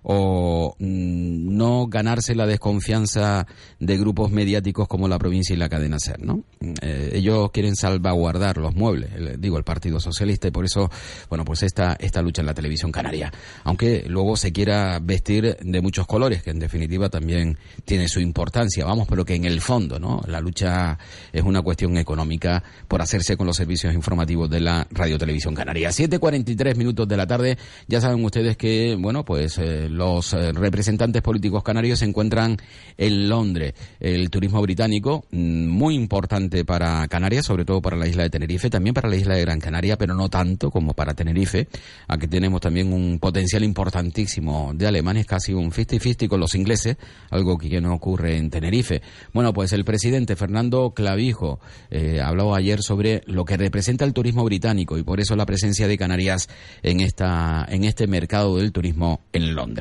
o 0.09 0.77
mm, 0.79 1.57
no 1.57 1.89
ganarse 1.89 2.37
la 2.37 2.47
desconfianza 2.47 3.45
de 3.81 3.99
grupos 3.99 4.31
mediáticos 4.31 4.87
como 4.87 5.09
la 5.09 5.19
provincia 5.19 5.53
y 5.53 5.57
la 5.57 5.69
cadena 5.69 5.99
SER, 5.99 6.25
¿no? 6.25 6.45
Eh, 6.81 7.11
ellos 7.15 7.51
quieren 7.51 7.75
salvaguardar 7.75 8.57
los 8.59 8.77
muebles, 8.77 9.11
digo, 9.41 9.59
el 9.59 9.65
Partido 9.65 9.99
Socialista, 9.99 10.47
y 10.47 10.53
por 10.53 10.65
eso, 10.65 10.89
bueno, 11.29 11.45
pues 11.45 11.65
esta, 11.65 11.97
esta 11.99 12.23
lucha 12.23 12.41
en 12.41 12.47
la 12.47 12.55
televisión 12.55 12.93
canaria. 12.93 13.33
Aunque 13.65 14.05
luego 14.07 14.37
se 14.37 14.53
quiera 14.53 15.01
vestir 15.01 15.57
de 15.61 15.81
muchos 15.81 16.07
colores, 16.07 16.45
que 16.45 16.51
en 16.51 16.61
definitiva 16.61 17.09
también 17.09 17.59
tiene 17.85 18.07
su 18.07 18.21
importancia, 18.21 18.85
vamos, 18.85 19.09
pero 19.09 19.25
que 19.25 19.35
en 19.35 19.45
el 19.45 19.61
fondo, 19.61 19.99
¿no? 19.99 20.21
La 20.29 20.41
lucha 20.41 20.99
es 21.33 21.43
una 21.43 21.63
cuestión 21.63 21.97
económica 21.99 22.63
por 22.87 23.03
hacerse 23.03 23.37
con 23.37 23.49
los 23.49 23.57
servicios 23.57 23.93
informativos 23.93 24.49
de 24.51 24.61
la 24.61 24.87
Radio 24.93 25.19
Televisión 25.19 25.57
Canaria. 25.57 25.89
7.43 25.89 26.77
minutos 26.77 27.09
de 27.09 27.17
la 27.17 27.27
tarde, 27.27 27.59
ya 27.89 28.01
saben 28.01 28.25
ustedes 28.25 28.57
que, 28.57 28.97
bueno, 28.97 29.25
pues 29.25 29.59
eh, 29.59 29.89
los 29.97 30.33
eh, 30.33 30.53
representantes 30.53 31.23
políticos 31.23 31.63
canarios 31.63 31.99
se 31.99 32.05
encuentran 32.05 32.57
en 32.97 33.29
Londres. 33.29 33.75
El 34.01 34.31
turismo 34.31 34.61
británico, 34.63 35.25
mm, 35.31 35.67
muy 35.67 35.95
importante 35.95 36.65
para 36.65 37.07
Canarias, 37.09 37.47
sobre 37.47 37.65
todo 37.65 37.81
para 37.81 37.97
la 37.97 38.07
isla 38.07 38.23
de 38.23 38.31
Tenerife, 38.31 38.71
también 38.71 38.95
para 38.95 39.09
la 39.09 39.17
isla 39.17 39.35
de 39.35 39.43
Gran 39.43 39.61
Canaria, 39.61 39.97
pero 39.97 40.15
no 40.15 40.29
tanto 40.29 40.71
como 40.71 40.95
para 40.95 41.15
Tenerife. 41.15 41.69
Aquí 42.09 42.27
tenemos 42.29 42.61
también 42.61 42.93
un 42.93 43.19
potencial 43.19 43.65
importantísimo 43.65 44.73
de 44.75 44.87
alemanes, 44.87 45.27
casi 45.27 45.53
un 45.53 45.71
50-50 45.71 46.29
con 46.29 46.41
los 46.41 46.55
ingleses, 46.55 46.97
algo 47.31 47.59
que 47.59 47.81
no 47.81 47.95
ocurre 47.95 48.37
en 48.37 48.51
Tenerife. 48.51 49.03
Bueno, 49.33 49.53
pues 49.53 49.73
el 49.73 49.85
presidente 49.85 50.37
Fernando 50.37 50.91
Clavijo 50.91 51.61
eh, 51.91 52.21
habló 52.21 52.55
ayer 52.55 52.83
sobre 52.83 53.23
lo 53.27 53.45
que 53.45 53.57
representa 53.57 54.05
el 54.05 54.13
turismo 54.13 54.45
británico 54.45 54.99
y 54.99 55.03
por 55.03 55.21
eso 55.21 55.37
la 55.37 55.47
presencia 55.47 55.89
de 55.89 55.99
Canarias 55.99 56.49
en, 56.83 57.01
esta, 57.01 57.67
en 57.69 57.85
este 57.85 58.07
mercado 58.07 58.57
del 58.57 58.73
turismo 58.73 59.21
en 59.33 59.55
Londres. 59.55 59.76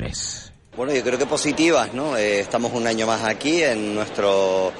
Bueno, 0.76 0.92
yo 0.92 1.02
creo 1.02 1.18
que 1.18 1.24
positivas, 1.24 1.94
¿no? 1.94 2.18
Eh, 2.18 2.40
estamos 2.40 2.72
un 2.74 2.86
año 2.86 3.06
más 3.06 3.24
aquí 3.24 3.62
en 3.62 3.94
nuestro, 3.94 4.70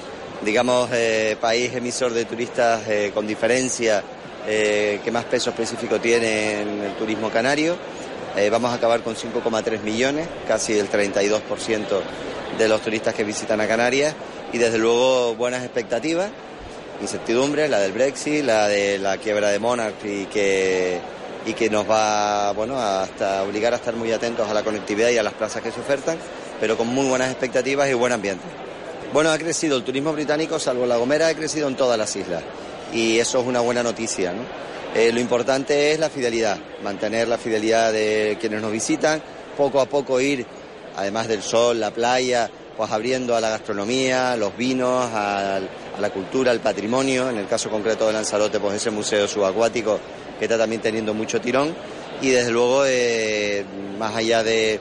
digamos, 0.45 0.91
eh, 0.93 1.35
país 1.41 1.73
emisor 1.73 2.13
de 2.13 2.25
turistas 2.25 2.87
eh, 2.87 3.11
con 3.13 3.25
diferencia, 3.25 4.03
que 4.45 5.09
más 5.11 5.25
peso 5.25 5.49
específico 5.49 5.99
tiene 5.99 6.61
en 6.61 6.81
el 6.81 6.93
turismo 6.95 7.29
canario. 7.29 7.75
Vamos 8.49 8.71
a 8.71 8.75
acabar 8.75 9.01
con 9.01 9.13
5,3 9.13 9.81
millones, 9.81 10.29
casi 10.47 10.79
el 10.79 10.89
32% 10.89 12.01
de 12.57 12.67
los 12.69 12.81
turistas 12.81 13.13
que 13.13 13.25
visitan 13.25 13.59
a 13.59 13.67
Canarias 13.67 14.15
y 14.53 14.57
desde 14.57 14.77
luego 14.77 15.35
buenas 15.35 15.63
expectativas, 15.63 16.29
incertidumbre, 17.01 17.67
la 17.67 17.79
del 17.79 17.91
Brexit, 17.91 18.45
la 18.45 18.69
de 18.69 18.99
la 18.99 19.17
quiebra 19.17 19.49
de 19.49 19.59
Monarch 19.59 20.05
y 20.05 20.27
que 20.27 21.01
y 21.47 21.53
que 21.53 21.69
nos 21.69 21.89
va 21.89 22.51
bueno, 22.51 22.77
hasta 22.77 23.41
obligar 23.43 23.73
a 23.73 23.77
estar 23.77 23.95
muy 23.95 24.11
atentos 24.11 24.47
a 24.49 24.53
la 24.53 24.63
conectividad 24.63 25.09
y 25.09 25.17
a 25.17 25.23
las 25.23 25.33
plazas 25.33 25.63
que 25.63 25.71
se 25.71 25.79
ofertan, 25.79 26.17
pero 26.59 26.77
con 26.77 26.87
muy 26.87 27.07
buenas 27.07 27.29
expectativas 27.31 27.89
y 27.89 27.93
buen 27.93 28.11
ambiente. 28.11 28.43
Bueno, 29.13 29.31
ha 29.31 29.37
crecido 29.37 29.77
el 29.77 29.83
turismo 29.83 30.11
británico, 30.11 30.59
salvo 30.59 30.85
La 30.85 30.97
Gomera, 30.97 31.27
ha 31.29 31.33
crecido 31.33 31.67
en 31.69 31.75
todas 31.75 31.97
las 31.97 32.15
islas 32.15 32.43
y 32.93 33.17
eso 33.19 33.39
es 33.39 33.47
una 33.47 33.61
buena 33.61 33.81
noticia. 33.81 34.33
¿no? 34.33 34.41
Eh, 34.93 35.11
lo 35.13 35.19
importante 35.19 35.91
es 35.93 35.99
la 35.99 36.09
fidelidad, 36.09 36.57
mantener 36.83 37.27
la 37.27 37.37
fidelidad 37.37 37.93
de 37.93 38.37
quienes 38.39 38.61
nos 38.61 38.71
visitan, 38.71 39.21
poco 39.55 39.79
a 39.79 39.85
poco 39.85 40.19
ir, 40.19 40.45
además 40.97 41.27
del 41.29 41.41
sol, 41.41 41.79
la 41.79 41.91
playa, 41.91 42.49
pues 42.75 42.91
abriendo 42.91 43.35
a 43.35 43.41
la 43.41 43.49
gastronomía, 43.49 44.35
los 44.35 44.55
vinos, 44.57 45.05
al- 45.13 45.69
a 45.97 46.01
la 46.01 46.09
cultura, 46.11 46.51
al 46.51 46.59
patrimonio, 46.59 47.29
en 47.29 47.37
el 47.37 47.47
caso 47.47 47.69
concreto 47.69 48.05
de 48.07 48.13
Lanzarote, 48.13 48.59
pues 48.59 48.75
ese 48.75 48.91
museo 48.91 49.27
subacuático 49.27 49.99
que 50.39 50.45
está 50.45 50.57
también 50.57 50.81
teniendo 50.81 51.13
mucho 51.13 51.41
tirón 51.41 51.75
y 52.21 52.29
desde 52.29 52.51
luego, 52.51 52.83
eh, 52.85 53.63
más 53.99 54.15
allá 54.15 54.43
de, 54.43 54.79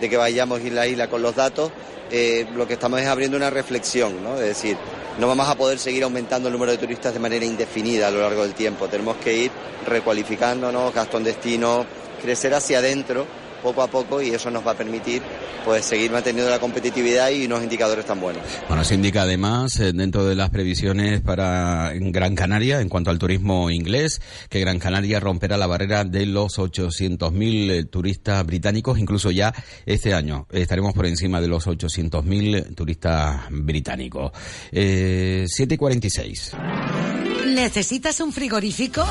de 0.00 0.10
que 0.10 0.16
vayamos 0.16 0.60
a 0.60 0.62
ir 0.62 0.72
la 0.72 0.86
isla 0.86 1.08
con 1.08 1.22
los 1.22 1.34
datos, 1.34 1.70
eh, 2.10 2.46
lo 2.54 2.66
que 2.66 2.74
estamos 2.74 3.00
es 3.00 3.06
abriendo 3.06 3.36
una 3.36 3.50
reflexión, 3.50 4.22
¿no? 4.22 4.34
Es 4.34 4.48
decir, 4.48 4.76
no 5.18 5.28
vamos 5.28 5.48
a 5.48 5.54
poder 5.54 5.78
seguir 5.78 6.04
aumentando 6.04 6.48
el 6.48 6.52
número 6.52 6.72
de 6.72 6.78
turistas 6.78 7.14
de 7.14 7.20
manera 7.20 7.44
indefinida 7.44 8.08
a 8.08 8.10
lo 8.10 8.20
largo 8.20 8.42
del 8.42 8.54
tiempo. 8.54 8.88
Tenemos 8.88 9.16
que 9.16 9.34
ir 9.34 9.50
recualificándonos, 9.86 10.92
gasto 10.92 11.16
en 11.16 11.24
destino, 11.24 11.86
crecer 12.20 12.54
hacia 12.54 12.78
adentro 12.78 13.26
poco 13.62 13.82
a 13.82 13.86
poco 13.86 14.20
y 14.20 14.30
eso 14.30 14.50
nos 14.50 14.66
va 14.66 14.72
a 14.72 14.76
permitir 14.76 15.22
pues 15.64 15.84
seguir 15.84 16.10
manteniendo 16.10 16.50
la 16.50 16.58
competitividad 16.58 17.30
y 17.30 17.46
unos 17.46 17.62
indicadores 17.62 18.04
tan 18.04 18.20
buenos. 18.20 18.42
Bueno, 18.68 18.84
se 18.84 18.94
indica 18.94 19.22
además, 19.22 19.78
eh, 19.80 19.92
dentro 19.92 20.24
de 20.24 20.34
las 20.34 20.50
previsiones 20.50 21.20
para 21.20 21.92
Gran 21.94 22.34
Canaria, 22.34 22.80
en 22.80 22.88
cuanto 22.88 23.10
al 23.10 23.18
turismo 23.18 23.70
inglés, 23.70 24.20
que 24.48 24.60
Gran 24.60 24.78
Canaria 24.78 25.20
romperá 25.20 25.56
la 25.56 25.66
barrera 25.66 26.04
de 26.04 26.26
los 26.26 26.58
800.000 26.58 27.70
eh, 27.70 27.84
turistas 27.84 28.44
británicos, 28.44 28.98
incluso 28.98 29.30
ya 29.30 29.54
este 29.86 30.14
año 30.14 30.46
estaremos 30.52 30.92
por 30.92 31.06
encima 31.06 31.40
de 31.40 31.48
los 31.48 31.66
800.000 31.66 32.74
turistas 32.74 33.42
británicos. 33.50 34.32
Eh, 34.72 35.46
7.46. 35.46 37.54
¿Necesitas 37.54 38.20
un 38.20 38.32
frigorífico? 38.32 39.04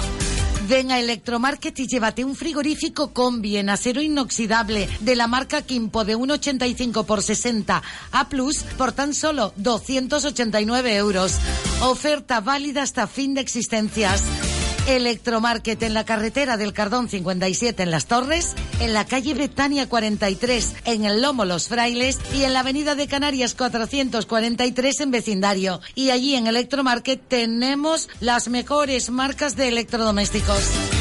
Ven 0.67 0.91
a 0.91 0.99
Electromarket 0.99 1.77
y 1.79 1.87
llévate 1.87 2.23
un 2.23 2.35
frigorífico 2.35 3.13
combi 3.13 3.57
en 3.57 3.69
acero 3.69 4.01
inoxidable 4.01 4.87
de 5.01 5.15
la 5.15 5.27
marca 5.27 5.61
Kimpo 5.61 6.05
de 6.05 6.15
1,85 6.15 7.05
por 7.05 7.21
60 7.21 7.81
A 8.11 8.29
Plus 8.29 8.63
por 8.77 8.93
tan 8.93 9.13
solo 9.13 9.53
289 9.57 10.95
euros. 10.95 11.33
Oferta 11.81 12.39
válida 12.39 12.81
hasta 12.81 13.07
fin 13.07 13.33
de 13.33 13.41
existencias. 13.41 14.23
Electromarket 14.87 15.81
en 15.83 15.93
la 15.93 16.05
carretera 16.05 16.57
del 16.57 16.73
Cardón 16.73 17.07
57 17.07 17.83
en 17.83 17.91
Las 17.91 18.05
Torres, 18.05 18.53
en 18.79 18.93
la 18.93 19.05
calle 19.05 19.33
Betania 19.33 19.87
43 19.87 20.75
en 20.85 21.05
el 21.05 21.21
Lomo 21.21 21.45
Los 21.45 21.69
Frailes 21.69 22.19
y 22.33 22.43
en 22.43 22.53
la 22.53 22.59
avenida 22.59 22.95
de 22.95 23.07
Canarias 23.07 23.53
443 23.53 24.99
en 24.99 25.11
vecindario. 25.11 25.81
Y 25.95 26.09
allí 26.09 26.35
en 26.35 26.47
Electromarket 26.47 27.21
tenemos 27.27 28.09
las 28.19 28.49
mejores 28.49 29.09
marcas 29.09 29.55
de 29.55 29.69
electrodomésticos. 29.69 30.92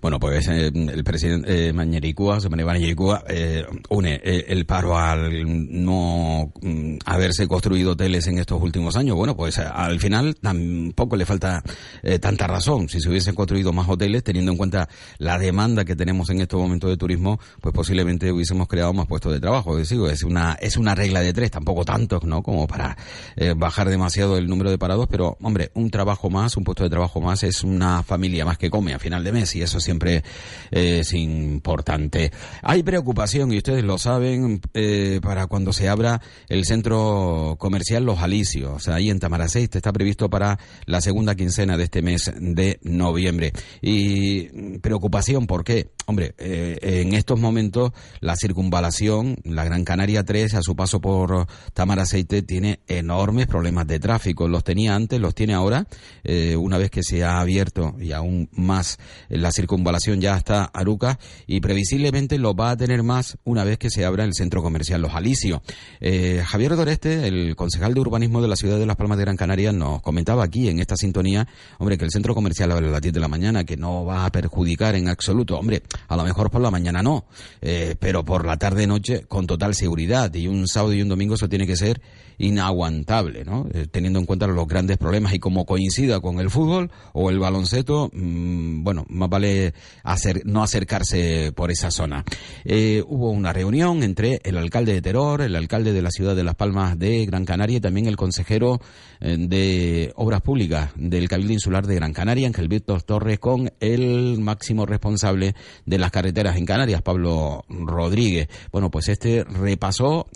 Bueno, 0.00 0.20
pues 0.20 0.46
eh, 0.48 0.70
el 0.72 1.02
presidente 1.04 1.68
eh, 1.68 1.72
María 1.72 2.00
Mañericúa, 2.64 3.24
eh, 3.28 3.64
une 3.88 4.20
eh, 4.22 4.44
el 4.48 4.64
paro 4.64 4.96
al 4.96 5.84
no 5.84 6.52
mm, 6.62 6.98
haberse 7.04 7.48
construido 7.48 7.92
hoteles 7.92 8.26
en 8.28 8.38
estos 8.38 8.62
últimos 8.62 8.96
años. 8.96 9.16
Bueno, 9.16 9.36
pues 9.36 9.58
al 9.58 9.98
final 9.98 10.36
tampoco 10.40 11.16
le 11.16 11.26
falta 11.26 11.62
eh, 12.02 12.18
tanta 12.20 12.46
razón. 12.46 12.88
Si 12.88 13.00
se 13.00 13.08
hubiesen 13.08 13.34
construido 13.34 13.72
más 13.72 13.88
hoteles, 13.88 14.22
teniendo 14.22 14.52
en 14.52 14.58
cuenta 14.58 14.88
la 15.18 15.38
demanda 15.38 15.84
que 15.84 15.96
tenemos 15.96 16.30
en 16.30 16.40
estos 16.40 16.60
momentos 16.60 16.90
de 16.90 16.96
turismo, 16.96 17.40
pues 17.60 17.74
posiblemente 17.74 18.30
hubiésemos 18.32 18.68
creado 18.68 18.92
más 18.92 19.06
puestos 19.06 19.32
de 19.32 19.40
trabajo. 19.40 19.78
Es, 19.78 19.88
decir, 19.88 20.04
es 20.10 20.22
una 20.22 20.56
es 20.60 20.76
una 20.76 20.94
regla 20.94 21.20
de 21.20 21.32
tres, 21.32 21.50
tampoco 21.50 21.84
tantos, 21.84 22.24
¿no? 22.24 22.42
Como 22.42 22.66
para 22.66 22.96
eh, 23.36 23.54
bajar 23.56 23.88
demasiado 23.88 24.36
el 24.36 24.48
número 24.48 24.70
de 24.70 24.78
parados, 24.78 25.06
pero 25.10 25.36
hombre, 25.40 25.70
un 25.74 25.90
trabajo 25.90 26.30
más, 26.30 26.56
un 26.56 26.64
puesto 26.64 26.84
de 26.84 26.90
trabajo 26.90 27.20
más 27.20 27.42
es 27.42 27.62
una 27.62 28.02
familia 28.02 28.44
más 28.44 28.58
que 28.58 28.70
come 28.70 28.94
a 28.94 28.98
final 28.98 29.24
de 29.24 29.32
mes 29.32 29.54
y 29.56 29.62
eso 29.62 29.80
siempre 29.80 30.22
es 30.70 31.12
importante. 31.12 32.32
Hay 32.62 32.82
preocupación 32.82 33.52
y 33.52 33.58
ustedes 33.58 33.84
lo 33.84 33.98
saben 33.98 34.60
eh, 34.74 35.20
para 35.22 35.46
cuando 35.46 35.72
se 35.72 35.88
abra 35.88 36.20
el 36.48 36.64
centro 36.64 37.56
comercial 37.58 38.04
Los 38.04 38.20
Alicios, 38.20 38.88
ahí 38.88 39.10
en 39.10 39.20
Tamaraceite 39.20 39.78
está 39.78 39.92
previsto 39.92 40.28
para 40.30 40.58
la 40.86 41.00
segunda 41.00 41.34
quincena 41.34 41.76
de 41.76 41.84
este 41.84 42.02
mes 42.02 42.32
de 42.38 42.78
noviembre. 42.82 43.52
Y 43.80 44.78
preocupación, 44.90 45.46
¿por 45.46 45.62
qué? 45.62 45.92
Hombre, 46.06 46.34
eh, 46.38 46.76
en 46.82 47.14
estos 47.14 47.38
momentos 47.38 47.92
la 48.18 48.34
circunvalación, 48.34 49.36
la 49.44 49.62
Gran 49.62 49.84
Canaria 49.84 50.24
3, 50.24 50.54
a 50.54 50.62
su 50.62 50.74
paso 50.74 51.00
por 51.00 51.46
Tamaraceite, 51.74 52.42
tiene 52.42 52.80
enormes 52.88 53.46
problemas 53.46 53.86
de 53.86 54.00
tráfico. 54.00 54.48
Los 54.48 54.64
tenía 54.64 54.96
antes, 54.96 55.20
los 55.20 55.36
tiene 55.36 55.54
ahora. 55.54 55.86
Eh, 56.24 56.56
una 56.56 56.76
vez 56.76 56.90
que 56.90 57.04
se 57.04 57.22
ha 57.22 57.38
abierto 57.38 57.94
y 58.00 58.10
aún 58.10 58.48
más 58.50 58.98
la 59.28 59.52
circunvalación 59.52 60.20
ya 60.20 60.34
hasta 60.34 60.64
Aruca 60.64 61.20
y 61.46 61.60
previsiblemente 61.60 62.36
lo 62.36 62.56
va 62.56 62.72
a 62.72 62.76
tener 62.76 63.04
más 63.04 63.38
una 63.44 63.62
vez 63.62 63.78
que 63.78 63.90
se 63.90 64.04
abra 64.04 64.24
el 64.24 64.34
centro 64.34 64.60
comercial 64.60 65.00
Los 65.00 65.14
Alicios. 65.14 65.60
Eh, 66.00 66.42
Javier 66.44 66.74
Doreste, 66.74 67.28
el 67.28 67.54
concejal 67.54 67.94
de 67.94 68.00
urbanismo 68.00 68.42
de 68.42 68.48
la 68.48 68.56
ciudad 68.56 68.80
de 68.80 68.86
Las 68.86 68.96
Palmas 68.96 69.18
de 69.18 69.24
Gran 69.24 69.36
Canaria, 69.36 69.70
nos 69.70 70.02
comentaba 70.02 70.42
aquí 70.42 70.68
en 70.68 70.80
esta 70.80 70.96
sintonía, 70.96 71.46
hombre, 71.78 71.96
que 71.96 72.06
el 72.06 72.10
centro 72.10 72.34
comercial 72.34 72.72
abre 72.72 72.88
a 72.88 72.90
las 72.90 73.00
10 73.00 73.14
de 73.14 73.20
la 73.20 73.28
mañana, 73.28 73.62
que 73.62 73.76
no 73.76 74.04
va 74.04 74.24
a 74.24 74.32
perjudicar 74.32 74.79
en 74.88 75.08
absoluto. 75.08 75.58
Hombre, 75.58 75.82
a 76.08 76.16
lo 76.16 76.24
mejor 76.24 76.50
por 76.50 76.60
la 76.60 76.70
mañana 76.70 77.02
no, 77.02 77.26
eh, 77.60 77.94
pero 77.98 78.24
por 78.24 78.46
la 78.46 78.56
tarde-noche 78.56 79.26
con 79.28 79.46
total 79.46 79.74
seguridad. 79.74 80.32
Y 80.34 80.48
un 80.48 80.66
sábado 80.66 80.94
y 80.94 81.02
un 81.02 81.08
domingo 81.08 81.34
eso 81.34 81.48
tiene 81.48 81.66
que 81.66 81.76
ser 81.76 82.00
inaguantable, 82.40 83.44
¿no? 83.44 83.66
Eh, 83.74 83.86
teniendo 83.90 84.18
en 84.18 84.24
cuenta 84.24 84.46
los 84.46 84.66
grandes 84.66 84.96
problemas 84.96 85.34
y 85.34 85.38
como 85.38 85.66
coincida 85.66 86.20
con 86.20 86.40
el 86.40 86.48
fútbol 86.48 86.90
o 87.12 87.28
el 87.28 87.38
baloncesto, 87.38 88.10
mmm, 88.12 88.82
bueno, 88.82 89.04
más 89.10 89.28
vale 89.28 89.74
no 90.44 90.62
acercarse 90.62 91.52
por 91.54 91.70
esa 91.70 91.90
zona. 91.90 92.24
Eh, 92.64 93.04
hubo 93.06 93.30
una 93.30 93.52
reunión 93.52 94.02
entre 94.02 94.40
el 94.42 94.56
alcalde 94.56 94.94
de 94.94 95.02
Teror, 95.02 95.42
el 95.42 95.54
alcalde 95.54 95.92
de 95.92 96.00
la 96.00 96.10
ciudad 96.10 96.34
de 96.34 96.42
Las 96.42 96.54
Palmas 96.54 96.98
de 96.98 97.26
Gran 97.26 97.44
Canaria 97.44 97.76
y 97.76 97.80
también 97.80 98.06
el 98.06 98.16
consejero 98.16 98.80
eh, 99.20 99.36
de 99.38 100.12
Obras 100.16 100.40
Públicas 100.40 100.92
del 100.96 101.28
Cabildo 101.28 101.52
Insular 101.52 101.86
de 101.86 101.96
Gran 101.96 102.14
Canaria, 102.14 102.46
Ángel 102.46 102.68
Víctor 102.68 103.02
Torres, 103.02 103.38
con 103.38 103.70
el 103.80 104.38
máximo 104.40 104.86
responsable 104.86 105.54
de 105.84 105.98
las 105.98 106.10
carreteras 106.10 106.56
en 106.56 106.64
Canarias, 106.64 107.02
Pablo 107.02 107.66
Rodríguez. 107.68 108.48
Bueno, 108.72 108.90
pues 108.90 109.08
este 109.08 109.44
repasó, 109.44 110.26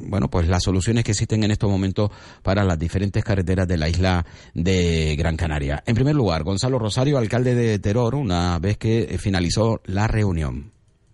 bueno, 0.00 0.28
pues 0.28 0.46
las 0.46 0.62
soluciones 0.74 1.04
que 1.04 1.12
existen 1.12 1.44
en 1.44 1.52
estos 1.52 1.70
momentos 1.70 2.10
para 2.42 2.64
las 2.64 2.76
diferentes 2.76 3.22
carreteras 3.22 3.68
de 3.68 3.76
la 3.78 3.88
isla 3.88 4.26
de 4.54 5.14
Gran 5.16 5.36
Canaria. 5.36 5.84
En 5.86 5.94
primer 5.94 6.16
lugar, 6.16 6.42
Gonzalo 6.42 6.80
Rosario, 6.80 7.16
alcalde 7.16 7.54
de 7.54 7.78
Teror, 7.78 8.16
una 8.16 8.58
vez 8.58 8.76
que 8.76 9.16
finalizó 9.20 9.80
la 9.84 10.08
reunión. 10.08 10.72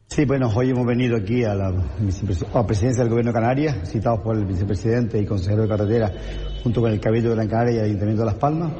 Sí, 0.08 0.24
bueno, 0.24 0.50
hoy 0.56 0.70
hemos 0.70 0.86
venido 0.86 1.18
aquí 1.18 1.44
a 1.44 1.54
la, 1.54 1.66
a 1.68 2.54
la 2.54 2.66
presidencia 2.66 3.02
del 3.02 3.10
Gobierno 3.10 3.32
de 3.32 3.38
Canarias, 3.38 3.90
citados 3.90 4.20
por 4.20 4.34
el 4.34 4.46
vicepresidente 4.46 5.20
y 5.20 5.26
consejero 5.26 5.62
de 5.62 5.68
carretera, 5.68 6.10
junto 6.62 6.80
con 6.80 6.90
el 6.90 6.98
Cabildo 6.98 7.28
de 7.28 7.34
Gran 7.36 7.48
Canaria 7.48 7.74
y 7.74 7.78
el 7.80 7.84
Ayuntamiento 7.84 8.22
de 8.22 8.26
Las 8.26 8.36
Palmas, 8.36 8.72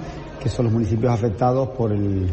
que 0.43 0.49
son 0.49 0.65
los 0.65 0.73
municipios 0.73 1.13
afectados 1.13 1.69
por 1.77 1.93
el, 1.93 2.27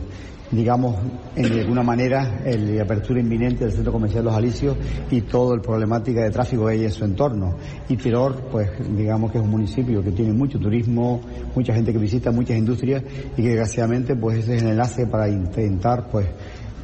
digamos, 0.52 0.95
en 1.36 1.54
de 1.54 1.62
alguna 1.62 1.84
manera, 1.84 2.41
la 2.45 2.84
apertura 2.84 3.20
inminente 3.20 3.66
del 3.66 3.74
centro 3.74 3.91
comercial 3.91 4.26
Los 4.26 4.36
Alicios 4.36 4.78
y 5.12 5.22
toda 5.22 5.58
la 5.58 5.62
problemática 5.62 6.24
de 6.24 6.32
tráfico 6.32 6.66
que 6.66 6.74
hay 6.74 6.84
en 6.86 6.91
su 6.91 7.04
entorno. 7.04 7.56
Y 7.89 7.98
Tiror, 7.98 8.43
pues, 8.52 8.70
digamos 8.95 9.32
que 9.32 9.38
es 9.39 9.43
un 9.43 9.50
municipio 9.50 10.02
que 10.04 10.12
tiene 10.12 10.34
mucho 10.34 10.58
turismo, 10.60 11.22
mucha 11.56 11.74
gente 11.74 11.91
que 11.91 12.00
visita, 12.00 12.32
muchas 12.32 12.58
industrias 12.58 13.04
y 13.36 13.41
que 13.41 13.50
desgraciadamente, 13.50 14.16
pues, 14.16 14.39
ese 14.39 14.56
es 14.56 14.64
el 14.64 14.70
enlace 14.70 15.08
para 15.08 15.28
intentar, 15.30 16.08
pues, 16.10 16.28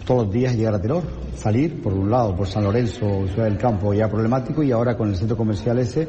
todos 0.05 0.26
los 0.26 0.34
días 0.34 0.55
llegar 0.55 0.76
a 0.76 0.82
Teror, 0.82 1.03
salir 1.36 1.82
por 1.82 1.93
un 1.93 2.11
lado 2.11 2.36
por 2.36 2.47
San 2.47 2.64
Lorenzo, 2.64 3.26
Ciudad 3.28 3.45
del 3.45 3.57
Campo 3.57 3.93
ya 3.93 4.09
problemático 4.09 4.61
y 4.61 4.72
ahora 4.72 4.97
con 4.97 5.09
el 5.09 5.16
centro 5.16 5.38
comercial 5.38 5.80
ese 5.80 6.07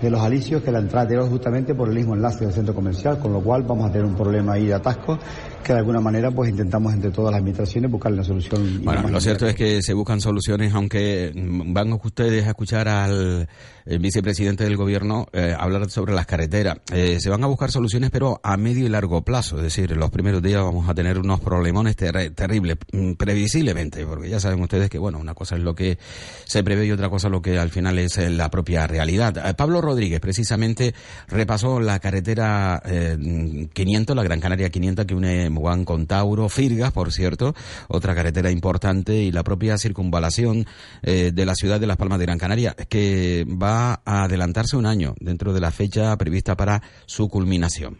de 0.00 0.10
los 0.10 0.20
Alicios 0.20 0.62
que 0.62 0.72
la 0.72 0.80
entrada 0.80 1.06
a 1.06 1.08
Teror 1.08 1.28
justamente 1.28 1.74
por 1.74 1.88
el 1.88 1.94
mismo 1.94 2.14
enlace 2.14 2.44
del 2.44 2.52
centro 2.52 2.74
comercial, 2.74 3.18
con 3.18 3.32
lo 3.32 3.40
cual 3.40 3.62
vamos 3.62 3.88
a 3.88 3.92
tener 3.92 4.06
un 4.06 4.14
problema 4.14 4.54
ahí 4.54 4.66
de 4.66 4.74
atasco 4.74 5.18
que 5.62 5.72
de 5.72 5.78
alguna 5.78 6.00
manera 6.00 6.30
pues 6.30 6.50
intentamos 6.50 6.92
entre 6.92 7.10
todas 7.10 7.32
las 7.32 7.40
administraciones 7.40 7.90
buscar 7.90 8.12
la 8.12 8.24
solución. 8.24 8.82
Bueno, 8.84 9.08
lo 9.08 9.20
cierto 9.20 9.46
es 9.46 9.54
que 9.54 9.82
se 9.82 9.94
buscan 9.94 10.20
soluciones, 10.20 10.74
aunque 10.74 11.32
mm, 11.34 11.72
van 11.72 11.92
ustedes 11.92 12.46
a 12.46 12.50
escuchar 12.50 12.88
al 12.88 13.48
eh, 13.86 13.98
vicepresidente 13.98 14.64
del 14.64 14.76
gobierno 14.76 15.26
eh, 15.32 15.54
hablar 15.58 15.90
sobre 15.90 16.12
las 16.14 16.26
carreteras. 16.26 16.78
Eh, 16.92 17.18
se 17.20 17.30
van 17.30 17.42
a 17.44 17.46
buscar 17.46 17.70
soluciones, 17.70 18.10
pero 18.10 18.40
a 18.42 18.56
medio 18.56 18.86
y 18.86 18.88
largo 18.88 19.22
plazo. 19.22 19.56
Es 19.56 19.62
decir, 19.64 19.96
los 19.96 20.10
primeros 20.10 20.42
días 20.42 20.62
vamos 20.62 20.88
a 20.88 20.94
tener 20.94 21.18
unos 21.18 21.40
problemones 21.40 21.96
ter- 21.96 22.30
terribles, 22.34 22.76
mm, 22.92 23.12
previsiblemente, 23.14 24.04
porque 24.06 24.28
ya 24.28 24.40
saben 24.40 24.60
ustedes 24.62 24.88
que, 24.90 24.98
bueno, 24.98 25.18
una 25.18 25.34
cosa 25.34 25.56
es 25.56 25.62
lo 25.62 25.74
que 25.74 25.98
se 26.44 26.62
prevé 26.62 26.86
y 26.86 26.90
otra 26.92 27.08
cosa 27.08 27.28
lo 27.28 27.42
que 27.42 27.58
al 27.58 27.70
final 27.70 27.98
es 27.98 28.18
eh, 28.18 28.30
la 28.30 28.50
propia 28.50 28.86
realidad. 28.86 29.56
Pablo 29.56 29.80
Rodríguez, 29.80 30.20
precisamente, 30.20 30.94
repasó 31.28 31.80
la 31.80 31.98
carretera 31.98 32.82
eh, 32.84 33.68
500, 33.72 34.16
la 34.16 34.22
Gran 34.22 34.40
Canaria 34.40 34.70
500, 34.70 35.06
que 35.06 35.14
une 35.14 35.50
Mogán 35.50 35.84
con 35.84 36.06
Tauro, 36.06 36.48
Firgas, 36.48 36.92
por 36.92 37.12
cierto, 37.12 37.54
otra 37.88 38.14
carretera 38.14 38.50
importante, 38.50 39.14
y 39.14 39.32
la 39.32 39.42
propia 39.42 39.78
circunvalación 39.78 40.66
de 41.02 41.46
la 41.46 41.54
ciudad 41.54 41.80
de 41.80 41.86
Las 41.86 41.96
Palmas 41.96 42.18
de 42.18 42.26
Gran 42.26 42.38
Canaria, 42.38 42.74
que 42.88 43.44
va 43.48 43.71
a 43.72 44.24
adelantarse 44.24 44.76
un 44.76 44.86
año 44.86 45.14
dentro 45.20 45.52
de 45.52 45.60
la 45.60 45.70
fecha 45.70 46.16
prevista 46.16 46.56
para 46.56 46.82
su 47.06 47.28
culminación. 47.28 47.98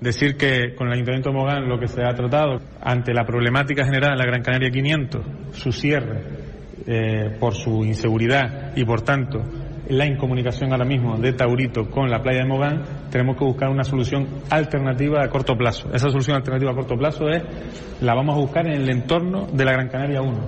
Decir 0.00 0.36
que 0.36 0.74
con 0.74 0.88
el 0.88 0.94
Ayuntamiento 0.94 1.30
de 1.30 1.36
Mogán 1.36 1.68
lo 1.68 1.78
que 1.78 1.88
se 1.88 2.02
ha 2.02 2.14
tratado 2.14 2.60
ante 2.82 3.14
la 3.14 3.24
problemática 3.24 3.84
general 3.84 4.12
en 4.12 4.18
la 4.18 4.26
Gran 4.26 4.42
Canaria 4.42 4.70
500, 4.70 5.22
su 5.52 5.72
cierre 5.72 6.22
eh, 6.86 7.36
por 7.40 7.54
su 7.54 7.82
inseguridad 7.84 8.76
y 8.76 8.84
por 8.84 9.00
tanto 9.00 9.42
la 9.88 10.04
incomunicación 10.04 10.72
ahora 10.72 10.84
mismo 10.84 11.16
de 11.16 11.32
Taurito 11.32 11.88
con 11.90 12.10
la 12.10 12.20
playa 12.20 12.40
de 12.40 12.46
Mogán, 12.46 12.82
tenemos 13.10 13.36
que 13.38 13.44
buscar 13.44 13.70
una 13.70 13.84
solución 13.84 14.26
alternativa 14.50 15.22
a 15.22 15.28
corto 15.28 15.56
plazo. 15.56 15.88
Esa 15.94 16.10
solución 16.10 16.36
alternativa 16.36 16.72
a 16.72 16.74
corto 16.74 16.96
plazo 16.96 17.28
es 17.28 17.42
la 18.00 18.14
vamos 18.14 18.36
a 18.36 18.40
buscar 18.40 18.66
en 18.66 18.82
el 18.82 18.90
entorno 18.90 19.46
de 19.52 19.64
la 19.64 19.72
Gran 19.72 19.88
Canaria 19.88 20.20
1, 20.20 20.38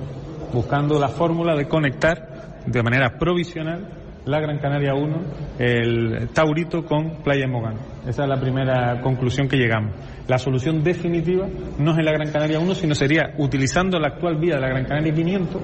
buscando 0.53 0.99
la 0.99 1.09
fórmula 1.09 1.57
de 1.57 1.67
conectar 1.67 2.63
de 2.67 2.83
manera 2.83 3.17
provisional 3.19 4.08
la 4.29 4.41
Gran 4.41 4.59
Canaria 4.59 4.95
1, 4.95 5.17
el 5.59 6.29
Taurito 6.35 6.85
con 6.85 7.23
Playa 7.23 7.47
Mogán. 7.49 7.75
Esa 8.07 8.25
es 8.25 8.29
la 8.29 8.39
primera 8.39 9.01
conclusión 9.01 9.49
que 9.49 9.57
llegamos. 9.57 9.93
La 10.27 10.39
solución 10.39 10.83
definitiva 10.85 11.47
no 11.79 11.93
es 11.93 11.99
en 11.99 12.05
la 12.05 12.13
Gran 12.13 12.31
Canaria 12.31 12.59
1, 12.59 12.75
sino 12.75 12.95
sería 12.95 13.33
utilizando 13.39 13.99
la 13.99 14.09
actual 14.09 14.37
vía 14.37 14.57
de 14.57 14.61
la 14.61 14.69
Gran 14.69 14.85
Canaria 14.85 15.15
500, 15.15 15.63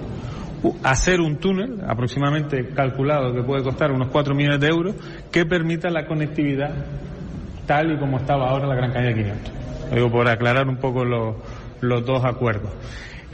u- 0.63 0.75
hacer 0.83 1.21
un 1.21 1.37
túnel 1.37 1.81
aproximadamente 1.87 2.71
calculado 2.75 3.35
que 3.35 3.43
puede 3.43 3.63
costar 3.63 3.93
unos 3.93 4.09
4 4.09 4.35
millones 4.35 4.61
de 4.61 4.69
euros 4.69 4.95
que 5.31 5.45
permita 5.45 5.91
la 5.91 6.07
conectividad 6.07 6.71
tal 7.67 7.93
y 7.93 7.99
como 7.99 8.17
estaba 8.19 8.49
ahora 8.49 8.67
la 8.67 8.75
Gran 8.77 8.93
Canaria 8.93 9.15
500. 9.15 9.53
Lo 9.91 9.97
digo 9.97 10.11
por 10.11 10.29
aclarar 10.29 10.67
un 10.69 10.77
poco 10.79 11.05
los, 11.05 11.37
los 11.83 12.05
dos 12.07 12.25
acuerdos. 12.25 12.71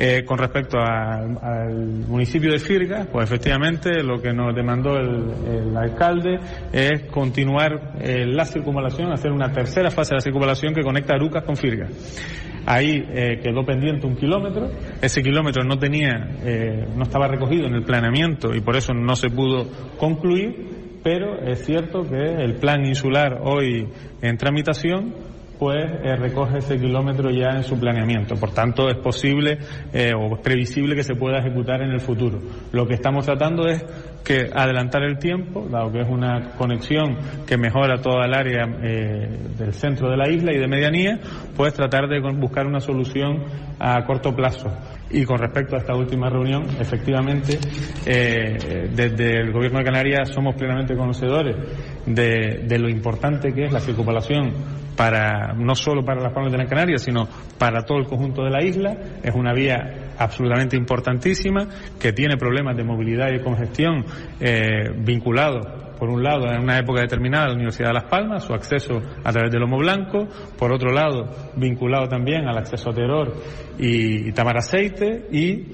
Eh, 0.03 0.25
con 0.25 0.39
respecto 0.39 0.79
al 0.79 2.07
municipio 2.09 2.51
de 2.51 2.59
Firga, 2.59 3.07
pues 3.13 3.25
efectivamente 3.29 4.03
lo 4.03 4.19
que 4.19 4.33
nos 4.33 4.55
demandó 4.55 4.97
el, 4.97 5.77
alcalde 5.77 6.39
es 6.73 7.03
continuar 7.11 7.99
eh, 8.01 8.25
la 8.25 8.47
circunvalación, 8.47 9.13
hacer 9.13 9.31
una 9.31 9.53
tercera 9.53 9.91
fase 9.91 10.15
de 10.15 10.17
la 10.17 10.21
circunvalación 10.23 10.73
que 10.73 10.81
conecta 10.81 11.13
Arucas 11.13 11.45
con 11.45 11.55
Firga. 11.55 11.89
Ahí 12.65 13.05
eh, 13.11 13.41
quedó 13.43 13.63
pendiente 13.63 14.07
un 14.07 14.17
kilómetro, 14.17 14.71
ese 15.03 15.23
kilómetro 15.23 15.65
no 15.65 15.79
tenía, 15.79 16.31
no 16.97 17.03
estaba 17.03 17.29
recogido 17.29 17.67
en 17.67 17.75
el 17.75 17.83
planeamiento 17.83 18.55
y 18.55 18.63
por 18.63 18.77
eso 18.77 18.95
no 18.95 19.15
se 19.17 19.29
pudo 19.29 19.67
concluir, 19.99 21.01
pero 21.05 21.43
es 21.47 21.63
cierto 21.67 22.05
que 22.09 22.17
el 22.43 22.55
plan 22.55 22.87
insular 22.87 23.39
hoy 23.43 23.87
en 24.23 24.39
tramitación 24.39 25.13
pues 25.61 25.91
recoge 26.19 26.59
ese 26.59 26.79
kilómetro 26.79 27.31
ya 27.31 27.51
en 27.51 27.63
su 27.63 27.79
planeamiento. 27.79 28.35
Por 28.37 28.51
tanto, 28.53 28.89
es 28.89 28.97
posible 28.97 29.59
eh, 29.93 30.15
o 30.15 30.37
es 30.37 30.41
previsible 30.41 30.97
que 30.97 31.05
se 31.05 31.15
pueda 31.15 31.39
ejecutar 31.39 31.83
en 31.83 31.91
el 31.91 32.01
futuro. 32.01 32.41
Lo 32.73 32.87
que 32.87 32.95
estamos 32.95 33.27
tratando 33.27 33.69
es 33.69 33.85
que 34.25 34.49
adelantar 34.55 35.03
el 35.03 35.19
tiempo, 35.19 35.67
dado 35.71 35.93
que 35.93 36.01
es 36.01 36.09
una 36.09 36.53
conexión 36.57 37.19
que 37.47 37.59
mejora 37.59 38.01
toda 38.01 38.25
el 38.25 38.33
área 38.33 38.65
eh, 38.83 39.29
del 39.59 39.75
centro 39.75 40.09
de 40.09 40.17
la 40.17 40.31
isla 40.31 40.55
y 40.55 40.59
de 40.59 40.67
medianía, 40.67 41.21
pues 41.55 41.75
tratar 41.75 42.09
de 42.09 42.21
buscar 42.21 42.67
una 42.67 42.81
solución 42.81 43.45
a 43.79 44.03
corto 44.07 44.35
plazo. 44.35 44.73
Y 45.13 45.25
con 45.25 45.39
respecto 45.39 45.75
a 45.75 45.79
esta 45.79 45.95
última 45.95 46.29
reunión, 46.31 46.67
efectivamente, 46.79 47.59
eh, 48.07 48.89
desde 48.95 49.41
el 49.41 49.53
Gobierno 49.53 49.79
de 49.79 49.85
Canarias 49.85 50.31
somos 50.33 50.55
plenamente 50.55 50.97
conocedores 50.97 51.57
de, 52.07 52.79
lo 52.79 52.89
importante 52.89 53.53
que 53.53 53.65
es 53.65 53.73
la 53.73 53.81
circunvalación 53.81 54.53
para 54.97 55.53
no 55.55 55.75
solo 55.75 56.05
para 56.05 56.21
las 56.21 56.33
Palmas 56.33 56.53
de 56.53 56.59
Gran 56.59 56.69
Canaria, 56.69 56.99
sino 56.99 57.27
para 57.59 57.85
todo 57.85 57.99
el 57.99 58.07
conjunto 58.07 58.45
de 58.45 58.51
la 58.51 58.63
isla. 58.63 58.97
Es 59.23 59.35
una 59.35 59.53
vía 59.53 60.13
absolutamente 60.17 60.77
importantísima 60.77 61.67
que 61.99 62.13
tiene 62.13 62.37
problemas 62.37 62.77
de 62.77 62.85
movilidad 62.85 63.33
y 63.33 63.41
congestión 63.41 64.05
eh, 64.39 64.91
vinculados 64.97 65.90
por 66.01 66.09
un 66.09 66.23
lado, 66.23 66.51
en 66.51 66.63
una 66.63 66.79
época 66.79 67.03
determinada, 67.03 67.49
la 67.49 67.55
Universidad 67.55 67.89
de 67.89 67.95
Las 67.95 68.05
Palmas, 68.05 68.43
su 68.43 68.55
acceso 68.55 69.01
a 69.23 69.31
través 69.31 69.53
del 69.53 69.61
Lomo 69.61 69.77
Blanco, 69.77 70.27
por 70.59 70.73
otro 70.73 70.91
lado, 70.91 71.29
vinculado 71.57 72.09
también 72.09 72.49
al 72.49 72.57
acceso 72.57 72.89
a 72.91 72.95
Teror 72.95 73.35
y, 73.79 74.29
y 74.29 74.33
Tamaraceite, 74.33 75.29
y 75.31 75.67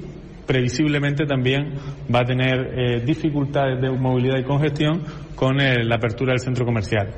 previsiblemente 0.45 1.27
también 1.27 1.75
va 2.13 2.21
a 2.21 2.25
tener 2.25 2.73
eh, 2.77 3.01
dificultades 3.05 3.81
de 3.81 3.91
movilidad 3.91 4.39
y 4.39 4.45
congestión 4.45 5.03
con 5.37 5.61
eh, 5.61 5.85
la 5.85 5.95
apertura 5.95 6.33
del 6.33 6.41
centro 6.41 6.65
comercial. 6.65 7.15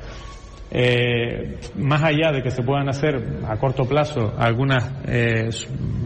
Eh, 0.71 1.57
más 1.77 2.03
allá 2.03 2.31
de 2.31 2.43
que 2.43 2.51
se 2.51 2.61
puedan 2.61 2.87
hacer 2.89 3.15
a 3.47 3.57
corto 3.57 3.85
plazo 3.85 4.35
algunas 4.37 4.91
eh, 5.07 5.49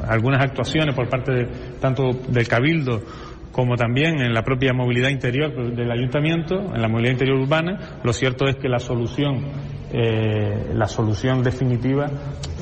algunas 0.08 0.42
actuaciones 0.42 0.96
por 0.96 1.10
parte 1.10 1.34
de, 1.34 1.46
tanto 1.82 2.12
del 2.30 2.48
cabildo 2.48 3.02
como 3.54 3.78
también 3.78 4.20
en 4.20 4.34
la 4.34 4.44
propia 4.44 4.74
movilidad 4.74 5.10
interior 5.10 5.74
del 5.74 5.92
ayuntamiento, 5.92 6.56
en 6.76 6.82
la 6.82 6.90
movilidad 6.90 7.14
interior 7.14 7.40
urbana, 7.40 8.00
lo 8.04 8.12
cierto 8.12 8.48
es 8.48 8.58
que 8.58 8.68
la 8.68 8.80
solución 8.80 9.46
eh, 9.96 10.72
la 10.74 10.88
solución 10.88 11.44
definitiva 11.44 12.10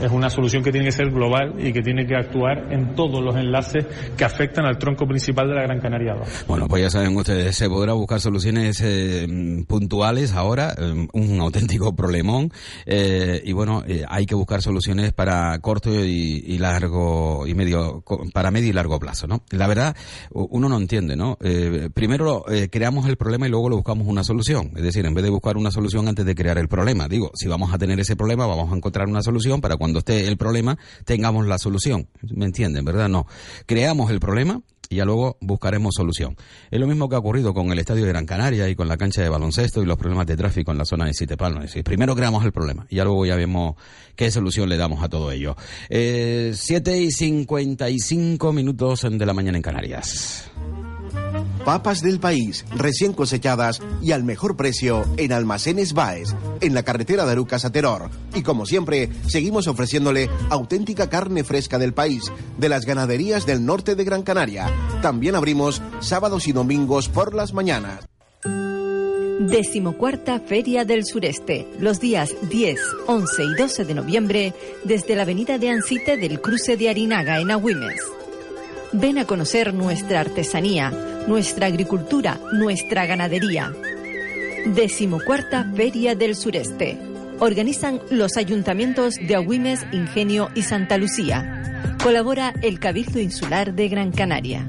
es 0.02 0.12
una 0.12 0.30
solución 0.30 0.64
que 0.64 0.72
tiene 0.72 0.88
que 0.88 0.92
ser 0.92 1.12
global 1.12 1.54
y 1.60 1.72
que 1.72 1.82
tiene 1.82 2.06
que 2.06 2.16
actuar 2.16 2.74
en 2.74 2.96
todos 2.96 3.24
los 3.24 3.36
enlaces 3.36 3.86
que 4.18 4.26
afectan 4.26 4.66
al 4.66 4.78
tronco 4.78 5.08
principal 5.08 5.48
de 5.48 5.56
la 5.56 5.62
Gran 5.62 5.80
Canaria 5.80 6.16
2. 6.16 6.46
Bueno, 6.48 6.68
pues 6.68 6.84
ya 6.84 6.90
saben 6.90 7.16
ustedes, 7.16 7.56
se 7.56 7.70
podrá 7.70 7.94
buscar 7.94 8.20
soluciones 8.20 8.82
eh, 8.84 9.28
puntuales 9.68 10.34
ahora, 10.34 10.74
eh, 10.78 11.08
un 11.14 11.40
auténtico 11.40 11.96
problemón, 11.96 12.52
eh, 12.86 13.42
y 13.46 13.54
bueno, 13.54 13.84
hay 14.10 14.26
que 14.26 14.36
buscar 14.36 14.62
soluciones 14.62 15.14
para 15.14 15.58
corto 15.60 15.94
y, 15.94 16.44
y 16.46 16.58
largo 16.58 17.46
y 17.48 17.54
medio, 17.54 18.04
para 18.34 18.52
medio 18.52 18.70
y 18.70 18.74
largo 18.74 19.00
plazo, 19.00 19.28
¿no? 19.28 19.44
La 19.52 19.68
verdad, 19.68 19.96
uno 20.32 20.68
no 20.68 20.78
entiende, 20.82 21.16
¿no? 21.16 21.38
Eh, 21.42 21.90
primero 21.94 22.44
eh, 22.50 22.70
creamos 22.70 23.08
el 23.08 23.18
problema 23.18 23.48
y 23.48 23.50
luego 23.50 23.70
lo 23.70 23.78
buscamos 23.78 24.08
una 24.08 24.24
solución, 24.24 24.72
es 24.76 24.84
decir, 24.84 25.06
en 25.06 25.14
vez 25.14 25.24
de 25.24 25.30
buscar 25.30 25.58
una 25.58 25.72
solución 25.72 26.08
antes 26.08 26.26
de 26.26 26.36
crear 26.36 26.58
el 26.58 26.68
problema, 26.68 27.08
digo, 27.08 27.32
si 27.34 27.48
vamos 27.48 27.74
a 27.74 27.78
tener 27.78 28.00
ese 28.00 28.16
problema, 28.16 28.46
vamos 28.46 28.72
a 28.72 28.76
encontrar 28.76 29.08
una 29.08 29.22
solución 29.22 29.62
para 29.62 29.78
cuando 29.78 30.00
esté 30.00 30.28
el 30.28 30.38
problema 30.38 30.78
tengamos 31.06 31.48
la 31.48 31.58
solución, 31.58 32.08
¿me 32.36 32.46
entienden, 32.46 32.84
verdad? 32.84 33.10
No, 33.10 33.28
creamos 33.66 34.12
el 34.12 34.20
problema 34.20 34.62
y 34.92 34.98
ya 34.98 35.06
luego 35.06 35.38
buscaremos 35.40 35.96
solución. 35.96 36.36
Es 36.70 36.80
lo 36.80 36.86
mismo 36.86 37.08
que 37.08 37.16
ha 37.16 37.20
ocurrido 37.20 37.54
con 37.54 37.72
el 37.72 37.80
estadio 37.80 38.04
de 38.04 38.10
Gran 38.10 38.26
Canaria 38.26 38.68
y 38.68 38.76
con 38.76 38.90
la 38.90 38.98
cancha 38.98 39.22
de 39.22 39.30
baloncesto 39.30 39.82
y 39.82 39.86
los 39.86 39.98
problemas 39.98 40.28
de 40.28 40.36
tráfico 40.36 40.72
en 40.72 40.78
la 40.78 40.86
zona 40.86 41.06
de 41.06 41.14
Siete 41.14 41.38
Palmas. 41.38 41.74
Primero 41.84 42.14
creamos 42.14 42.44
el 42.44 42.52
problema 42.52 42.86
y 42.90 42.98
ya 42.98 43.06
luego 43.06 43.26
ya 43.26 43.38
vemos 43.38 43.76
qué 44.18 44.30
solución 44.30 44.68
le 44.68 44.76
damos 44.76 45.02
a 45.02 45.08
todo 45.08 45.32
ello. 45.32 45.56
Eh, 45.90 46.52
7 46.54 46.98
y 47.02 47.10
55 47.10 48.52
minutos 48.52 49.08
de 49.10 49.26
la 49.26 49.34
mañana 49.34 49.58
en 49.58 49.64
Canarias. 49.64 50.52
Papas 51.66 52.02
del 52.02 52.20
país, 52.20 52.66
recién 52.76 53.14
cosechadas 53.14 53.82
y 54.02 54.14
al 54.14 54.24
mejor 54.24 54.58
precio 54.58 55.06
en 55.18 55.32
Almacenes 55.32 55.94
Baes, 55.94 56.36
en 56.60 56.74
la 56.74 56.84
carretera 56.84 57.26
de 57.26 57.34
Arucas 57.34 57.66
a 57.66 57.72
Teror. 57.72 58.10
Y 58.34 58.42
como 58.42 58.66
siempre, 58.66 59.10
seguimos 59.28 59.68
ofreciéndole 59.68 60.30
auténtica 60.50 61.10
carne 61.10 61.44
fresca 61.44 61.78
del 61.78 61.94
país, 61.94 62.24
de 62.58 62.70
las 62.70 62.86
ganaderías 62.86 63.46
del 63.46 63.66
norte 63.66 63.96
de 63.96 64.04
Gran 64.04 64.24
Canaria. 64.24 64.68
También 65.02 65.36
abrimos 65.36 65.82
sábados 66.00 66.48
y 66.48 66.52
domingos 66.52 67.10
por 67.10 67.36
las 67.36 67.54
mañanas. 67.54 68.06
Decimocuarta 69.40 70.40
Feria 70.40 70.86
del 70.86 71.04
Sureste, 71.04 71.68
los 71.80 72.00
días 72.00 72.36
10, 72.50 72.80
11 73.08 73.44
y 73.44 73.56
12 73.56 73.86
de 73.86 73.94
noviembre, 73.96 74.54
desde 74.84 75.16
la 75.16 75.24
avenida 75.24 75.58
de 75.58 75.70
Ancite 75.72 76.18
del 76.18 76.42
cruce 76.42 76.78
de 76.78 76.90
Arinaga 76.90 77.40
en 77.40 77.50
Agüimes. 77.50 78.02
Ven 78.94 79.18
a 79.18 79.26
conocer 79.26 79.74
nuestra 79.74 80.20
artesanía, 80.20 80.92
nuestra 81.26 81.68
agricultura, 81.68 82.40
nuestra 82.52 83.06
ganadería. 83.06 83.72
Decimocuarta 84.66 85.66
Feria 85.74 86.14
del 86.14 86.36
Sureste. 86.36 86.98
Organizan 87.40 88.02
los 88.10 88.36
ayuntamientos 88.36 89.16
de 89.16 89.36
Agüimes, 89.36 89.86
Ingenio 89.94 90.50
y 90.56 90.64
Santa 90.64 90.98
Lucía. 90.98 91.98
Colabora 92.04 92.54
el 92.62 92.80
Cabildo 92.80 93.20
Insular 93.20 93.74
de 93.74 93.88
Gran 93.88 94.12
Canaria. 94.12 94.68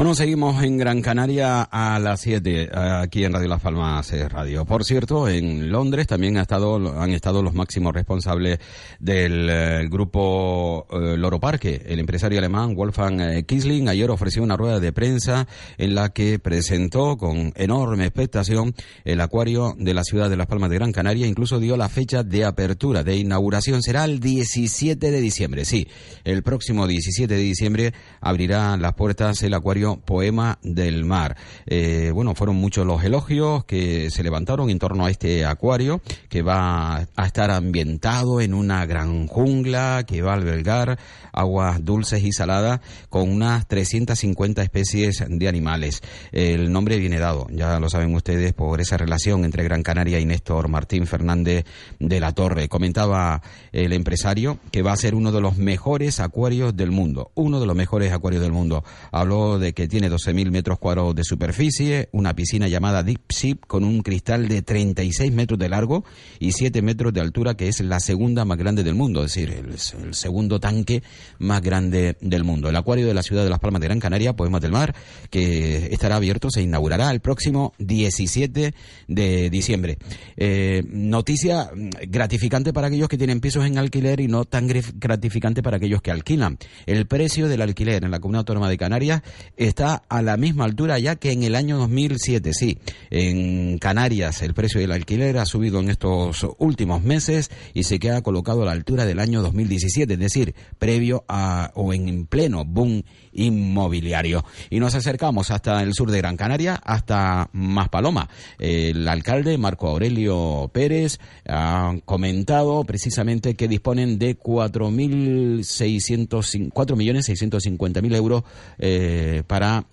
Bueno, 0.00 0.14
seguimos 0.14 0.62
en 0.62 0.78
Gran 0.78 1.02
Canaria 1.02 1.60
a 1.60 1.98
las 1.98 2.22
7, 2.22 2.70
aquí 2.72 3.22
en 3.22 3.34
Radio 3.34 3.48
Las 3.48 3.60
Palmas 3.60 4.10
eh, 4.14 4.26
Radio. 4.30 4.64
Por 4.64 4.82
cierto, 4.82 5.28
en 5.28 5.70
Londres 5.70 6.06
también 6.06 6.38
ha 6.38 6.40
estado, 6.40 6.98
han 6.98 7.10
estado 7.10 7.42
los 7.42 7.52
máximos 7.52 7.92
responsables 7.92 8.60
del 8.98 9.50
eh, 9.50 9.88
grupo 9.90 10.86
eh, 10.90 11.18
Loro 11.18 11.38
Parque. 11.38 11.82
El 11.84 11.98
empresario 11.98 12.38
alemán 12.38 12.74
Wolfgang 12.74 13.20
eh, 13.20 13.42
Kisling 13.44 13.90
ayer 13.90 14.10
ofreció 14.10 14.42
una 14.42 14.56
rueda 14.56 14.80
de 14.80 14.90
prensa 14.90 15.46
en 15.76 15.94
la 15.94 16.08
que 16.14 16.38
presentó 16.38 17.18
con 17.18 17.52
enorme 17.54 18.06
expectación 18.06 18.74
el 19.04 19.20
acuario 19.20 19.74
de 19.78 19.92
la 19.92 20.04
ciudad 20.04 20.30
de 20.30 20.38
Las 20.38 20.46
Palmas 20.46 20.70
de 20.70 20.76
Gran 20.76 20.92
Canaria. 20.92 21.26
Incluso 21.26 21.60
dio 21.60 21.76
la 21.76 21.90
fecha 21.90 22.22
de 22.22 22.46
apertura, 22.46 23.04
de 23.04 23.16
inauguración. 23.16 23.82
Será 23.82 24.06
el 24.06 24.18
17 24.18 25.10
de 25.10 25.20
diciembre. 25.20 25.66
Sí, 25.66 25.88
el 26.24 26.42
próximo 26.42 26.86
17 26.86 27.34
de 27.34 27.42
diciembre 27.42 27.92
abrirá 28.22 28.78
las 28.78 28.94
puertas 28.94 29.42
el 29.42 29.52
acuario 29.52 29.89
Poema 29.98 30.58
del 30.62 31.04
Mar. 31.04 31.36
Eh, 31.66 32.10
bueno, 32.14 32.34
fueron 32.34 32.56
muchos 32.56 32.86
los 32.86 33.02
elogios 33.02 33.64
que 33.64 34.10
se 34.10 34.22
levantaron 34.22 34.70
en 34.70 34.78
torno 34.78 35.06
a 35.06 35.10
este 35.10 35.44
acuario 35.44 36.00
que 36.28 36.42
va 36.42 37.06
a 37.16 37.26
estar 37.26 37.50
ambientado 37.50 38.40
en 38.40 38.54
una 38.54 38.86
gran 38.86 39.26
jungla 39.26 40.04
que 40.06 40.22
va 40.22 40.32
a 40.32 40.34
albergar 40.34 40.98
aguas 41.32 41.84
dulces 41.84 42.22
y 42.22 42.32
saladas 42.32 42.80
con 43.08 43.30
unas 43.30 43.66
350 43.66 44.62
especies 44.62 45.24
de 45.28 45.48
animales. 45.48 46.02
El 46.32 46.72
nombre 46.72 46.98
viene 46.98 47.18
dado, 47.18 47.46
ya 47.50 47.78
lo 47.80 47.88
saben 47.88 48.14
ustedes, 48.14 48.52
por 48.52 48.80
esa 48.80 48.96
relación 48.96 49.44
entre 49.44 49.64
Gran 49.64 49.82
Canaria 49.82 50.20
y 50.20 50.26
Néstor 50.26 50.68
Martín 50.68 51.06
Fernández 51.06 51.64
de 51.98 52.20
la 52.20 52.32
Torre. 52.32 52.68
Comentaba 52.68 53.42
el 53.72 53.92
empresario 53.92 54.58
que 54.70 54.82
va 54.82 54.92
a 54.92 54.96
ser 54.96 55.14
uno 55.14 55.32
de 55.32 55.40
los 55.40 55.56
mejores 55.56 56.20
acuarios 56.20 56.76
del 56.76 56.90
mundo, 56.90 57.30
uno 57.34 57.60
de 57.60 57.66
los 57.66 57.76
mejores 57.76 58.12
acuarios 58.12 58.42
del 58.42 58.52
mundo. 58.52 58.84
Habló 59.12 59.58
de 59.58 59.72
que 59.72 59.79
tiene 59.88 60.10
12.000 60.10 60.50
metros 60.50 60.78
cuadrados 60.78 61.14
de 61.14 61.24
superficie, 61.24 62.08
una 62.12 62.34
piscina 62.34 62.68
llamada 62.68 63.02
Deep 63.02 63.20
Sea 63.28 63.54
con 63.66 63.84
un 63.84 64.02
cristal 64.02 64.48
de 64.48 64.62
36 64.62 65.32
metros 65.32 65.58
de 65.58 65.68
largo 65.68 66.04
y 66.38 66.52
7 66.52 66.82
metros 66.82 67.12
de 67.12 67.20
altura, 67.20 67.54
que 67.54 67.68
es 67.68 67.80
la 67.80 68.00
segunda 68.00 68.44
más 68.44 68.58
grande 68.58 68.82
del 68.82 68.94
mundo, 68.94 69.24
es 69.24 69.34
decir, 69.34 69.50
el, 69.50 69.78
segundo 70.14 70.60
tanque 70.60 71.02
más 71.38 71.62
grande 71.62 72.16
del 72.20 72.44
mundo. 72.44 72.68
El 72.68 72.76
acuario 72.76 73.06
de 73.06 73.14
la 73.14 73.22
ciudad 73.22 73.44
de 73.44 73.50
Las 73.50 73.58
Palmas 73.58 73.80
de 73.80 73.86
Gran 73.86 74.00
Canaria, 74.00 74.34
Poemas 74.34 74.60
del 74.60 74.72
Mar, 74.72 74.94
que 75.30 75.88
estará 75.92 76.16
abierto, 76.16 76.50
se 76.50 76.62
inaugurará 76.62 77.10
el 77.10 77.20
próximo 77.20 77.72
17 77.78 78.74
de 79.08 79.50
diciembre. 79.50 79.98
Eh, 80.36 80.82
noticia 80.88 81.70
gratificante 82.08 82.72
para 82.72 82.88
aquellos 82.88 83.08
que 83.08 83.18
tienen 83.18 83.40
pisos 83.40 83.64
en 83.64 83.78
alquiler 83.78 84.20
y 84.20 84.28
no 84.28 84.44
tan 84.44 84.66
gratificante 84.66 85.62
para 85.62 85.76
aquellos 85.78 86.02
que 86.02 86.10
alquilan. 86.10 86.58
El 86.86 87.06
precio 87.06 87.48
del 87.48 87.62
alquiler 87.62 88.04
en 88.04 88.10
la 88.10 88.20
Comunidad 88.20 88.40
Autónoma 88.40 88.68
de 88.68 88.78
Canarias 88.78 89.22
está 89.70 90.02
a 90.08 90.22
la 90.22 90.36
misma 90.36 90.64
altura 90.64 90.98
ya 90.98 91.16
que 91.16 91.32
en 91.32 91.42
el 91.42 91.54
año 91.54 91.78
2007. 91.78 92.52
Sí, 92.52 92.78
en 93.10 93.78
Canarias 93.78 94.42
el 94.42 94.54
precio 94.54 94.80
del 94.80 94.92
alquiler 94.92 95.38
ha 95.38 95.46
subido 95.46 95.80
en 95.80 95.90
estos 95.90 96.46
últimos 96.58 97.02
meses 97.02 97.50
y 97.72 97.84
se 97.84 97.98
queda 97.98 98.22
colocado 98.22 98.62
a 98.62 98.66
la 98.66 98.72
altura 98.72 99.06
del 99.06 99.18
año 99.18 99.42
2017, 99.42 100.12
es 100.12 100.18
decir, 100.18 100.54
previo 100.78 101.24
a 101.28 101.70
o 101.74 101.92
en 101.92 102.26
pleno 102.26 102.64
boom 102.64 103.02
inmobiliario. 103.32 104.44
Y 104.70 104.80
nos 104.80 104.94
acercamos 104.94 105.50
hasta 105.50 105.82
el 105.82 105.94
sur 105.94 106.10
de 106.10 106.18
Gran 106.18 106.36
Canaria, 106.36 106.80
hasta 106.84 107.48
Maspaloma. 107.52 108.28
El 108.58 109.08
alcalde 109.08 109.56
Marco 109.58 109.88
Aurelio 109.88 110.70
Pérez 110.72 111.18
ha 111.48 111.94
comentado 112.04 112.84
precisamente 112.84 113.54
que 113.54 113.68
disponen 113.68 114.18
de 114.18 114.38
4.600 114.38 116.70
4.650.000 116.70 118.16
euros 118.16 118.44
eh, 118.78 119.42
para 119.46 119.84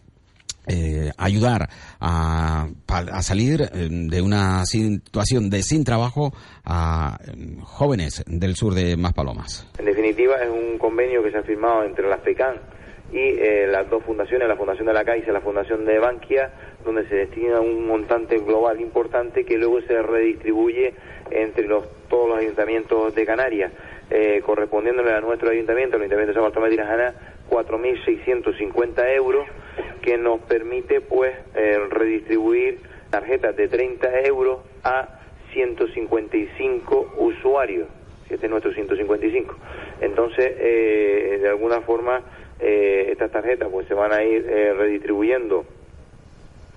eh, 0.67 1.11
ayudar 1.17 1.69
a, 1.99 2.67
salir 3.21 3.61
eh, 3.61 3.88
de 3.89 4.21
una 4.21 4.65
situación 4.65 5.49
de 5.49 5.63
sin 5.63 5.83
trabajo 5.83 6.33
a 6.65 7.19
jóvenes 7.63 8.23
del 8.27 8.55
sur 8.55 8.73
de 8.73 8.97
Maspalomas. 8.97 9.67
En 9.79 9.85
definitiva, 9.85 10.35
es 10.43 10.49
un 10.49 10.77
convenio 10.77 11.23
que 11.23 11.31
se 11.31 11.38
ha 11.38 11.43
firmado 11.43 11.83
entre 11.83 12.09
las 12.09 12.21
FECAN 12.21 12.55
y 13.12 13.18
eh, 13.18 13.68
las 13.72 13.89
dos 13.89 14.03
fundaciones, 14.03 14.47
la 14.47 14.55
Fundación 14.55 14.88
de 14.88 14.93
la 14.93 15.05
Caixa 15.05 15.30
y 15.30 15.34
la 15.34 15.41
Fundación 15.41 15.86
de 15.86 15.99
Bankia, 15.99 16.51
donde 16.84 17.08
se 17.08 17.16
destina 17.16 17.62
un 17.62 17.88
montante 17.88 18.38
global 18.39 18.82
importante 18.82 19.45
que 19.45 19.58
luego 19.58 19.82
se 19.82 20.01
redistribuye 20.01 20.93
entre 21.32 21.68
los, 21.68 21.86
todos 22.10 22.30
los 22.30 22.38
ayuntamientos 22.39 23.16
de 23.16 23.26
Canarias. 23.26 23.72
eh, 24.10 24.41
correspondiéndole 24.45 25.12
a 25.12 25.22
nuestro 25.22 25.49
ayuntamiento, 25.49 25.97
el 25.97 26.03
ayuntamiento 26.03 26.32
de 26.32 26.34
San 26.36 26.43
Bartolomé 26.43 26.70
de 26.70 26.78
Tirajana, 26.78 27.14
4.650 27.49 29.14
euros, 29.16 29.45
que 30.01 30.18
nos 30.18 30.39
permite 30.41 31.01
pues 31.01 31.36
eh, 31.55 31.80
redistribuir 31.89 32.80
tarjetas 33.10 33.55
de 33.55 33.68
30 33.68 34.22
euros 34.22 34.60
a 34.84 35.20
155 35.51 37.16
usuarios. 37.18 37.88
Este 38.30 38.45
es 38.45 38.49
nuestro 38.51 38.74
155. 38.74 39.55
Entonces, 40.01 40.53
eh, 40.58 41.39
de 41.41 41.49
alguna 41.49 41.82
forma, 41.82 42.22
eh, 42.60 43.10
estas 43.12 43.32
tarjetas 43.32 43.70
pues 43.72 43.88
se 43.88 43.93
van 43.93 44.12
a 44.14 44.24
ir 44.24 44.45
eh, 44.49 44.74
redistribuyendo 44.74 45.66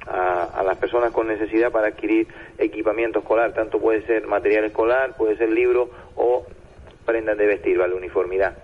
a, 0.06 0.44
a 0.44 0.62
las 0.62 0.76
personas 0.78 1.12
con 1.12 1.28
necesidad 1.28 1.70
para 1.70 1.88
adquirir 1.88 2.26
equipamiento 2.58 3.20
escolar. 3.20 3.52
Tanto 3.52 3.78
puede 3.78 4.02
ser 4.06 4.26
material 4.26 4.64
escolar, 4.64 5.16
puede 5.16 5.36
ser 5.36 5.50
libro 5.50 5.90
o 6.16 6.46
prendas 7.04 7.36
de 7.38 7.46
vestir, 7.46 7.78
¿vale? 7.78 7.94
Uniformidad. 7.94 8.56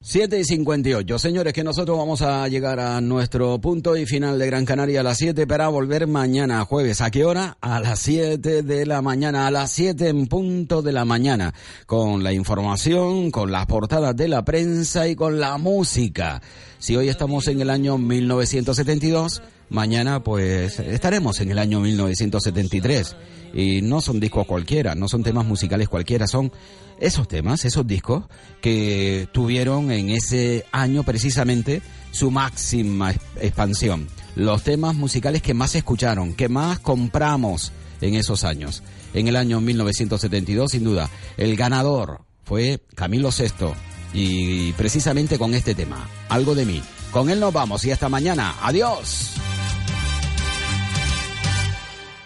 7 0.00 0.38
y 0.38 0.44
58. 0.44 1.18
Señores, 1.18 1.52
que 1.52 1.64
nosotros 1.64 1.98
vamos 1.98 2.22
a 2.22 2.46
llegar 2.46 2.78
a 2.78 3.00
nuestro 3.00 3.60
punto 3.60 3.96
y 3.96 4.06
final 4.06 4.38
de 4.38 4.46
Gran 4.46 4.64
Canaria 4.64 5.00
a 5.00 5.02
las 5.02 5.18
7 5.18 5.44
para 5.48 5.66
volver 5.66 6.06
mañana 6.06 6.64
jueves. 6.64 7.00
¿A 7.00 7.10
qué 7.10 7.24
hora? 7.24 7.58
A 7.60 7.80
las 7.80 7.98
7 7.98 8.62
de 8.62 8.86
la 8.86 9.02
mañana, 9.02 9.48
a 9.48 9.50
las 9.50 9.72
7 9.72 10.08
en 10.08 10.28
punto 10.28 10.82
de 10.82 10.92
la 10.92 11.04
mañana, 11.04 11.52
con 11.86 12.22
la 12.22 12.32
información, 12.32 13.32
con 13.32 13.50
las 13.50 13.66
portadas 13.66 14.14
de 14.14 14.28
la 14.28 14.44
prensa 14.44 15.08
y 15.08 15.16
con 15.16 15.40
la 15.40 15.58
música. 15.58 16.42
Si 16.78 16.94
hoy 16.94 17.08
estamos 17.08 17.48
en 17.48 17.60
el 17.60 17.68
año 17.68 17.98
1972, 17.98 19.42
mañana 19.70 20.22
pues 20.22 20.78
estaremos 20.78 21.40
en 21.40 21.50
el 21.50 21.58
año 21.58 21.80
1973. 21.80 23.16
Y 23.54 23.80
no 23.80 24.00
son 24.00 24.20
discos 24.20 24.46
cualquiera, 24.46 24.94
no 24.94 25.08
son 25.08 25.22
temas 25.22 25.46
musicales 25.46 25.88
cualquiera, 25.88 26.26
son 26.26 26.52
esos 27.00 27.28
temas, 27.28 27.64
esos 27.64 27.86
discos 27.86 28.24
que 28.60 29.28
tuvieron 29.32 29.90
en 29.90 30.10
ese 30.10 30.66
año 30.70 31.02
precisamente 31.02 31.80
su 32.10 32.30
máxima 32.30 33.12
expansión. 33.40 34.08
Los 34.36 34.62
temas 34.62 34.94
musicales 34.94 35.42
que 35.42 35.54
más 35.54 35.74
escucharon, 35.74 36.34
que 36.34 36.48
más 36.48 36.78
compramos 36.78 37.72
en 38.00 38.14
esos 38.14 38.44
años. 38.44 38.82
En 39.14 39.28
el 39.28 39.36
año 39.36 39.60
1972, 39.60 40.70
sin 40.70 40.84
duda, 40.84 41.08
el 41.36 41.56
ganador 41.56 42.20
fue 42.44 42.82
Camilo 42.94 43.30
VI 43.30 43.72
y 44.12 44.72
precisamente 44.72 45.38
con 45.38 45.54
este 45.54 45.74
tema, 45.74 46.08
algo 46.28 46.54
de 46.54 46.64
mí. 46.64 46.82
Con 47.10 47.30
él 47.30 47.40
nos 47.40 47.52
vamos 47.52 47.84
y 47.84 47.90
hasta 47.90 48.08
mañana. 48.08 48.56
Adiós. 48.62 49.34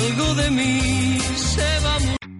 Algo 0.00 0.34
de 0.34 0.50
mí, 0.50 1.18
se 1.36 1.80
va 1.80 1.87